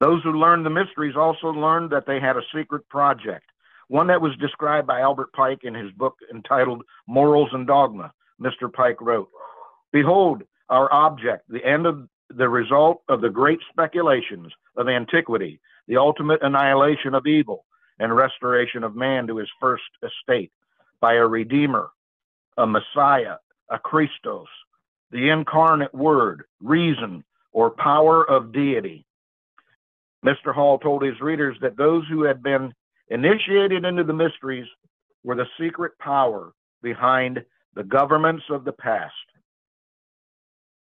Those 0.00 0.22
who 0.22 0.32
learned 0.32 0.66
the 0.66 0.70
mysteries 0.70 1.16
also 1.16 1.48
learned 1.48 1.90
that 1.90 2.06
they 2.06 2.20
had 2.20 2.36
a 2.36 2.42
secret 2.54 2.88
project, 2.88 3.44
one 3.88 4.08
that 4.08 4.20
was 4.20 4.36
described 4.36 4.86
by 4.86 5.00
Albert 5.00 5.32
Pike 5.32 5.60
in 5.62 5.74
his 5.74 5.90
book 5.92 6.16
entitled 6.32 6.82
Morals 7.06 7.50
and 7.52 7.66
Dogma. 7.66 8.12
Mr. 8.40 8.70
Pike 8.70 9.00
wrote, 9.00 9.30
Behold, 9.92 10.42
our 10.68 10.92
object, 10.92 11.44
the 11.48 11.64
end 11.64 11.86
of 11.86 12.08
the 12.28 12.48
result 12.48 13.02
of 13.08 13.20
the 13.20 13.30
great 13.30 13.60
speculations 13.70 14.52
of 14.76 14.88
antiquity, 14.88 15.60
the 15.88 15.96
ultimate 15.96 16.42
annihilation 16.42 17.14
of 17.14 17.26
evil 17.26 17.64
and 17.98 18.14
restoration 18.14 18.84
of 18.84 18.94
man 18.94 19.26
to 19.26 19.38
his 19.38 19.48
first 19.60 19.84
estate 20.02 20.52
by 21.00 21.14
a 21.14 21.26
Redeemer, 21.26 21.88
a 22.58 22.66
Messiah, 22.66 23.36
a 23.70 23.78
Christos, 23.78 24.46
the 25.10 25.30
incarnate 25.30 25.94
Word, 25.94 26.44
reason, 26.60 27.24
or 27.52 27.70
power 27.70 28.28
of 28.28 28.52
deity. 28.52 29.06
Mr. 30.24 30.54
Hall 30.54 30.78
told 30.78 31.02
his 31.02 31.20
readers 31.20 31.56
that 31.60 31.76
those 31.76 32.04
who 32.08 32.24
had 32.24 32.42
been 32.42 32.72
initiated 33.08 33.84
into 33.84 34.04
the 34.04 34.12
mysteries 34.12 34.66
were 35.24 35.36
the 35.36 35.46
secret 35.58 35.92
power 35.98 36.52
behind 36.82 37.44
the 37.74 37.84
governments 37.84 38.44
of 38.50 38.64
the 38.64 38.72
past 38.72 39.14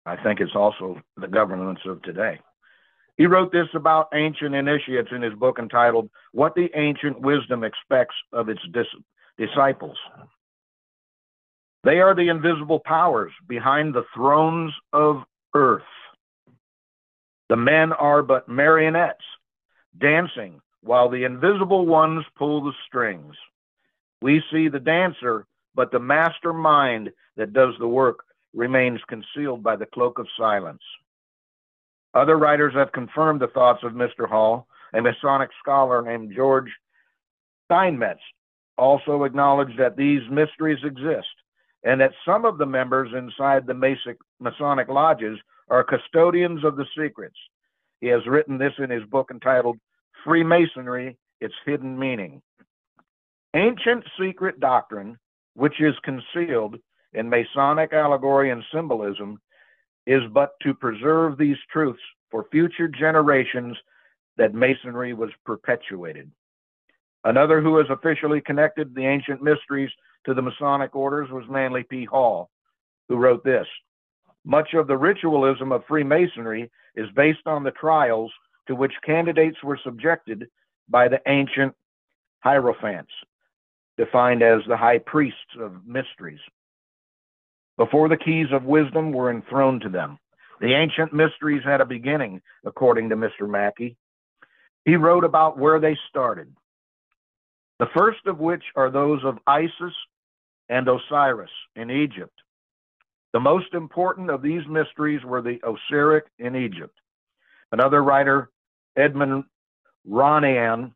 I 0.05 0.15
think 0.23 0.39
it's 0.39 0.55
also 0.55 0.99
the 1.17 1.27
governments 1.27 1.82
of 1.86 2.01
today. 2.01 2.39
He 3.17 3.27
wrote 3.27 3.51
this 3.51 3.67
about 3.75 4.07
ancient 4.13 4.55
initiates 4.55 5.09
in 5.11 5.21
his 5.21 5.34
book 5.34 5.59
entitled 5.59 6.09
What 6.32 6.55
the 6.55 6.69
Ancient 6.73 7.19
Wisdom 7.21 7.63
Expects 7.63 8.15
of 8.34 8.49
Its 8.49 8.61
Dis- 8.71 8.88
Disciples. 9.38 9.97
They 11.84 11.99
are 11.99 12.13
the 12.13 12.30
invisible 12.30 12.80
powers 12.80 13.32
behind 13.47 13.93
the 13.93 14.03
thrones 14.13 14.73
of 14.91 15.23
earth. 15.53 15.84
The 17.47 17.55
men 17.55 17.93
are 17.93 18.21
but 18.21 18.49
marionettes 18.49 19.23
dancing 19.97 20.61
while 20.82 21.09
the 21.09 21.23
invisible 21.23 21.86
ones 21.86 22.25
pull 22.38 22.63
the 22.63 22.73
strings. 22.88 23.36
We 24.21 24.43
see 24.51 24.67
the 24.67 24.80
dancer, 24.80 25.45
but 25.73 25.91
the 25.91 25.99
master 25.99 26.53
mind 26.53 27.11
that 27.38 27.53
does 27.53 27.73
the 27.80 27.88
work 27.88 28.19
remains 28.53 28.99
concealed 29.07 29.63
by 29.63 29.75
the 29.75 29.86
cloak 29.86 30.19
of 30.19 30.27
silence. 30.38 30.82
Other 32.13 32.38
writers 32.38 32.73
have 32.75 32.91
confirmed 32.91 33.39
the 33.39 33.47
thoughts 33.47 33.84
of 33.84 33.93
Mr. 33.93 34.27
Hall. 34.27 34.67
A 34.93 35.01
Masonic 35.01 35.49
scholar 35.59 36.01
named 36.01 36.34
George 36.36 36.71
Steinmetz 37.65 38.21
also 38.77 39.23
acknowledged 39.23 39.77
that 39.77 39.95
these 39.95 40.21
mysteries 40.30 40.84
exist 40.84 41.27
and 41.84 42.01
that 42.01 42.11
some 42.25 42.45
of 42.45 42.57
the 42.57 42.65
members 42.65 43.11
inside 43.15 43.65
the 43.65 44.17
Masonic 44.39 44.88
lodges 44.89 45.38
are 45.69 45.84
custodians 45.84 46.63
of 46.63 46.75
the 46.75 46.86
secrets. 46.97 47.38
He 48.01 48.07
has 48.07 48.25
written 48.27 48.57
this 48.57 48.73
in 48.80 48.89
his 48.89 49.03
book 49.05 49.30
entitled 49.32 49.77
Freemasonry 50.23 51.17
Its 51.41 51.53
Hidden 51.65 51.97
Meaning. 51.97 52.41
Ancient 53.55 54.03
secret 54.19 54.59
doctrine, 54.59 55.17
which 55.55 55.82
is 55.82 55.95
concealed 56.03 56.77
in 57.13 57.30
Masonic 57.30 57.93
allegory 57.93 58.51
and 58.51 58.63
symbolism, 58.73 59.39
is 60.05 60.21
but 60.34 60.51
to 60.61 60.73
preserve 60.73 61.38
these 61.38 61.57
truths 61.71 62.01
for 62.30 62.45
future 62.51 62.88
generations 62.88 63.75
that 64.38 64.53
Masonry 64.53 65.13
was 65.13 65.30
perpetuated. 65.45 66.32
Another 67.23 67.61
who 67.61 67.77
has 67.77 67.88
officially 67.89 68.41
connected 68.41 68.95
the 68.95 69.05
ancient 69.05 69.41
mysteries 69.41 69.89
to 70.26 70.34
the 70.34 70.41
Masonic 70.41 70.95
orders 70.95 71.30
was 71.32 71.43
Manly 71.49 71.84
P. 71.84 72.05
Hall, 72.05 72.49
who 73.07 73.17
wrote 73.17 73.43
this 73.43 73.67
Much 74.45 74.74
of 74.74 74.88
the 74.88 74.97
ritualism 74.97 75.72
of 75.72 75.84
Freemasonry 75.88 76.70
is 76.95 77.07
based 77.15 77.45
on 77.45 77.63
the 77.63 77.72
trials 77.72 78.32
to 78.67 78.76
which 78.76 78.93
candidates 79.05 79.57
were 79.63 79.80
subjected 79.84 80.47
by 80.89 81.07
the 81.07 81.22
ancient 81.28 81.74
hierophants, 82.45 83.11
defined 83.97 84.41
as 84.41 84.61
the 84.67 84.78
high 84.78 84.99
priests 84.99 85.55
of 85.59 85.86
mysteries 85.86 86.39
before 87.80 88.09
the 88.09 88.17
keys 88.17 88.47
of 88.51 88.65
wisdom 88.65 89.13
were 89.13 89.32
enthroned 89.32 89.82
to 89.82 89.89
them. 89.89 90.20
The 90.59 90.74
ancient 90.74 91.13
mysteries 91.13 91.63
had 91.63 91.80
a 91.80 91.86
beginning, 91.86 92.41
according 92.65 93.07
to 93.09 93.15
Mr. 93.15 93.49
Mackey. 93.49 93.95
He 94.84 94.97
wrote 94.97 95.24
about 95.24 95.57
where 95.57 95.80
they 95.80 95.97
started. 96.09 96.53
The 97.80 97.88
first 97.97 98.25
of 98.25 98.39
which 98.39 98.63
are 98.75 98.91
those 98.91 99.23
of 99.23 99.39
Isis 99.47 99.93
and 100.67 100.88
Osiris 100.88 101.49
in 101.75 101.89
Egypt. 101.89 102.38
The 103.32 103.39
most 103.39 103.73
important 103.73 104.30
of 104.30 104.41
these 104.41 104.67
mysteries 104.67 105.23
were 105.23 105.41
the 105.41 105.59
Osiric 105.63 106.23
in 106.39 106.55
Egypt. 106.55 106.97
Another 107.71 108.03
writer, 108.03 108.49
Edmond 108.97 109.45
Ronayne, 110.09 110.91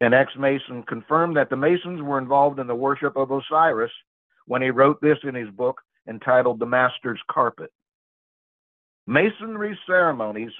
an 0.00 0.14
ex 0.14 0.32
Mason, 0.38 0.84
confirmed 0.84 1.36
that 1.36 1.50
the 1.50 1.56
Masons 1.56 2.00
were 2.00 2.18
involved 2.18 2.58
in 2.60 2.66
the 2.66 2.74
worship 2.74 3.16
of 3.16 3.30
Osiris 3.30 3.92
when 4.46 4.62
he 4.62 4.70
wrote 4.70 5.00
this 5.00 5.18
in 5.24 5.34
his 5.34 5.50
book, 5.50 5.80
entitled 6.08 6.58
The 6.58 6.66
Master's 6.66 7.20
Carpet. 7.30 7.72
Masonry 9.06 9.78
ceremonies, 9.86 10.52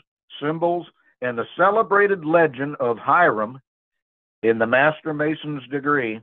symbols, 0.42 0.86
and 1.22 1.38
the 1.38 1.46
celebrated 1.56 2.24
legend 2.24 2.76
of 2.80 2.98
Hiram 2.98 3.60
in 4.42 4.58
the 4.58 4.66
Master 4.66 5.12
Mason's 5.12 5.66
degree 5.68 6.20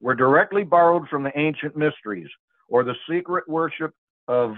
were 0.00 0.14
directly 0.14 0.64
borrowed 0.64 1.08
from 1.08 1.22
the 1.22 1.36
ancient 1.38 1.76
mysteries 1.76 2.28
or 2.68 2.82
the 2.82 2.94
secret 3.08 3.48
worship 3.48 3.92
of 4.28 4.56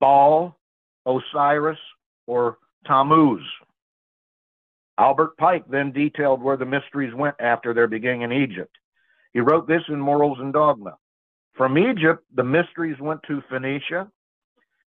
Baal, 0.00 0.58
Osiris, 1.06 1.78
or 2.26 2.58
Tammuz. 2.86 3.42
Albert 4.98 5.36
Pike 5.38 5.64
then 5.68 5.92
detailed 5.92 6.42
where 6.42 6.56
the 6.56 6.64
mysteries 6.64 7.14
went 7.14 7.34
after 7.40 7.74
their 7.74 7.88
beginning 7.88 8.22
in 8.22 8.32
Egypt. 8.32 8.76
He 9.32 9.40
wrote 9.40 9.66
this 9.66 9.82
in 9.88 9.98
Morals 9.98 10.38
and 10.40 10.52
Dogma. 10.52 10.96
From 11.54 11.78
Egypt, 11.78 12.24
the 12.34 12.44
mysteries 12.44 12.98
went 13.00 13.20
to 13.26 13.42
Phoenicia 13.48 14.08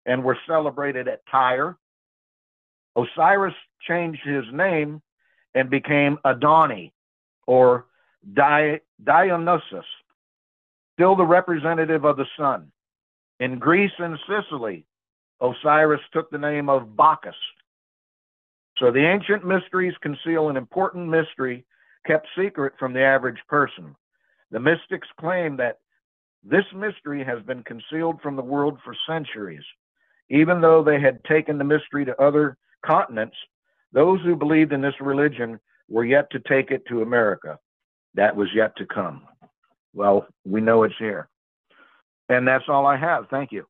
and 0.05 0.23
were 0.23 0.37
celebrated 0.47 1.07
at 1.07 1.21
Tyre. 1.31 1.77
Osiris 2.95 3.55
changed 3.87 4.21
his 4.23 4.45
name 4.51 5.01
and 5.55 5.69
became 5.69 6.17
Adoni 6.25 6.91
or 7.47 7.85
Dionysus, 8.33 9.85
still 10.93 11.15
the 11.15 11.25
representative 11.25 12.05
of 12.05 12.17
the 12.17 12.25
sun. 12.37 12.71
In 13.39 13.59
Greece 13.59 13.91
and 13.99 14.17
Sicily, 14.27 14.85
Osiris 15.41 16.01
took 16.13 16.29
the 16.31 16.37
name 16.37 16.69
of 16.69 16.95
Bacchus. 16.95 17.35
So 18.77 18.91
the 18.91 19.05
ancient 19.05 19.45
mysteries 19.45 19.93
conceal 20.01 20.49
an 20.49 20.57
important 20.57 21.07
mystery 21.07 21.65
kept 22.05 22.27
secret 22.37 22.73
from 22.79 22.93
the 22.93 23.01
average 23.01 23.39
person. 23.47 23.95
The 24.51 24.59
mystics 24.59 25.07
claim 25.19 25.57
that 25.57 25.79
this 26.43 26.65
mystery 26.75 27.23
has 27.23 27.41
been 27.43 27.63
concealed 27.63 28.21
from 28.21 28.35
the 28.35 28.41
world 28.41 28.77
for 28.83 28.95
centuries. 29.07 29.63
Even 30.29 30.61
though 30.61 30.83
they 30.83 30.99
had 30.99 31.23
taken 31.25 31.57
the 31.57 31.63
mystery 31.63 32.05
to 32.05 32.21
other 32.21 32.57
continents, 32.85 33.35
those 33.91 34.21
who 34.21 34.35
believed 34.35 34.71
in 34.71 34.81
this 34.81 34.99
religion 34.99 35.59
were 35.89 36.05
yet 36.05 36.29
to 36.31 36.39
take 36.47 36.71
it 36.71 36.83
to 36.87 37.01
America. 37.01 37.59
That 38.15 38.35
was 38.35 38.49
yet 38.53 38.75
to 38.77 38.85
come. 38.85 39.23
Well, 39.93 40.27
we 40.45 40.61
know 40.61 40.83
it's 40.83 40.97
here. 40.97 41.29
And 42.29 42.47
that's 42.47 42.65
all 42.67 42.85
I 42.85 42.97
have. 42.97 43.25
Thank 43.29 43.51
you. 43.51 43.65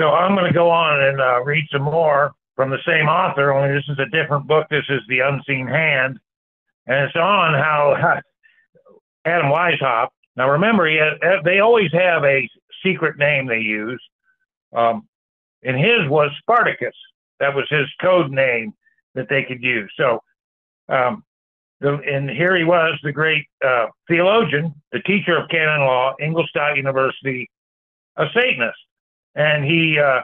So 0.00 0.10
I'm 0.10 0.34
going 0.36 0.46
to 0.46 0.54
go 0.54 0.70
on 0.70 1.02
and 1.02 1.20
uh, 1.20 1.42
read 1.42 1.66
some 1.72 1.82
more 1.82 2.32
from 2.54 2.70
the 2.70 2.78
same 2.86 3.06
author, 3.06 3.52
only 3.52 3.74
this 3.74 3.88
is 3.88 3.98
a 3.98 4.06
different 4.06 4.46
book. 4.46 4.66
This 4.68 4.84
is 4.88 5.00
The 5.08 5.20
Unseen 5.20 5.66
Hand. 5.66 6.18
And 6.86 7.04
it's 7.04 7.16
on 7.16 7.54
how 7.54 8.20
Adam 9.24 9.50
Weishaupt 9.50 10.08
now 10.38 10.48
remember, 10.48 10.88
had, 10.88 11.44
they 11.44 11.58
always 11.58 11.90
have 11.92 12.22
a 12.22 12.48
secret 12.84 13.18
name 13.18 13.48
they 13.48 13.58
use. 13.58 14.00
Um, 14.74 15.08
and 15.64 15.76
his 15.76 16.08
was 16.08 16.30
Spartacus. 16.38 16.94
That 17.40 17.56
was 17.56 17.66
his 17.68 17.86
code 18.00 18.30
name 18.30 18.72
that 19.18 19.28
they 19.28 19.42
could 19.42 19.62
use. 19.62 19.90
So, 19.96 20.22
um, 20.88 21.24
the, 21.80 21.92
and 22.14 22.30
here 22.30 22.56
he 22.56 22.64
was, 22.64 22.98
the 23.02 23.12
great 23.12 23.44
uh, 23.64 23.86
theologian, 24.08 24.74
the 24.92 25.00
teacher 25.00 25.36
of 25.36 25.48
canon 25.48 25.80
law, 25.80 26.14
Ingolstadt 26.20 26.76
University, 26.76 27.50
a 28.16 28.26
Satanist. 28.34 28.78
And 29.34 29.64
he 29.64 29.98
uh, 29.98 30.22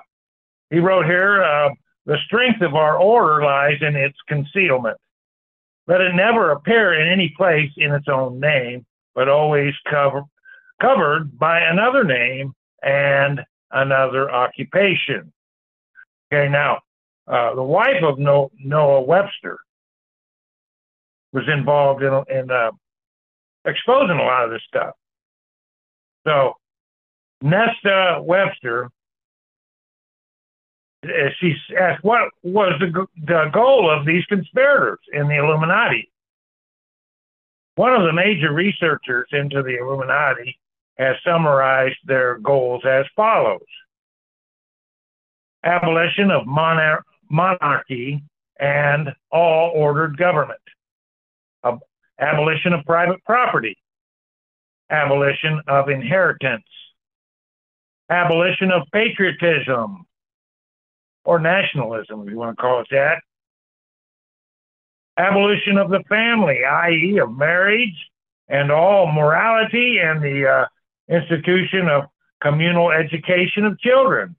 he 0.71 0.79
wrote 0.79 1.07
here, 1.07 1.43
uh, 1.43 1.71
the 2.07 2.19
strength 2.27 2.63
of 2.63 2.75
our 2.75 2.97
order 2.97 3.45
lies 3.45 3.79
in 3.81 3.95
its 3.97 4.19
concealment. 4.29 4.97
Let 5.87 6.01
it 6.01 6.15
never 6.15 6.51
appear 6.51 6.95
in 6.95 7.07
any 7.13 7.33
place 7.37 7.71
in 7.77 7.93
its 7.93 8.09
own 8.09 8.41
name, 8.41 8.87
but 9.15 9.29
always 9.29 9.75
cover, 9.89 10.23
covered 10.81 11.39
by 11.39 11.61
another 11.61 12.05
name 12.05 12.55
and 12.83 13.43
another 13.71 14.31
occupation. 14.31 15.33
Okay, 16.33 16.49
now, 16.51 16.81
uh, 17.27 17.55
the 17.55 17.63
wife 17.63 18.03
of 18.03 18.19
Noah 18.19 19.01
Webster 19.03 19.59
was 21.33 21.45
involved 21.49 22.03
in, 22.03 22.13
in 22.29 22.51
uh, 22.51 22.71
exposing 23.65 24.17
a 24.19 24.23
lot 24.23 24.45
of 24.45 24.51
this 24.51 24.63
stuff. 24.69 24.95
So, 26.27 26.55
Nesta 27.43 28.21
Webster, 28.23 28.91
uh, 31.05 31.09
she 31.41 31.55
asked, 31.79 32.05
what 32.05 32.31
was 32.43 32.73
the, 32.81 33.07
the 33.27 33.51
goal 33.53 33.91
of 33.91 34.07
these 34.07 34.25
conspirators 34.27 35.01
in 35.13 35.29
the 35.29 35.37
Illuminati? 35.37 36.11
One 37.77 37.93
of 37.93 38.05
the 38.05 38.13
major 38.13 38.53
researchers 38.53 39.29
into 39.33 39.63
the 39.63 39.79
Illuminati 39.79 40.59
has 40.99 41.17
summarized 41.25 41.99
their 42.07 42.39
goals 42.39 42.83
as 42.87 43.05
follows 43.17 43.61
abolition 45.65 46.31
of 46.31 46.47
monar- 46.47 47.03
monarchy 47.31 48.23
and 48.59 49.11
all 49.31 49.73
ordered 49.75 50.17
government, 50.17 50.61
Ab- 51.65 51.81
abolition 52.19 52.73
of 52.73 52.85
private 52.85 53.23
property, 53.25 53.77
abolition 54.91 55.61
of 55.67 55.89
inheritance, 55.89 56.65
abolition 58.11 58.71
of 58.71 58.83
patriotism. 58.93 60.07
Or 61.27 61.39
nationalism, 61.39 62.21
if 62.21 62.31
you 62.31 62.37
want 62.37 62.59
to 62.59 62.61
call 62.61 62.83
it 62.83 62.89
that, 62.91 63.23
abolition 65.17 65.79
of 65.79 65.89
the 65.89 66.03
family, 66.09 66.65
i.e., 66.65 67.19
of 67.19 67.33
marriage 67.33 67.97
and 68.49 68.71
all 68.71 69.11
morality 69.11 69.99
and 70.03 70.23
the 70.23 70.47
uh, 70.47 70.67
institution 71.09 71.89
of 71.89 72.05
communal 72.43 72.91
education 72.91 73.65
of 73.65 73.79
children. 73.79 74.37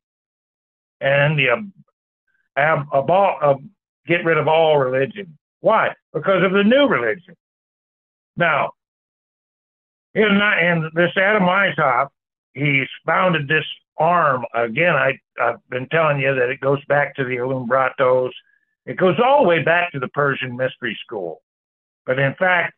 And 1.02 1.38
the 1.38 1.72
ab- 2.56 2.88
get 4.08 4.26
rid 4.26 4.38
of 4.38 4.48
all 4.48 4.78
religion. 4.78 5.38
Why? 5.62 5.94
Because 6.14 6.44
of 6.44 6.52
the 6.52 6.64
new 6.64 6.88
religion. 6.88 7.36
Now, 8.38 8.72
in 10.14 10.24
and 10.24 10.92
this 10.94 11.12
Adam 11.18 11.44
Weishaupt, 11.44 12.10
he's 12.54 12.88
founded 13.06 13.48
this 13.48 13.66
arm 13.98 14.46
again. 14.54 14.96
I 14.96 15.20
I've 15.42 15.68
been 15.70 15.88
telling 15.90 16.20
you 16.20 16.34
that 16.36 16.50
it 16.50 16.60
goes 16.60 16.84
back 16.86 17.16
to 17.16 17.24
the 17.24 17.38
Illuminatos. 17.38 18.32
It 18.86 18.98
goes 18.98 19.16
all 19.24 19.44
the 19.44 19.50
way 19.50 19.64
back 19.64 19.92
to 19.94 20.00
the 20.00 20.08
Persian 20.10 20.56
Mystery 20.56 20.98
School. 21.04 21.42
But 22.06 22.20
in 22.20 22.36
fact, 22.36 22.76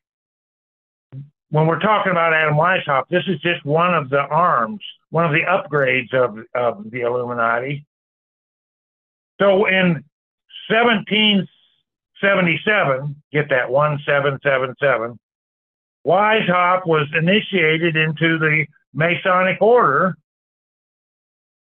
when 1.50 1.68
we're 1.68 1.80
talking 1.80 2.12
about 2.12 2.34
Adam 2.34 2.56
Weishaupt, 2.56 3.10
this 3.10 3.24
is 3.28 3.40
just 3.40 3.64
one 3.66 3.94
of 3.94 4.10
the 4.10 4.22
arms, 4.22 4.82
one 5.10 5.26
of 5.26 5.32
the 5.32 5.42
upgrades 5.42 6.14
of, 6.14 6.40
of 6.56 6.90
the 6.92 7.02
Illuminati. 7.02 7.86
So 9.40 9.68
in 9.68 10.04
1777, 10.70 13.16
get 13.32 13.50
that 13.50 13.70
1777, 13.70 15.20
Weishaupt 16.06 16.86
was 16.88 17.08
initiated 17.18 17.96
into 17.96 18.38
the 18.40 18.66
Masonic 18.94 19.62
order, 19.62 20.18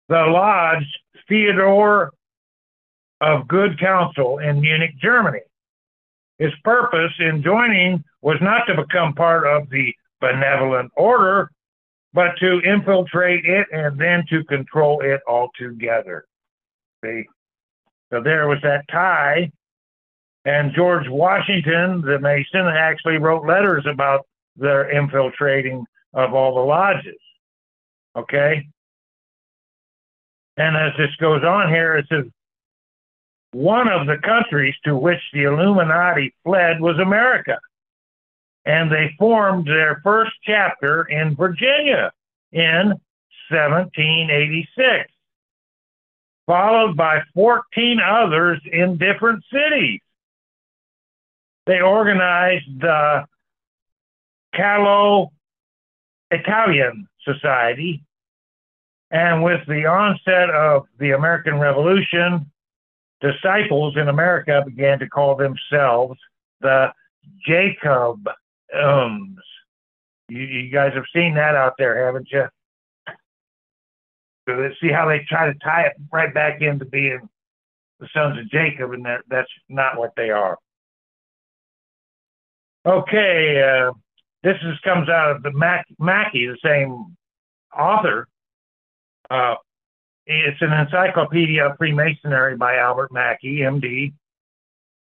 the 0.09 0.25
Lodge 0.27 0.85
Theodore 1.27 2.11
of 3.21 3.47
Good 3.47 3.79
Counsel 3.79 4.39
in 4.39 4.59
Munich, 4.59 4.95
Germany. 5.01 5.39
His 6.37 6.51
purpose 6.63 7.13
in 7.19 7.41
joining 7.41 8.03
was 8.21 8.37
not 8.41 8.65
to 8.67 8.75
become 8.75 9.13
part 9.13 9.47
of 9.47 9.69
the 9.69 9.95
benevolent 10.19 10.91
order, 10.97 11.49
but 12.13 12.35
to 12.39 12.59
infiltrate 12.61 13.45
it 13.45 13.67
and 13.71 13.97
then 13.97 14.25
to 14.29 14.43
control 14.43 14.99
it 15.01 15.21
altogether. 15.27 16.25
See? 17.03 17.23
So 18.13 18.21
there 18.21 18.47
was 18.47 18.59
that 18.61 18.85
tie. 18.91 19.51
And 20.45 20.71
George 20.75 21.07
Washington, 21.09 22.01
the 22.01 22.19
Mason, 22.19 22.67
actually 22.67 23.17
wrote 23.17 23.47
letters 23.47 23.85
about 23.91 24.27
their 24.55 24.91
infiltrating 24.91 25.83
of 26.13 26.35
all 26.35 26.53
the 26.53 26.61
lodges. 26.61 27.19
Okay? 28.15 28.67
And 30.57 30.77
as 30.77 30.91
this 30.95 31.15
goes 31.19 31.43
on 31.43 31.69
here, 31.69 31.97
it 31.97 32.05
says 32.07 32.25
one 33.51 33.87
of 33.87 34.05
the 34.05 34.17
countries 34.17 34.75
to 34.85 34.95
which 34.95 35.21
the 35.33 35.43
Illuminati 35.43 36.35
fled 36.43 36.81
was 36.81 36.99
America. 36.99 37.57
And 38.65 38.91
they 38.91 39.15
formed 39.17 39.65
their 39.65 40.01
first 40.03 40.33
chapter 40.45 41.05
in 41.05 41.35
Virginia 41.35 42.11
in 42.51 42.93
1786, 43.49 45.11
followed 46.45 46.95
by 46.97 47.21
14 47.33 47.99
others 47.99 48.59
in 48.71 48.97
different 48.97 49.43
cities. 49.51 50.01
They 51.65 51.79
organized 51.79 52.81
the 52.81 53.25
Calo 54.53 55.29
Italian 56.31 57.07
Society, 57.23 58.03
and 59.11 59.43
with 59.43 59.65
the 59.67 59.85
onset 59.85 60.49
of 60.49 60.87
the 60.99 61.11
American 61.11 61.59
Revolution, 61.59 62.51
disciples 63.21 63.95
in 63.95 64.09
America 64.09 64.63
began 64.65 64.99
to 64.99 65.07
call 65.07 65.35
themselves 65.35 66.19
the 66.61 66.91
Jacobins. 67.47 68.27
You, 70.29 70.39
you 70.39 70.71
guys 70.71 70.93
have 70.95 71.05
seen 71.13 71.35
that 71.35 71.55
out 71.55 71.73
there, 71.77 72.05
haven't 72.05 72.27
you? 72.31 72.47
So 74.47 74.55
let's 74.55 74.75
see 74.81 74.91
how 74.91 75.07
they 75.07 75.25
try 75.27 75.51
to 75.51 75.59
tie 75.59 75.83
it 75.83 75.93
right 76.11 76.33
back 76.33 76.61
into 76.61 76.85
being 76.85 77.29
the 77.99 78.07
sons 78.13 78.37
of 78.37 78.49
Jacob, 78.49 78.91
and 78.91 79.05
that, 79.05 79.21
that's 79.29 79.49
not 79.69 79.97
what 79.97 80.11
they 80.17 80.29
are. 80.29 80.57
Okay, 82.85 83.63
uh, 83.63 83.93
this 84.43 84.57
is, 84.63 84.77
comes 84.83 85.07
out 85.07 85.31
of 85.31 85.43
the 85.43 85.53
Mac, 85.53 85.85
Mackey, 85.99 86.47
the 86.47 86.57
same 86.63 87.15
author. 87.77 88.27
Uh, 89.29 89.55
it's 90.25 90.61
an 90.61 90.73
encyclopedia 90.73 91.65
of 91.65 91.77
Freemasonry 91.77 92.57
by 92.57 92.75
Albert 92.75 93.11
Mackey, 93.13 93.59
MD. 93.59 94.13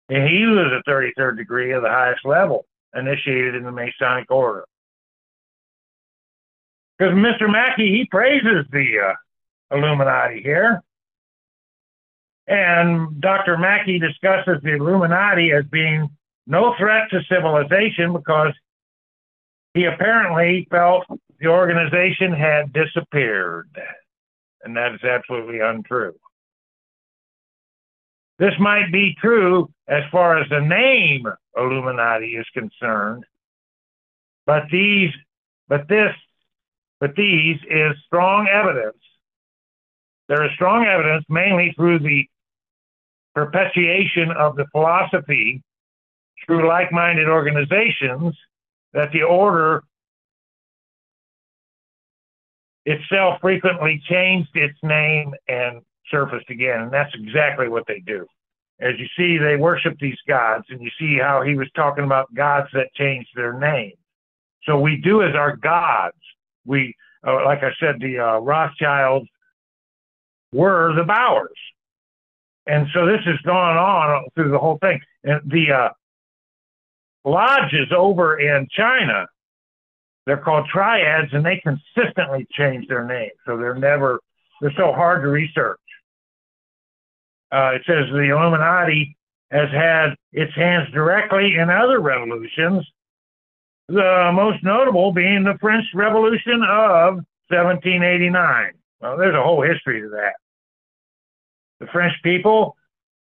And 0.09 0.27
he 0.27 0.45
was 0.45 0.71
a 0.71 0.89
33rd 0.89 1.37
degree 1.37 1.71
of 1.71 1.83
the 1.83 1.89
highest 1.89 2.25
level, 2.25 2.65
initiated 2.95 3.53
in 3.53 3.63
the 3.63 3.71
Masonic 3.71 4.31
order. 4.31 4.65
Because 6.99 7.13
Mr. 7.13 7.49
Mackey, 7.49 7.87
he 7.87 8.05
praises 8.11 8.65
the 8.71 9.13
uh, 9.71 9.75
Illuminati 9.75 10.41
here. 10.41 10.83
And 12.45 13.21
Dr. 13.21 13.57
Mackey 13.57 13.99
discusses 13.99 14.57
the 14.61 14.75
Illuminati 14.75 15.51
as 15.53 15.63
being 15.71 16.09
no 16.45 16.75
threat 16.77 17.09
to 17.11 17.21
civilization 17.29 18.11
because 18.11 18.53
he 19.73 19.85
apparently 19.85 20.67
felt 20.69 21.05
the 21.39 21.47
organization 21.47 22.33
had 22.33 22.73
disappeared 22.73 23.69
and 24.63 24.75
that 24.75 24.93
is 24.93 25.03
absolutely 25.03 25.59
untrue. 25.59 26.15
This 28.37 28.53
might 28.59 28.91
be 28.91 29.15
true 29.19 29.69
as 29.87 30.03
far 30.11 30.39
as 30.41 30.49
the 30.49 30.61
name 30.61 31.25
Illuminati 31.57 32.35
is 32.35 32.45
concerned, 32.53 33.25
but 34.45 34.63
these, 34.71 35.11
but 35.67 35.87
this, 35.89 36.13
but 36.99 37.15
these 37.15 37.57
is 37.69 37.95
strong 38.05 38.47
evidence. 38.47 38.97
There 40.27 40.43
is 40.45 40.51
strong 40.53 40.85
evidence, 40.85 41.25
mainly 41.29 41.73
through 41.75 41.99
the 41.99 42.25
perpetuation 43.33 44.31
of 44.31 44.55
the 44.55 44.65
philosophy 44.71 45.63
through 46.45 46.67
like-minded 46.67 47.27
organizations, 47.27 48.35
that 48.93 49.11
the 49.11 49.23
order 49.23 49.83
itself 52.85 53.39
frequently 53.41 54.01
changed 54.09 54.49
its 54.55 54.77
name 54.83 55.33
and 55.47 55.81
surfaced 56.09 56.49
again. 56.49 56.81
And 56.81 56.91
that's 56.91 57.13
exactly 57.13 57.67
what 57.67 57.83
they 57.87 57.99
do. 57.99 58.25
As 58.81 58.93
you 58.97 59.07
see, 59.17 59.37
they 59.37 59.57
worship 59.57 59.97
these 59.99 60.17
gods, 60.27 60.65
and 60.69 60.81
you 60.81 60.89
see 60.97 61.17
how 61.19 61.43
he 61.43 61.55
was 61.55 61.67
talking 61.75 62.05
about 62.05 62.33
gods 62.33 62.69
that 62.73 62.93
changed 62.95 63.29
their 63.35 63.53
name. 63.53 63.93
So 64.63 64.79
we 64.79 64.97
do 64.97 65.21
as 65.21 65.35
our 65.35 65.55
gods. 65.55 66.15
We, 66.69 66.95
uh, 67.25 67.43
like 67.43 67.63
I 67.63 67.71
said, 67.79 67.99
the 67.99 68.19
uh, 68.19 68.39
Rothschilds 68.39 69.27
were 70.53 70.93
the 70.95 71.03
Bauers. 71.03 71.47
And 72.67 72.87
so 72.93 73.05
this 73.05 73.21
has 73.25 73.39
gone 73.45 73.77
on 73.77 74.25
through 74.35 74.51
the 74.51 74.59
whole 74.59 74.77
thing. 74.77 75.01
And 75.23 75.41
the 75.49 75.71
uh, 75.71 75.89
lodges 77.25 77.91
over 77.91 78.39
in 78.39 78.67
China 78.71 79.25
they're 80.29 80.37
called 80.37 80.67
triads, 80.71 81.33
and 81.33 81.43
they 81.43 81.59
consistently 81.63 82.45
change 82.51 82.87
their 82.87 83.03
name. 83.03 83.31
So 83.47 83.57
they're 83.57 83.73
never, 83.73 84.19
they're 84.61 84.71
so 84.77 84.93
hard 84.93 85.23
to 85.23 85.27
research. 85.27 85.79
Uh, 87.51 87.71
it 87.73 87.81
says 87.87 88.05
the 88.11 88.29
Illuminati 88.29 89.17
has 89.49 89.71
had 89.71 90.09
its 90.31 90.53
hands 90.53 90.87
directly 90.93 91.55
in 91.55 91.71
other 91.71 91.99
revolutions, 91.99 92.87
the 93.89 94.31
most 94.33 94.63
notable 94.63 95.11
being 95.11 95.43
the 95.43 95.57
French 95.59 95.85
Revolution 95.95 96.61
of 96.63 97.15
1789. 97.49 98.73
Well, 99.01 99.17
there's 99.17 99.35
a 99.35 99.41
whole 99.41 99.63
history 99.63 100.01
to 100.01 100.09
that. 100.09 100.33
The 101.79 101.87
French 101.87 102.13
people 102.23 102.75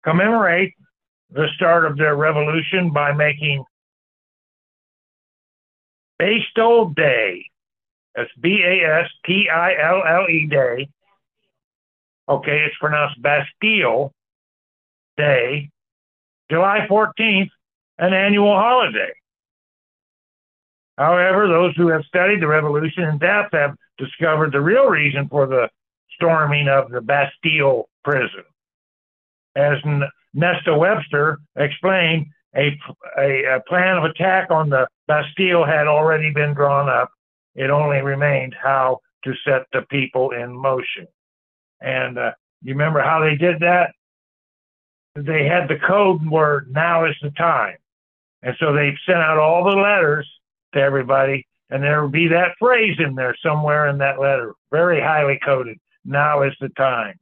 commemorate 0.04 0.72
the 1.30 1.48
start 1.56 1.84
of 1.84 1.98
their 1.98 2.16
revolution 2.16 2.92
by 2.92 3.12
making 3.12 3.64
Bastille 6.18 6.90
Day. 6.90 7.44
That's 8.14 8.30
B 8.40 8.62
A 8.64 9.02
S 9.02 9.10
T 9.26 9.48
I 9.52 9.74
L 9.74 10.02
L 10.06 10.30
E 10.30 10.46
Day. 10.46 10.88
Okay, 12.26 12.64
it's 12.64 12.76
pronounced 12.78 13.20
Bastille 13.20 14.14
Day, 15.18 15.68
July 16.50 16.86
14th, 16.88 17.50
an 17.98 18.14
annual 18.14 18.54
holiday. 18.54 19.12
However, 20.96 21.48
those 21.48 21.74
who 21.76 21.88
have 21.88 22.04
studied 22.04 22.40
the 22.40 22.46
revolution 22.46 23.04
in 23.04 23.18
depth 23.18 23.52
have 23.52 23.74
discovered 23.98 24.52
the 24.52 24.60
real 24.60 24.86
reason 24.86 25.28
for 25.28 25.46
the 25.46 25.68
storming 26.14 26.68
of 26.68 26.90
the 26.90 27.00
Bastille 27.00 27.88
prison. 28.04 28.44
As 29.56 29.78
Nesta 30.32 30.76
Webster 30.76 31.38
explained, 31.56 32.26
a, 32.56 32.78
a, 33.18 33.56
a 33.56 33.60
plan 33.68 33.96
of 33.96 34.04
attack 34.04 34.50
on 34.50 34.70
the 34.70 34.86
Bastille 35.08 35.64
had 35.64 35.86
already 35.86 36.32
been 36.32 36.54
drawn 36.54 36.88
up. 36.88 37.10
It 37.56 37.70
only 37.70 38.00
remained 38.00 38.54
how 38.60 39.00
to 39.24 39.32
set 39.44 39.62
the 39.72 39.82
people 39.90 40.30
in 40.30 40.54
motion. 40.54 41.06
And 41.80 42.18
uh, 42.18 42.32
you 42.62 42.74
remember 42.74 43.00
how 43.00 43.20
they 43.20 43.36
did 43.36 43.60
that? 43.60 43.92
They 45.16 45.46
had 45.46 45.68
the 45.68 45.78
code 45.86 46.24
word, 46.26 46.68
now 46.72 47.04
is 47.06 47.16
the 47.22 47.30
time. 47.30 47.76
And 48.42 48.54
so 48.58 48.72
they 48.72 48.96
sent 49.06 49.18
out 49.18 49.38
all 49.38 49.64
the 49.64 49.76
letters 49.76 50.28
to 50.74 50.80
everybody 50.80 51.46
And 51.70 51.82
there 51.82 52.02
will 52.02 52.10
be 52.10 52.28
that 52.28 52.56
phrase 52.58 52.96
in 52.98 53.14
there 53.14 53.34
somewhere 53.42 53.88
in 53.88 53.98
that 53.98 54.20
letter, 54.20 54.54
very 54.70 55.00
highly 55.00 55.40
coded. 55.44 55.78
Now 56.04 56.42
is 56.42 56.54
the 56.60 56.68
time. 56.70 57.18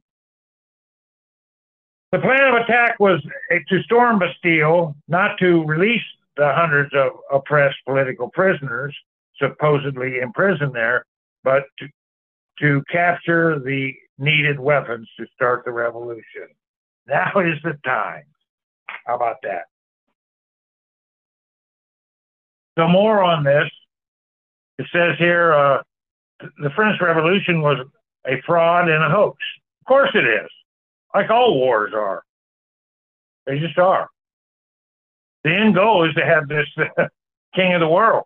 The 2.11 2.19
plan 2.19 2.53
of 2.53 2.61
attack 2.61 2.99
was 2.99 3.25
eh, 3.49 3.59
to 3.69 3.81
storm 3.83 4.19
Bastille, 4.19 4.95
not 5.07 5.39
to 5.39 5.63
release 5.63 6.03
the 6.37 6.53
hundreds 6.53 6.93
of 6.93 7.13
oppressed 7.31 7.77
political 7.85 8.29
prisoners 8.29 8.95
supposedly 9.37 10.19
imprisoned 10.19 10.75
there, 10.75 11.05
but 11.43 11.63
to, 11.79 11.87
to 12.59 12.83
capture 12.91 13.59
the 13.59 13.93
needed 14.17 14.59
weapons 14.59 15.09
to 15.19 15.25
start 15.33 15.65
the 15.65 15.71
revolution. 15.71 16.47
Now 17.07 17.31
is 17.37 17.57
the 17.63 17.77
time. 17.83 18.23
How 19.05 19.15
about 19.15 19.37
that? 19.43 19.63
So 22.77 22.87
more 22.87 23.23
on 23.23 23.43
this. 23.43 23.69
It 24.79 24.87
says 24.91 25.15
here, 25.19 25.53
uh, 25.53 25.83
the 26.39 26.69
French 26.75 26.99
Revolution 26.99 27.61
was 27.61 27.77
a 28.25 28.41
fraud 28.45 28.89
and 28.89 29.03
a 29.03 29.09
hoax. 29.09 29.37
Of 29.81 29.87
course 29.87 30.09
it 30.13 30.25
is, 30.25 30.49
like 31.13 31.29
all 31.29 31.55
wars 31.55 31.93
are. 31.93 32.23
They 33.45 33.59
just 33.59 33.77
are. 33.77 34.09
The 35.43 35.53
end 35.53 35.75
goal 35.75 36.07
is 36.07 36.15
to 36.15 36.25
have 36.25 36.47
this 36.47 36.67
uh, 36.77 37.07
king 37.55 37.73
of 37.73 37.81
the 37.81 37.87
world. 37.87 38.23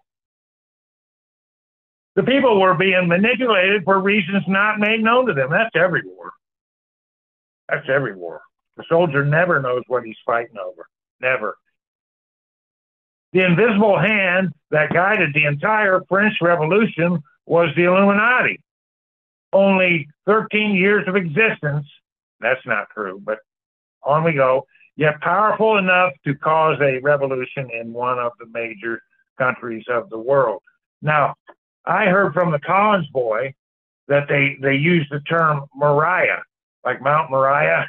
The 2.15 2.23
people 2.23 2.59
were 2.59 2.73
being 2.73 3.07
manipulated 3.07 3.83
for 3.83 3.99
reasons 3.99 4.43
not 4.47 4.79
made 4.79 5.03
known 5.03 5.27
to 5.27 5.33
them. 5.33 5.51
That's 5.51 5.75
every 5.75 6.01
war. 6.05 6.31
That's 7.69 7.87
every 7.89 8.15
war. 8.15 8.41
The 8.77 8.85
soldier 8.89 9.25
never 9.25 9.61
knows 9.61 9.83
what 9.87 10.03
he's 10.03 10.17
fighting 10.25 10.57
over. 10.57 10.87
Never. 11.19 11.57
The 13.33 13.45
invisible 13.45 13.99
hand 13.99 14.53
that 14.71 14.93
guided 14.93 15.33
the 15.33 15.45
entire 15.45 16.01
French 16.07 16.35
Revolution 16.41 17.21
was 17.45 17.69
the 17.75 17.83
Illuminati. 17.83 18.61
Only 19.53 20.07
13 20.25 20.75
years 20.75 21.07
of 21.07 21.15
existence. 21.15 21.87
That's 22.39 22.65
not 22.65 22.89
true, 22.93 23.21
but 23.23 23.39
on 24.03 24.23
we 24.23 24.33
go. 24.33 24.65
Yet 24.95 25.21
powerful 25.21 25.77
enough 25.77 26.13
to 26.25 26.35
cause 26.35 26.77
a 26.81 26.99
revolution 26.99 27.69
in 27.69 27.93
one 27.93 28.17
of 28.17 28.31
the 28.39 28.47
major 28.47 29.01
countries 29.37 29.85
of 29.89 30.09
the 30.09 30.17
world. 30.17 30.61
Now, 31.01 31.35
I 31.85 32.05
heard 32.05 32.33
from 32.33 32.51
the 32.51 32.59
Collins 32.59 33.07
boy 33.09 33.53
that 34.07 34.27
they, 34.27 34.57
they 34.61 34.75
use 34.75 35.07
the 35.11 35.19
term 35.21 35.65
Moriah, 35.75 36.41
like 36.83 37.01
Mount 37.01 37.29
Moriah, 37.29 37.87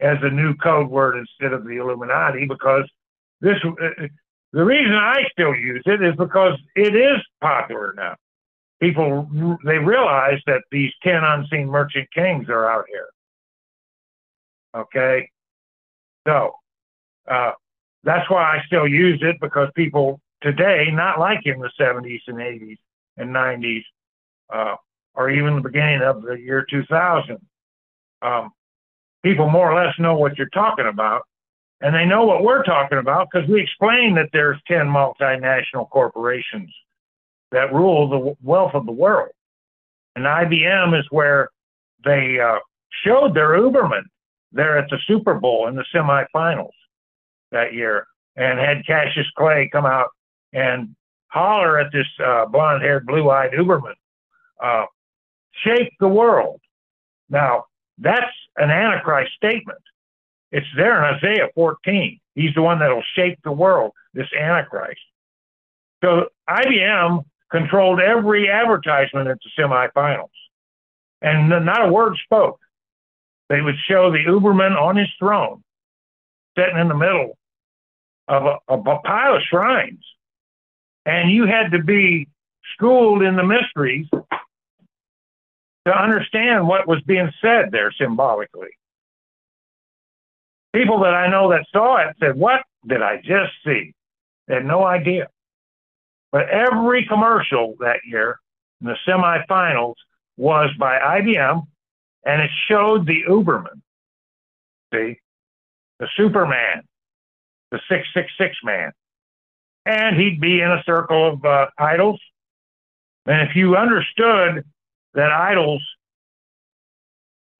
as 0.00 0.18
a 0.22 0.30
new 0.30 0.54
code 0.54 0.90
word 0.90 1.16
instead 1.16 1.52
of 1.52 1.64
the 1.64 1.76
Illuminati 1.76 2.46
because 2.46 2.84
this 3.40 3.56
uh, 3.64 4.06
the 4.54 4.64
reason 4.64 4.94
I 4.94 5.24
still 5.32 5.54
use 5.54 5.82
it 5.84 6.00
is 6.00 6.14
because 6.16 6.56
it 6.76 6.94
is 6.94 7.20
popular 7.40 7.92
now. 7.96 8.14
People 8.80 9.58
they 9.64 9.78
realize 9.78 10.40
that 10.46 10.62
these 10.70 10.92
ten 11.02 11.24
unseen 11.24 11.66
merchant 11.66 12.08
kings 12.14 12.48
are 12.48 12.70
out 12.70 12.84
here. 12.88 13.08
Okay, 14.76 15.28
so 16.26 16.52
uh, 17.28 17.52
that's 18.04 18.30
why 18.30 18.56
I 18.56 18.62
still 18.66 18.86
use 18.86 19.20
it 19.22 19.36
because 19.40 19.68
people 19.74 20.20
today, 20.40 20.88
not 20.92 21.18
like 21.18 21.40
in 21.46 21.58
the 21.58 21.70
70s 21.80 22.20
and 22.26 22.36
80s 22.36 22.76
and 23.16 23.30
90s, 23.30 23.82
uh, 24.52 24.76
or 25.14 25.30
even 25.30 25.56
the 25.56 25.62
beginning 25.62 26.02
of 26.02 26.22
the 26.22 26.34
year 26.34 26.66
2000, 26.68 27.38
um, 28.22 28.50
people 29.24 29.48
more 29.48 29.70
or 29.70 29.84
less 29.84 29.94
know 29.98 30.16
what 30.16 30.36
you're 30.36 30.48
talking 30.48 30.86
about. 30.86 31.22
And 31.80 31.94
they 31.94 32.04
know 32.04 32.24
what 32.24 32.42
we're 32.42 32.62
talking 32.62 32.98
about 32.98 33.28
because 33.30 33.48
we 33.48 33.60
explain 33.60 34.14
that 34.14 34.30
there's 34.32 34.58
10 34.68 34.86
multinational 34.86 35.88
corporations 35.90 36.72
that 37.50 37.72
rule 37.72 38.08
the 38.08 38.34
wealth 38.42 38.74
of 38.74 38.86
the 38.86 38.92
world. 38.92 39.30
And 40.16 40.24
IBM 40.24 40.98
is 40.98 41.06
where 41.10 41.50
they 42.04 42.38
uh, 42.40 42.58
showed 43.04 43.34
their 43.34 43.50
Uberman 43.50 44.04
there 44.52 44.78
at 44.78 44.88
the 44.88 44.98
Super 45.06 45.34
Bowl 45.34 45.68
in 45.68 45.74
the 45.74 45.84
semifinals 45.94 46.70
that 47.50 47.74
year 47.74 48.06
and 48.36 48.58
had 48.58 48.86
Cassius 48.86 49.26
Clay 49.36 49.68
come 49.70 49.86
out 49.86 50.08
and 50.52 50.94
holler 51.28 51.78
at 51.78 51.92
this 51.92 52.06
uh, 52.24 52.46
blonde 52.46 52.82
haired, 52.82 53.06
blue 53.06 53.30
eyed 53.30 53.52
Uberman, 53.52 53.94
uh, 54.62 54.86
shake 55.64 55.92
the 56.00 56.08
world. 56.08 56.60
Now, 57.28 57.64
that's 57.98 58.32
an 58.56 58.70
Antichrist 58.70 59.32
statement. 59.36 59.80
It's 60.52 60.66
there 60.76 60.98
in 60.98 61.16
Isaiah 61.16 61.48
14. 61.54 62.20
He's 62.34 62.54
the 62.54 62.62
one 62.62 62.78
that'll 62.78 63.02
shake 63.14 63.38
the 63.42 63.52
world, 63.52 63.92
this 64.12 64.28
Antichrist. 64.38 65.00
So 66.02 66.28
IBM 66.48 67.24
controlled 67.50 68.00
every 68.00 68.50
advertisement 68.50 69.28
at 69.28 69.38
the 69.42 69.62
semifinals, 69.62 70.28
and 71.22 71.48
not 71.48 71.88
a 71.88 71.92
word 71.92 72.16
spoke. 72.24 72.60
They 73.48 73.60
would 73.60 73.76
show 73.88 74.10
the 74.10 74.18
Uberman 74.18 74.80
on 74.80 74.96
his 74.96 75.08
throne, 75.18 75.62
sitting 76.56 76.78
in 76.78 76.88
the 76.88 76.96
middle 76.96 77.36
of 78.28 78.44
a, 78.44 78.58
of 78.68 78.86
a 78.86 78.98
pile 78.98 79.36
of 79.36 79.42
shrines. 79.42 80.04
And 81.06 81.30
you 81.30 81.46
had 81.46 81.72
to 81.72 81.82
be 81.82 82.28
schooled 82.74 83.22
in 83.22 83.36
the 83.36 83.44
mysteries 83.44 84.06
to 85.86 85.92
understand 85.92 86.66
what 86.66 86.88
was 86.88 87.02
being 87.02 87.30
said 87.42 87.70
there 87.70 87.92
symbolically. 87.92 88.70
People 90.74 90.98
that 91.00 91.14
I 91.14 91.28
know 91.30 91.50
that 91.50 91.64
saw 91.72 91.96
it 91.98 92.16
said, 92.18 92.36
What 92.36 92.62
did 92.86 93.00
I 93.00 93.18
just 93.18 93.52
see? 93.64 93.94
They 94.48 94.54
had 94.54 94.66
no 94.66 94.84
idea. 94.84 95.28
But 96.32 96.48
every 96.48 97.06
commercial 97.06 97.76
that 97.78 98.00
year 98.04 98.40
in 98.80 98.88
the 98.88 98.96
semifinals 99.06 99.94
was 100.36 100.70
by 100.78 100.98
IBM 100.98 101.62
and 102.26 102.42
it 102.42 102.50
showed 102.68 103.06
the 103.06 103.22
Uberman, 103.28 103.80
see, 104.92 105.20
the 106.00 106.08
Superman, 106.16 106.82
the 107.70 107.78
666 107.88 108.56
man. 108.64 108.90
And 109.86 110.16
he'd 110.16 110.40
be 110.40 110.60
in 110.60 110.70
a 110.72 110.82
circle 110.84 111.34
of 111.34 111.44
uh, 111.44 111.66
idols. 111.78 112.20
And 113.26 113.48
if 113.48 113.54
you 113.54 113.76
understood 113.76 114.64
that 115.14 115.30
idols 115.30 115.82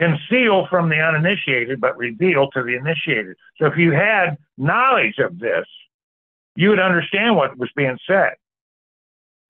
conceal 0.00 0.66
from 0.68 0.88
the 0.88 0.96
uninitiated 0.96 1.80
but 1.80 1.96
reveal 1.96 2.50
to 2.50 2.62
the 2.62 2.76
initiated. 2.76 3.36
So 3.58 3.66
if 3.66 3.76
you 3.76 3.92
had 3.92 4.36
knowledge 4.58 5.18
of 5.18 5.38
this, 5.38 5.66
you 6.56 6.70
would 6.70 6.80
understand 6.80 7.36
what 7.36 7.56
was 7.58 7.70
being 7.76 7.98
said. 8.06 8.34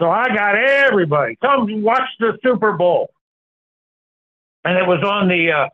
So 0.00 0.10
I 0.10 0.28
got 0.28 0.56
everybody 0.56 1.36
come 1.36 1.82
watch 1.82 2.08
the 2.18 2.36
Super 2.42 2.72
Bowl, 2.72 3.10
and 4.64 4.76
it 4.76 4.86
was 4.86 5.02
on 5.04 5.28
the 5.28 5.52
uh, 5.52 5.68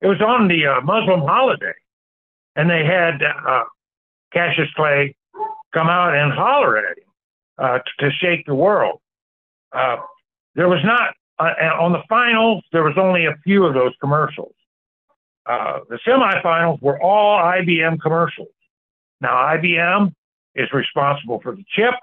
it 0.00 0.08
was 0.08 0.20
on 0.20 0.48
the 0.48 0.66
uh, 0.66 0.80
Muslim 0.82 1.20
holiday, 1.20 1.72
and 2.54 2.68
they 2.68 2.84
had 2.84 3.22
uh, 3.22 3.64
Cassius 4.32 4.68
Clay 4.74 5.14
come 5.72 5.88
out 5.88 6.14
and 6.14 6.32
holler 6.32 6.78
at 6.78 6.98
him 6.98 7.04
uh, 7.58 7.78
to 8.00 8.10
shake 8.20 8.44
the 8.44 8.54
world. 8.54 9.00
Uh, 9.72 9.96
there 10.54 10.68
was 10.68 10.80
not 10.84 11.14
uh, 11.38 11.52
on 11.80 11.92
the 11.92 12.02
finals, 12.08 12.62
there 12.72 12.82
was 12.82 12.94
only 12.96 13.26
a 13.26 13.36
few 13.44 13.64
of 13.64 13.74
those 13.74 13.92
commercials. 14.00 14.54
Uh, 15.46 15.80
the 15.88 15.98
semifinals 16.06 16.80
were 16.80 17.00
all 17.02 17.38
IBM 17.38 18.00
commercials. 18.00 18.52
Now, 19.20 19.34
IBM 19.56 20.12
is 20.54 20.72
responsible 20.72 21.40
for 21.40 21.54
the 21.54 21.64
chip. 21.74 21.94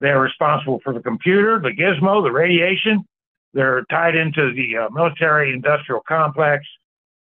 They're 0.00 0.20
responsible 0.20 0.80
for 0.82 0.92
the 0.92 1.00
computer, 1.00 1.60
the 1.60 1.70
gizmo, 1.70 2.22
the 2.22 2.32
radiation. 2.32 3.04
They're 3.54 3.84
tied 3.90 4.16
into 4.16 4.52
the 4.52 4.76
uh, 4.76 4.90
military 4.90 5.52
industrial 5.52 6.02
complex. 6.06 6.66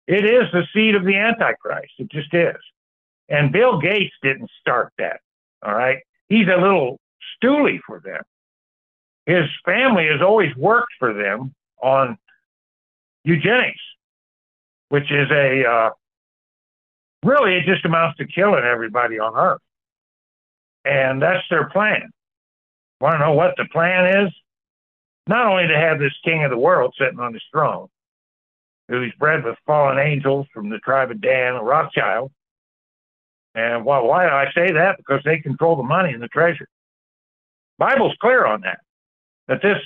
It 0.08 0.26
is 0.26 0.44
the 0.52 0.64
seed 0.74 0.96
of 0.96 1.06
the 1.06 1.16
Antichrist. 1.16 1.94
It 1.98 2.10
just 2.12 2.34
is. 2.34 2.58
And 3.30 3.52
Bill 3.52 3.80
Gates 3.80 4.14
didn't 4.22 4.50
start 4.60 4.94
that. 4.98 5.22
All 5.64 5.74
right. 5.74 6.00
He's 6.30 6.48
a 6.48 6.60
little 6.60 7.00
stoolie 7.42 7.80
for 7.86 8.02
them 8.04 8.22
his 9.26 9.46
family 9.64 10.08
has 10.08 10.22
always 10.22 10.56
worked 10.56 10.94
for 11.00 11.14
them 11.14 11.54
on 11.82 12.18
eugenics, 13.24 13.82
which 14.90 15.12
is 15.12 15.30
a 15.32 15.66
uh, 15.66 15.90
really 17.24 17.58
it 17.58 17.66
just 17.66 17.86
amounts 17.86 18.18
to 18.18 18.28
killing 18.28 18.64
everybody 18.64 19.20
on 19.20 19.36
earth. 19.36 19.62
And 20.84 21.22
that's 21.22 21.44
their 21.50 21.70
plan. 21.70 22.12
Want 23.02 23.16
to 23.16 23.20
know 23.20 23.34
what 23.34 23.56
the 23.58 23.66
plan 23.66 24.26
is? 24.26 24.34
Not 25.28 25.48
only 25.48 25.68
to 25.68 25.76
have 25.76 25.98
this 25.98 26.14
king 26.24 26.44
of 26.44 26.52
the 26.52 26.58
world 26.58 26.94
sitting 27.00 27.20
on 27.20 27.34
his 27.34 27.42
throne, 27.52 27.88
who's 28.88 29.12
bred 29.18 29.44
with 29.44 29.58
fallen 29.66 29.98
angels 29.98 30.46
from 30.54 30.70
the 30.70 30.78
tribe 30.78 31.10
of 31.10 31.20
Dan, 31.20 31.56
Rothschild. 31.56 32.32
And 33.56 33.84
well, 33.84 34.06
why 34.06 34.26
do 34.26 34.32
I 34.32 34.52
say 34.54 34.74
that? 34.74 34.98
Because 34.98 35.22
they 35.26 35.40
control 35.40 35.76
the 35.76 35.84
money 35.84 36.14
and 36.14 36.22
the 36.22 36.28
treasure. 36.28 36.68
Bible's 37.80 38.16
clear 38.22 38.46
on 38.46 38.62
that 38.62 38.80
that 39.48 39.62
this 39.62 39.78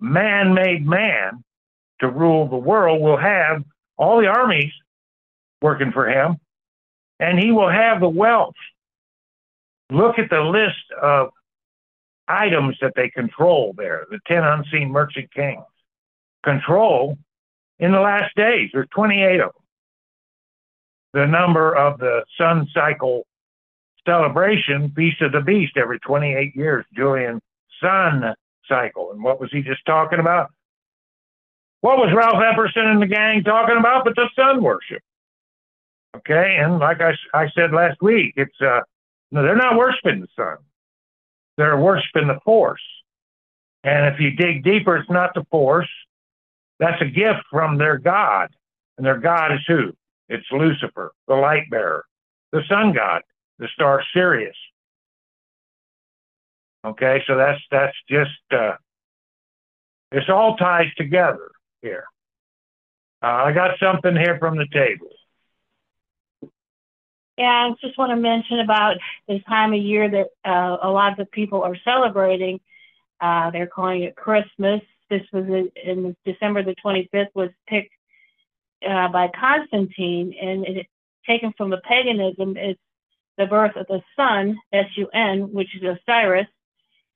man 0.00 0.54
made 0.54 0.86
man 0.86 1.44
to 2.00 2.08
rule 2.08 2.48
the 2.48 2.56
world 2.56 3.00
will 3.00 3.18
have 3.18 3.62
all 3.96 4.20
the 4.20 4.26
armies 4.26 4.72
working 5.60 5.92
for 5.92 6.08
him, 6.08 6.38
and 7.18 7.38
he 7.38 7.52
will 7.52 7.68
have 7.70 8.00
the 8.00 8.08
wealth. 8.08 8.54
Look 9.90 10.18
at 10.18 10.30
the 10.30 10.40
list 10.40 10.90
of 11.00 11.30
items 12.26 12.76
that 12.80 12.92
they 12.96 13.10
control 13.10 13.74
there, 13.76 14.06
the 14.10 14.20
10 14.26 14.42
unseen 14.42 14.90
merchant 14.90 15.32
kings. 15.34 15.64
Control 16.42 17.18
in 17.78 17.92
the 17.92 18.00
last 18.00 18.34
days, 18.36 18.70
there's 18.72 18.88
28 18.94 19.40
of 19.40 19.52
them. 19.52 19.62
The 21.12 21.26
number 21.26 21.74
of 21.74 21.98
the 21.98 22.24
sun 22.38 22.68
cycle 22.72 23.26
celebration, 24.06 24.92
Feast 24.94 25.20
of 25.22 25.32
the 25.32 25.40
Beast, 25.40 25.76
every 25.76 25.98
28 25.98 26.54
years, 26.54 26.84
Julian 26.94 27.40
sun 27.82 28.34
cycle. 28.68 29.12
And 29.12 29.22
what 29.22 29.40
was 29.40 29.50
he 29.52 29.62
just 29.62 29.84
talking 29.86 30.18
about? 30.18 30.50
What 31.80 31.98
was 31.98 32.12
Ralph 32.14 32.42
Epperson 32.42 32.86
and 32.86 33.02
the 33.02 33.06
gang 33.06 33.42
talking 33.42 33.76
about 33.78 34.04
but 34.04 34.14
the 34.14 34.28
sun 34.36 34.62
worship? 34.62 35.02
Okay, 36.16 36.58
and 36.60 36.78
like 36.78 37.00
I, 37.00 37.12
I 37.32 37.48
said 37.54 37.72
last 37.72 38.02
week, 38.02 38.34
it's 38.36 38.60
uh, 38.60 38.80
no, 39.30 39.42
they're 39.42 39.56
not 39.56 39.78
worshiping 39.78 40.20
the 40.20 40.28
sun. 40.36 40.56
They're 41.56 41.78
worshiping 41.78 42.26
the 42.26 42.40
force. 42.44 42.82
And 43.84 44.12
if 44.12 44.20
you 44.20 44.32
dig 44.32 44.64
deeper, 44.64 44.96
it's 44.96 45.08
not 45.10 45.34
the 45.34 45.44
force. 45.50 45.88
That's 46.78 47.00
a 47.00 47.06
gift 47.06 47.44
from 47.50 47.78
their 47.78 47.98
God. 47.98 48.50
And 48.96 49.06
their 49.06 49.18
God 49.18 49.52
is 49.52 49.60
who? 49.66 49.92
It's 50.28 50.46
Lucifer, 50.52 51.12
the 51.26 51.34
light 51.34 51.70
bearer, 51.70 52.04
the 52.52 52.62
sun 52.68 52.92
god, 52.92 53.22
the 53.58 53.68
star 53.74 54.02
Sirius. 54.12 54.56
Okay, 56.84 57.22
so 57.26 57.36
that's 57.36 57.60
that's 57.70 57.96
just 58.08 58.30
uh, 58.52 58.76
it's 60.12 60.30
all 60.30 60.56
ties 60.56 60.92
together 60.96 61.50
here. 61.82 62.04
Uh, 63.22 63.44
I 63.44 63.52
got 63.52 63.78
something 63.78 64.16
here 64.16 64.38
from 64.38 64.56
the 64.56 64.66
table. 64.72 65.10
Yeah, 67.36 67.68
I 67.68 67.70
just 67.80 67.98
want 67.98 68.10
to 68.10 68.16
mention 68.16 68.60
about 68.60 68.96
this 69.28 69.42
time 69.48 69.72
of 69.72 69.80
year 69.80 70.10
that 70.10 70.26
uh, 70.44 70.78
a 70.82 70.90
lot 70.90 71.12
of 71.12 71.18
the 71.18 71.26
people 71.26 71.62
are 71.62 71.76
celebrating. 71.84 72.60
Uh, 73.20 73.50
they're 73.50 73.66
calling 73.66 74.02
it 74.02 74.16
Christmas. 74.16 74.80
This 75.10 75.22
was 75.32 75.44
in 75.84 76.16
December 76.24 76.62
the 76.62 76.74
25th 76.84 77.28
was 77.34 77.50
picked 77.66 77.92
uh, 78.88 79.08
by 79.08 79.28
Constantine, 79.38 80.34
and 80.40 80.66
taken 81.26 81.52
from 81.56 81.70
the 81.70 81.78
paganism. 81.78 82.56
It's 82.56 82.80
the 83.36 83.46
birth 83.46 83.76
of 83.76 83.86
the 83.86 84.02
sun, 84.16 84.58
S-U-N, 84.72 85.52
which 85.52 85.74
is 85.74 85.82
Osiris, 85.82 86.46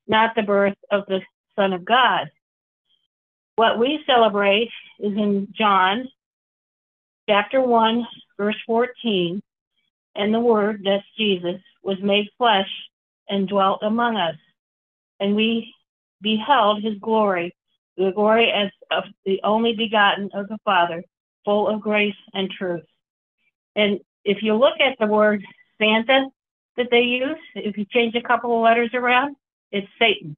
not 0.06 0.34
the 0.34 0.42
birth 0.42 0.76
of 0.90 1.06
the 1.06 1.20
Son 1.56 1.72
of 1.72 1.84
God. 1.84 2.30
What 3.56 3.78
we 3.78 4.02
celebrate 4.06 4.70
is 4.98 5.12
in 5.12 5.48
John 5.56 6.08
chapter 7.28 7.60
1, 7.60 8.06
verse 8.36 8.56
14, 8.66 9.40
and 10.16 10.34
the 10.34 10.40
Word, 10.40 10.82
that's 10.84 11.04
Jesus, 11.16 11.60
was 11.82 11.98
made 12.02 12.28
flesh 12.36 12.68
and 13.28 13.48
dwelt 13.48 13.80
among 13.82 14.16
us. 14.16 14.36
And 15.20 15.34
we 15.34 15.72
beheld 16.20 16.82
his 16.82 16.98
glory, 16.98 17.54
the 17.96 18.12
glory 18.12 18.50
as 18.50 18.70
of 18.90 19.04
the 19.24 19.40
only 19.44 19.74
begotten 19.74 20.30
of 20.34 20.48
the 20.48 20.58
Father, 20.64 21.02
full 21.44 21.68
of 21.68 21.80
grace 21.80 22.14
and 22.32 22.50
truth. 22.50 22.84
And 23.76 24.00
if 24.24 24.42
you 24.42 24.54
look 24.54 24.80
at 24.80 24.96
the 24.98 25.06
word 25.06 25.44
Santa 25.78 26.26
that 26.76 26.88
they 26.90 27.02
use, 27.02 27.38
if 27.54 27.76
you 27.76 27.84
change 27.84 28.14
a 28.14 28.22
couple 28.22 28.56
of 28.56 28.62
letters 28.62 28.90
around, 28.94 29.36
it's 29.74 29.88
Satan. 29.98 30.36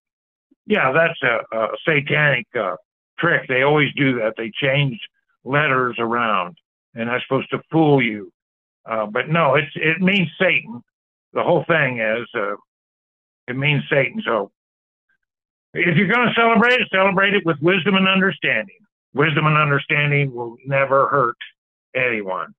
Yeah, 0.67 0.93
that's 0.93 1.21
a, 1.23 1.57
a 1.57 1.69
satanic 1.87 2.47
uh, 2.59 2.77
trick. 3.19 3.47
They 3.49 3.63
always 3.63 3.93
do 3.95 4.19
that. 4.19 4.35
They 4.37 4.51
change 4.61 4.99
letters 5.45 5.97
around, 5.99 6.57
and 6.95 7.09
that's 7.09 7.23
supposed 7.25 7.51
to 7.51 7.61
fool 7.71 8.03
you. 8.03 8.33
Uh, 8.85 9.07
but 9.07 9.29
no, 9.29 9.55
it's 9.55 9.71
it 9.75 10.01
means 10.01 10.29
Satan. 10.41 10.83
The 11.35 11.43
whole 11.43 11.65
thing 11.69 12.01
is 12.01 12.27
uh, 12.35 12.57
it 13.47 13.57
means 13.57 13.83
Satan. 13.91 14.23
So 14.25 14.51
if 15.75 15.97
you're 15.97 16.09
going 16.09 16.29
to 16.29 16.35
celebrate 16.35 16.81
it, 16.81 16.89
celebrate 16.91 17.35
it 17.35 17.45
with 17.45 17.59
wisdom 17.61 17.95
and 17.95 18.09
understanding. 18.09 18.77
Wisdom 19.15 19.47
and 19.47 19.57
understanding 19.57 20.35
will 20.35 20.57
never 20.67 21.09
hurt 21.09 21.37
anyone. 21.95 22.55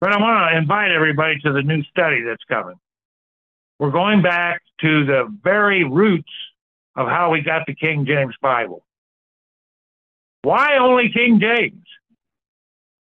But 0.00 0.12
I 0.12 0.18
want 0.18 0.52
to 0.52 0.58
invite 0.58 0.92
everybody 0.92 1.38
to 1.40 1.52
the 1.52 1.62
new 1.62 1.82
study 1.84 2.22
that's 2.22 2.44
coming. 2.48 2.76
We're 3.84 3.90
going 3.90 4.22
back 4.22 4.62
to 4.80 5.04
the 5.04 5.24
very 5.42 5.84
roots 5.84 6.30
of 6.96 7.06
how 7.06 7.30
we 7.30 7.42
got 7.42 7.66
the 7.66 7.74
King 7.74 8.06
James 8.06 8.34
Bible. 8.40 8.82
Why 10.40 10.78
only 10.78 11.10
King 11.12 11.38
James? 11.38 11.84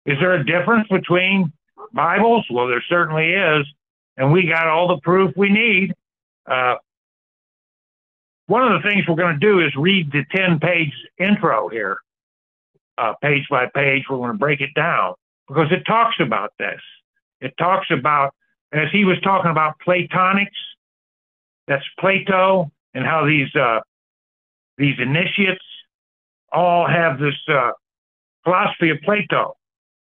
Is 0.06 0.16
there 0.20 0.32
a 0.32 0.42
difference 0.42 0.88
between 0.88 1.52
Bibles? 1.92 2.46
Well, 2.50 2.66
there 2.66 2.82
certainly 2.88 3.32
is. 3.32 3.66
And 4.16 4.32
we 4.32 4.46
got 4.46 4.68
all 4.68 4.88
the 4.88 4.98
proof 5.02 5.34
we 5.36 5.50
need. 5.50 5.92
Uh, 6.50 6.76
one 8.46 8.62
of 8.72 8.82
the 8.82 8.88
things 8.88 9.04
we're 9.06 9.16
going 9.16 9.38
to 9.38 9.46
do 9.46 9.60
is 9.60 9.76
read 9.76 10.10
the 10.10 10.24
10 10.34 10.60
page 10.60 10.94
intro 11.18 11.68
here, 11.68 11.98
uh, 12.96 13.12
page 13.20 13.44
by 13.50 13.66
page. 13.66 14.04
We're 14.08 14.16
going 14.16 14.32
to 14.32 14.38
break 14.38 14.62
it 14.62 14.72
down 14.74 15.12
because 15.46 15.70
it 15.72 15.84
talks 15.84 16.16
about 16.20 16.54
this. 16.58 16.80
It 17.42 17.52
talks 17.58 17.88
about, 17.90 18.34
as 18.72 18.88
he 18.90 19.04
was 19.04 19.20
talking 19.20 19.50
about 19.50 19.74
Platonics, 19.86 20.56
that's 21.70 21.84
Plato, 22.00 22.68
and 22.94 23.06
how 23.06 23.24
these 23.24 23.54
uh, 23.54 23.78
these 24.76 24.96
initiates 24.98 25.64
all 26.52 26.84
have 26.84 27.20
this 27.20 27.36
uh, 27.46 27.70
philosophy 28.42 28.90
of 28.90 28.98
Plato. 29.04 29.56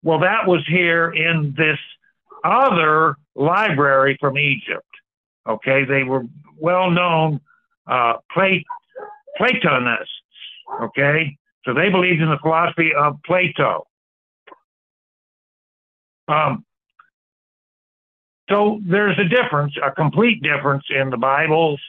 Well, 0.02 0.18
that 0.18 0.48
was 0.48 0.62
here 0.68 1.12
in 1.12 1.54
this 1.56 1.78
other 2.44 3.14
library 3.36 4.16
from 4.20 4.36
Egypt. 4.36 4.88
Okay, 5.48 5.84
they 5.84 6.02
were 6.02 6.24
well 6.58 6.90
known 6.90 7.40
uh, 7.86 8.14
Plat- 8.32 8.64
Platonists. 9.36 10.10
Okay, 10.82 11.36
so 11.64 11.72
they 11.72 11.88
believed 11.88 12.20
in 12.20 12.30
the 12.30 12.38
philosophy 12.42 12.90
of 12.98 13.14
Plato. 13.24 13.86
Um, 16.26 16.64
so 18.48 18.80
there's 18.84 19.18
a 19.18 19.24
difference, 19.24 19.74
a 19.82 19.90
complete 19.90 20.42
difference 20.42 20.84
in 20.90 21.10
the 21.10 21.16
Bibles. 21.16 21.80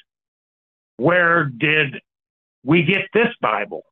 Where 0.98 1.46
did 1.46 1.96
we 2.64 2.84
get 2.84 3.10
this 3.14 3.28
Bible? 3.42 3.84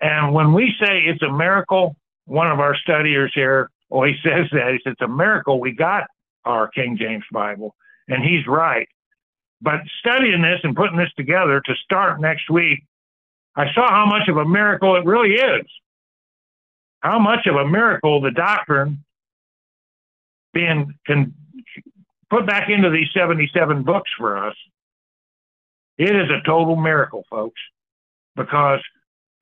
And 0.00 0.34
when 0.34 0.52
we 0.52 0.74
say 0.80 1.02
it's 1.02 1.22
a 1.22 1.30
miracle, 1.30 1.94
one 2.24 2.50
of 2.50 2.58
our 2.58 2.76
studiers 2.76 3.30
here, 3.34 3.70
always 3.88 4.16
says 4.24 4.46
that. 4.52 4.72
He 4.72 4.80
says 4.84 4.92
it's 4.92 5.00
a 5.00 5.08
miracle 5.08 5.60
we 5.60 5.72
got 5.72 6.04
our 6.44 6.68
King 6.68 6.96
James 6.98 7.24
Bible. 7.30 7.74
And 8.08 8.24
he's 8.24 8.46
right. 8.48 8.88
But 9.60 9.80
studying 10.00 10.42
this 10.42 10.58
and 10.64 10.74
putting 10.74 10.96
this 10.96 11.12
together 11.16 11.62
to 11.64 11.74
start 11.84 12.20
next 12.20 12.50
week, 12.50 12.84
I 13.54 13.72
saw 13.74 13.88
how 13.88 14.06
much 14.06 14.28
of 14.28 14.36
a 14.38 14.44
miracle 14.44 14.96
it 14.96 15.04
really 15.04 15.34
is. 15.34 15.66
How 16.98 17.20
much 17.20 17.46
of 17.46 17.54
a 17.54 17.66
miracle 17.66 18.20
the 18.20 18.32
doctrine 18.32 19.04
being 20.52 20.94
can 21.06 21.34
put 22.32 22.46
back 22.46 22.70
into 22.70 22.88
these 22.88 23.08
77 23.14 23.82
books 23.82 24.10
for 24.16 24.38
us. 24.38 24.56
It 25.98 26.16
is 26.16 26.30
a 26.30 26.40
total 26.46 26.76
miracle, 26.76 27.24
folks, 27.28 27.60
because 28.34 28.80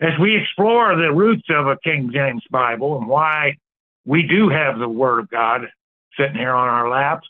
as 0.01 0.18
we 0.20 0.36
explore 0.36 0.97
the 0.97 1.12
roots 1.12 1.47
of 1.51 1.68
a 1.68 1.76
King 1.84 2.11
James 2.12 2.43
Bible 2.51 2.99
and 2.99 3.07
why 3.07 3.57
we 4.05 4.24
do 4.24 4.49
have 4.49 4.78
the 4.78 4.88
Word 4.88 5.20
of 5.20 5.30
God 5.30 5.62
sitting 6.18 6.34
here 6.34 6.53
on 6.53 6.68
our 6.68 6.91
laps, 6.91 7.28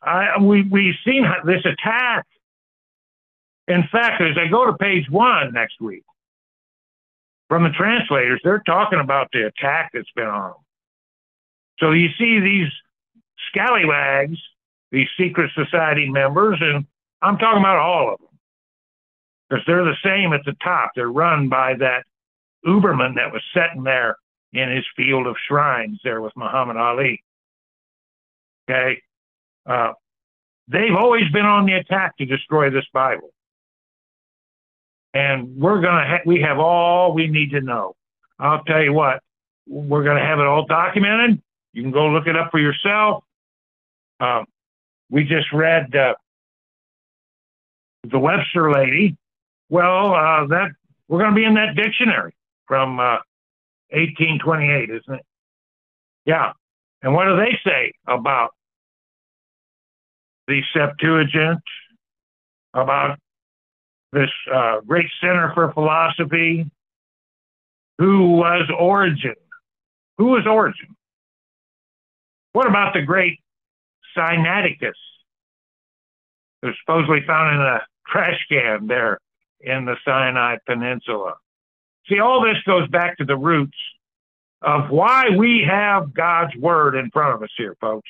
I, 0.00 0.38
we, 0.40 0.62
we've 0.62 0.94
seen 1.04 1.26
this 1.44 1.64
attack. 1.64 2.24
In 3.66 3.82
fact, 3.90 4.22
as 4.22 4.36
I 4.38 4.48
go 4.48 4.66
to 4.66 4.74
page 4.74 5.10
one 5.10 5.52
next 5.52 5.80
week, 5.80 6.04
from 7.48 7.64
the 7.64 7.70
translators, 7.70 8.40
they're 8.44 8.62
talking 8.64 9.00
about 9.00 9.28
the 9.32 9.46
attack 9.46 9.90
that's 9.92 10.10
been 10.14 10.26
on 10.26 10.50
them. 10.50 10.60
So 11.80 11.90
you 11.90 12.08
see 12.16 12.38
these 12.38 12.70
scallywags, 13.48 14.38
these 14.90 15.08
secret 15.18 15.50
society 15.54 16.08
members, 16.08 16.58
and 16.60 16.86
I'm 17.20 17.38
talking 17.38 17.60
about 17.60 17.78
all 17.78 18.12
of 18.12 18.18
them 18.20 18.38
because 19.48 19.64
they're 19.66 19.84
the 19.84 19.96
same 20.04 20.32
at 20.32 20.44
the 20.44 20.54
top. 20.62 20.92
They're 20.94 21.10
run 21.10 21.48
by 21.48 21.74
that 21.74 22.04
Uberman 22.66 23.16
that 23.16 23.32
was 23.32 23.42
sitting 23.54 23.82
there 23.82 24.16
in 24.52 24.70
his 24.70 24.84
field 24.96 25.26
of 25.26 25.36
shrines 25.48 26.00
there 26.04 26.20
with 26.20 26.32
Muhammad 26.36 26.76
Ali. 26.76 27.22
Okay. 28.68 29.02
Uh, 29.66 29.92
they've 30.68 30.94
always 30.94 31.30
been 31.32 31.46
on 31.46 31.66
the 31.66 31.74
attack 31.74 32.16
to 32.18 32.24
destroy 32.24 32.70
this 32.70 32.84
Bible. 32.92 33.30
And 35.14 35.56
we're 35.56 35.80
going 35.80 35.96
to, 35.96 36.08
ha- 36.08 36.22
we 36.24 36.40
have 36.40 36.58
all 36.58 37.12
we 37.12 37.26
need 37.26 37.50
to 37.50 37.60
know. 37.60 37.94
I'll 38.38 38.64
tell 38.64 38.82
you 38.82 38.92
what, 38.92 39.22
we're 39.66 40.04
going 40.04 40.16
to 40.16 40.24
have 40.24 40.38
it 40.38 40.46
all 40.46 40.66
documented. 40.66 41.42
You 41.72 41.82
can 41.82 41.92
go 41.92 42.08
look 42.08 42.26
it 42.26 42.36
up 42.36 42.50
for 42.50 42.58
yourself. 42.58 43.24
Um, 44.22 44.44
we 45.10 45.24
just 45.24 45.52
read 45.52 45.94
uh, 45.94 46.14
the 48.04 48.18
Webster 48.18 48.70
lady. 48.70 49.16
Well, 49.68 50.14
uh, 50.14 50.46
that 50.48 50.70
we're 51.08 51.18
going 51.18 51.30
to 51.30 51.36
be 51.36 51.44
in 51.44 51.54
that 51.54 51.74
dictionary 51.74 52.34
from 52.66 53.00
uh, 53.00 53.18
1828, 53.90 54.90
isn't 54.90 55.14
it? 55.14 55.24
Yeah. 56.24 56.52
And 57.02 57.14
what 57.14 57.24
do 57.24 57.36
they 57.36 57.58
say 57.64 57.92
about 58.06 58.50
the 60.46 60.62
Septuagint 60.72 61.62
about 62.74 63.18
this 64.12 64.30
uh, 64.52 64.80
great 64.80 65.08
center 65.20 65.52
for 65.54 65.72
philosophy. 65.72 66.70
Who 67.98 68.32
was 68.32 68.68
Origen? 68.78 69.34
Who 70.18 70.26
was 70.26 70.46
Origen? 70.46 70.96
What 72.52 72.68
about 72.68 72.94
the 72.94 73.02
great 73.02 73.40
Sinaiticus, 74.16 74.92
who's 76.60 76.76
supposedly 76.84 77.20
found 77.26 77.56
in 77.56 77.60
a 77.60 77.80
trash 78.06 78.44
can 78.48 78.86
there 78.86 79.18
in 79.60 79.84
the 79.84 79.96
Sinai 80.04 80.56
Peninsula? 80.66 81.34
See, 82.08 82.18
all 82.18 82.42
this 82.42 82.56
goes 82.66 82.88
back 82.88 83.18
to 83.18 83.24
the 83.24 83.36
roots 83.36 83.76
of 84.60 84.90
why 84.90 85.30
we 85.36 85.66
have 85.68 86.14
God's 86.14 86.54
Word 86.56 86.94
in 86.94 87.10
front 87.10 87.34
of 87.34 87.42
us 87.42 87.50
here, 87.56 87.76
folks. 87.80 88.08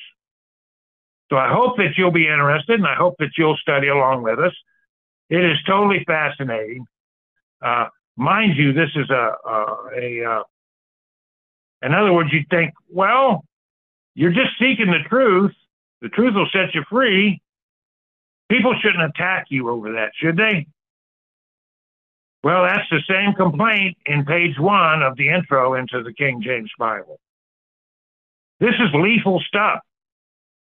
So 1.29 1.37
I 1.37 1.51
hope 1.51 1.77
that 1.77 1.97
you'll 1.97 2.11
be 2.11 2.27
interested 2.27 2.75
and 2.75 2.87
I 2.87 2.95
hope 2.95 3.15
that 3.19 3.31
you'll 3.37 3.57
study 3.57 3.87
along 3.87 4.23
with 4.23 4.39
us. 4.39 4.53
It 5.29 5.43
is 5.43 5.57
totally 5.65 6.03
fascinating. 6.05 6.85
Uh, 7.61 7.87
mind 8.15 8.55
you, 8.55 8.73
this 8.73 8.89
is 8.95 9.09
a, 9.09 9.33
a, 9.45 9.75
a 9.97 10.25
uh, 10.25 10.43
in 11.83 11.93
other 11.93 12.13
words, 12.13 12.29
you 12.31 12.43
think, 12.49 12.73
well, 12.89 13.43
you're 14.15 14.31
just 14.31 14.51
seeking 14.59 14.87
the 14.87 15.07
truth. 15.09 15.53
The 16.03 16.09
truth 16.09 16.33
will 16.35 16.49
set 16.51 16.75
you 16.75 16.83
free. 16.89 17.41
People 18.51 18.75
shouldn't 18.81 19.03
attack 19.03 19.45
you 19.49 19.69
over 19.69 19.93
that, 19.93 20.11
should 20.21 20.35
they? 20.35 20.67
Well, 22.43 22.63
that's 22.63 22.87
the 22.91 22.99
same 23.09 23.33
complaint 23.33 23.97
in 24.05 24.25
page 24.25 24.59
one 24.59 25.01
of 25.01 25.15
the 25.15 25.29
intro 25.29 25.75
into 25.75 26.03
the 26.03 26.11
King 26.11 26.41
James 26.43 26.69
Bible. 26.77 27.21
This 28.59 28.73
is 28.75 28.93
lethal 28.93 29.41
stuff. 29.47 29.79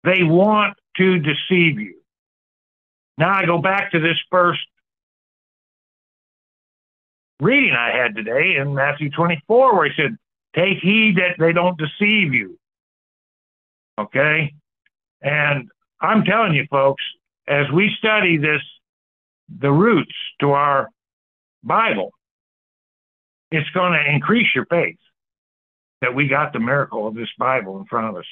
They 0.03 0.21
want 0.21 0.77
to 0.97 1.17
deceive 1.17 1.79
you. 1.79 1.95
Now 3.17 3.33
I 3.33 3.47
go 3.47 3.57
back 3.57 3.93
to 3.93 3.99
this 3.99 4.17
first 4.29 4.61
reading 7.39 7.73
I 7.73 7.97
had 7.97 8.15
today 8.15 8.57
in 8.57 8.75
Matthew 8.75 9.09
24, 9.09 9.75
where 9.75 9.89
he 9.89 9.91
said, 9.99 10.17
Take 10.55 10.77
heed 10.83 11.17
that 11.17 11.37
they 11.39 11.51
don't 11.51 11.79
deceive 11.79 12.31
you. 12.31 12.59
Okay? 13.97 14.53
And 15.21 15.69
I'm 16.01 16.23
telling 16.23 16.53
you, 16.53 16.65
folks, 16.69 17.03
as 17.47 17.65
we 17.73 17.91
study 17.97 18.37
this, 18.37 18.61
the 19.59 19.71
roots 19.71 20.13
to 20.39 20.51
our 20.51 20.89
Bible, 21.63 22.11
it's 23.51 23.69
going 23.71 23.93
to 23.93 24.11
increase 24.13 24.47
your 24.55 24.65
faith 24.65 24.97
that 26.01 26.13
we 26.13 26.27
got 26.27 26.53
the 26.53 26.59
miracle 26.59 27.07
of 27.07 27.15
this 27.15 27.29
Bible 27.37 27.79
in 27.79 27.85
front 27.85 28.09
of 28.09 28.15
us. 28.17 28.25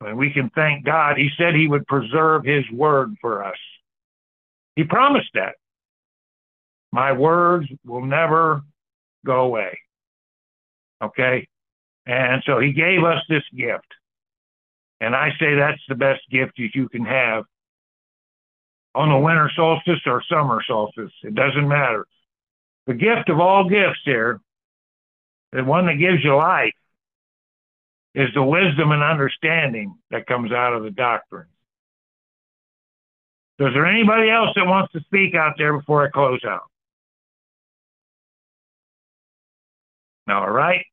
And 0.00 0.18
we 0.18 0.30
can 0.30 0.50
thank 0.50 0.84
God. 0.84 1.16
He 1.16 1.30
said 1.38 1.54
He 1.54 1.68
would 1.68 1.86
preserve 1.86 2.44
His 2.44 2.64
word 2.72 3.14
for 3.20 3.44
us. 3.44 3.56
He 4.76 4.84
promised 4.84 5.30
that. 5.34 5.54
My 6.92 7.12
words 7.12 7.66
will 7.84 8.04
never 8.04 8.62
go 9.24 9.40
away. 9.40 9.78
Okay? 11.02 11.48
And 12.06 12.42
so 12.44 12.60
He 12.60 12.72
gave 12.72 13.02
us 13.02 13.22
this 13.28 13.44
gift. 13.56 13.86
And 15.04 15.14
I 15.14 15.28
say 15.38 15.54
that's 15.54 15.82
the 15.86 15.94
best 15.94 16.22
gift 16.30 16.54
that 16.56 16.70
you 16.74 16.88
can 16.88 17.04
have 17.04 17.44
on 18.94 19.10
the 19.10 19.18
winter 19.18 19.50
solstice 19.54 20.00
or 20.06 20.22
summer 20.30 20.62
solstice. 20.66 21.12
It 21.22 21.34
doesn't 21.34 21.68
matter. 21.68 22.06
The 22.86 22.94
gift 22.94 23.28
of 23.28 23.38
all 23.38 23.68
gifts 23.68 24.00
here, 24.06 24.40
the 25.52 25.62
one 25.62 25.86
that 25.86 25.98
gives 25.98 26.24
you 26.24 26.34
life, 26.34 26.72
is 28.14 28.28
the 28.34 28.42
wisdom 28.42 28.92
and 28.92 29.02
understanding 29.02 29.94
that 30.10 30.26
comes 30.26 30.52
out 30.52 30.72
of 30.72 30.84
the 30.84 30.90
doctrine. 30.90 31.48
So, 33.60 33.66
is 33.66 33.74
there 33.74 33.86
anybody 33.86 34.30
else 34.30 34.50
that 34.56 34.66
wants 34.66 34.92
to 34.92 35.00
speak 35.00 35.34
out 35.34 35.56
there 35.58 35.76
before 35.76 36.06
I 36.06 36.08
close 36.08 36.40
out? 36.48 36.70
All 40.30 40.50
right. 40.50 40.86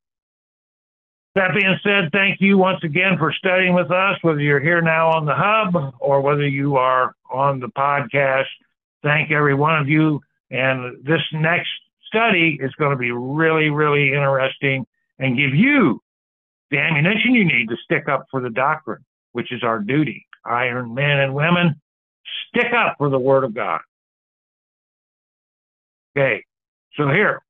That 1.33 1.53
being 1.55 1.77
said, 1.81 2.09
thank 2.11 2.41
you 2.41 2.57
once 2.57 2.83
again 2.83 3.17
for 3.17 3.31
studying 3.31 3.73
with 3.73 3.89
us, 3.89 4.17
whether 4.21 4.41
you're 4.41 4.59
here 4.59 4.81
now 4.81 5.11
on 5.11 5.25
the 5.25 5.33
hub 5.33 5.95
or 5.99 6.19
whether 6.19 6.45
you 6.45 6.75
are 6.75 7.15
on 7.31 7.59
the 7.59 7.69
podcast. 7.69 8.47
Thank 9.01 9.31
every 9.31 9.53
one 9.53 9.77
of 9.77 9.87
you. 9.87 10.21
And 10.49 11.03
this 11.05 11.21
next 11.31 11.69
study 12.07 12.59
is 12.61 12.73
going 12.75 12.91
to 12.91 12.97
be 12.97 13.11
really, 13.11 13.69
really 13.69 14.09
interesting 14.09 14.85
and 15.19 15.37
give 15.37 15.55
you 15.55 16.01
the 16.69 16.79
ammunition 16.79 17.33
you 17.33 17.45
need 17.45 17.69
to 17.69 17.77
stick 17.83 18.09
up 18.09 18.25
for 18.29 18.41
the 18.41 18.49
doctrine, 18.49 19.05
which 19.31 19.53
is 19.53 19.63
our 19.63 19.79
duty. 19.79 20.25
Iron 20.45 20.93
men 20.93 21.19
and 21.19 21.33
women, 21.33 21.79
stick 22.49 22.73
up 22.73 22.95
for 22.97 23.09
the 23.09 23.19
Word 23.19 23.45
of 23.45 23.53
God. 23.53 23.79
Okay, 26.17 26.43
so 26.97 27.07
here, 27.07 27.41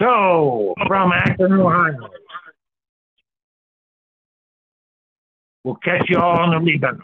So, 0.00 0.74
from 0.86 1.12
Akron, 1.12 1.52
Ohio. 1.52 2.08
We'll 5.62 5.74
catch 5.76 6.08
you 6.08 6.18
all 6.18 6.40
on 6.40 6.50
the 6.52 6.58
rebound. 6.58 7.02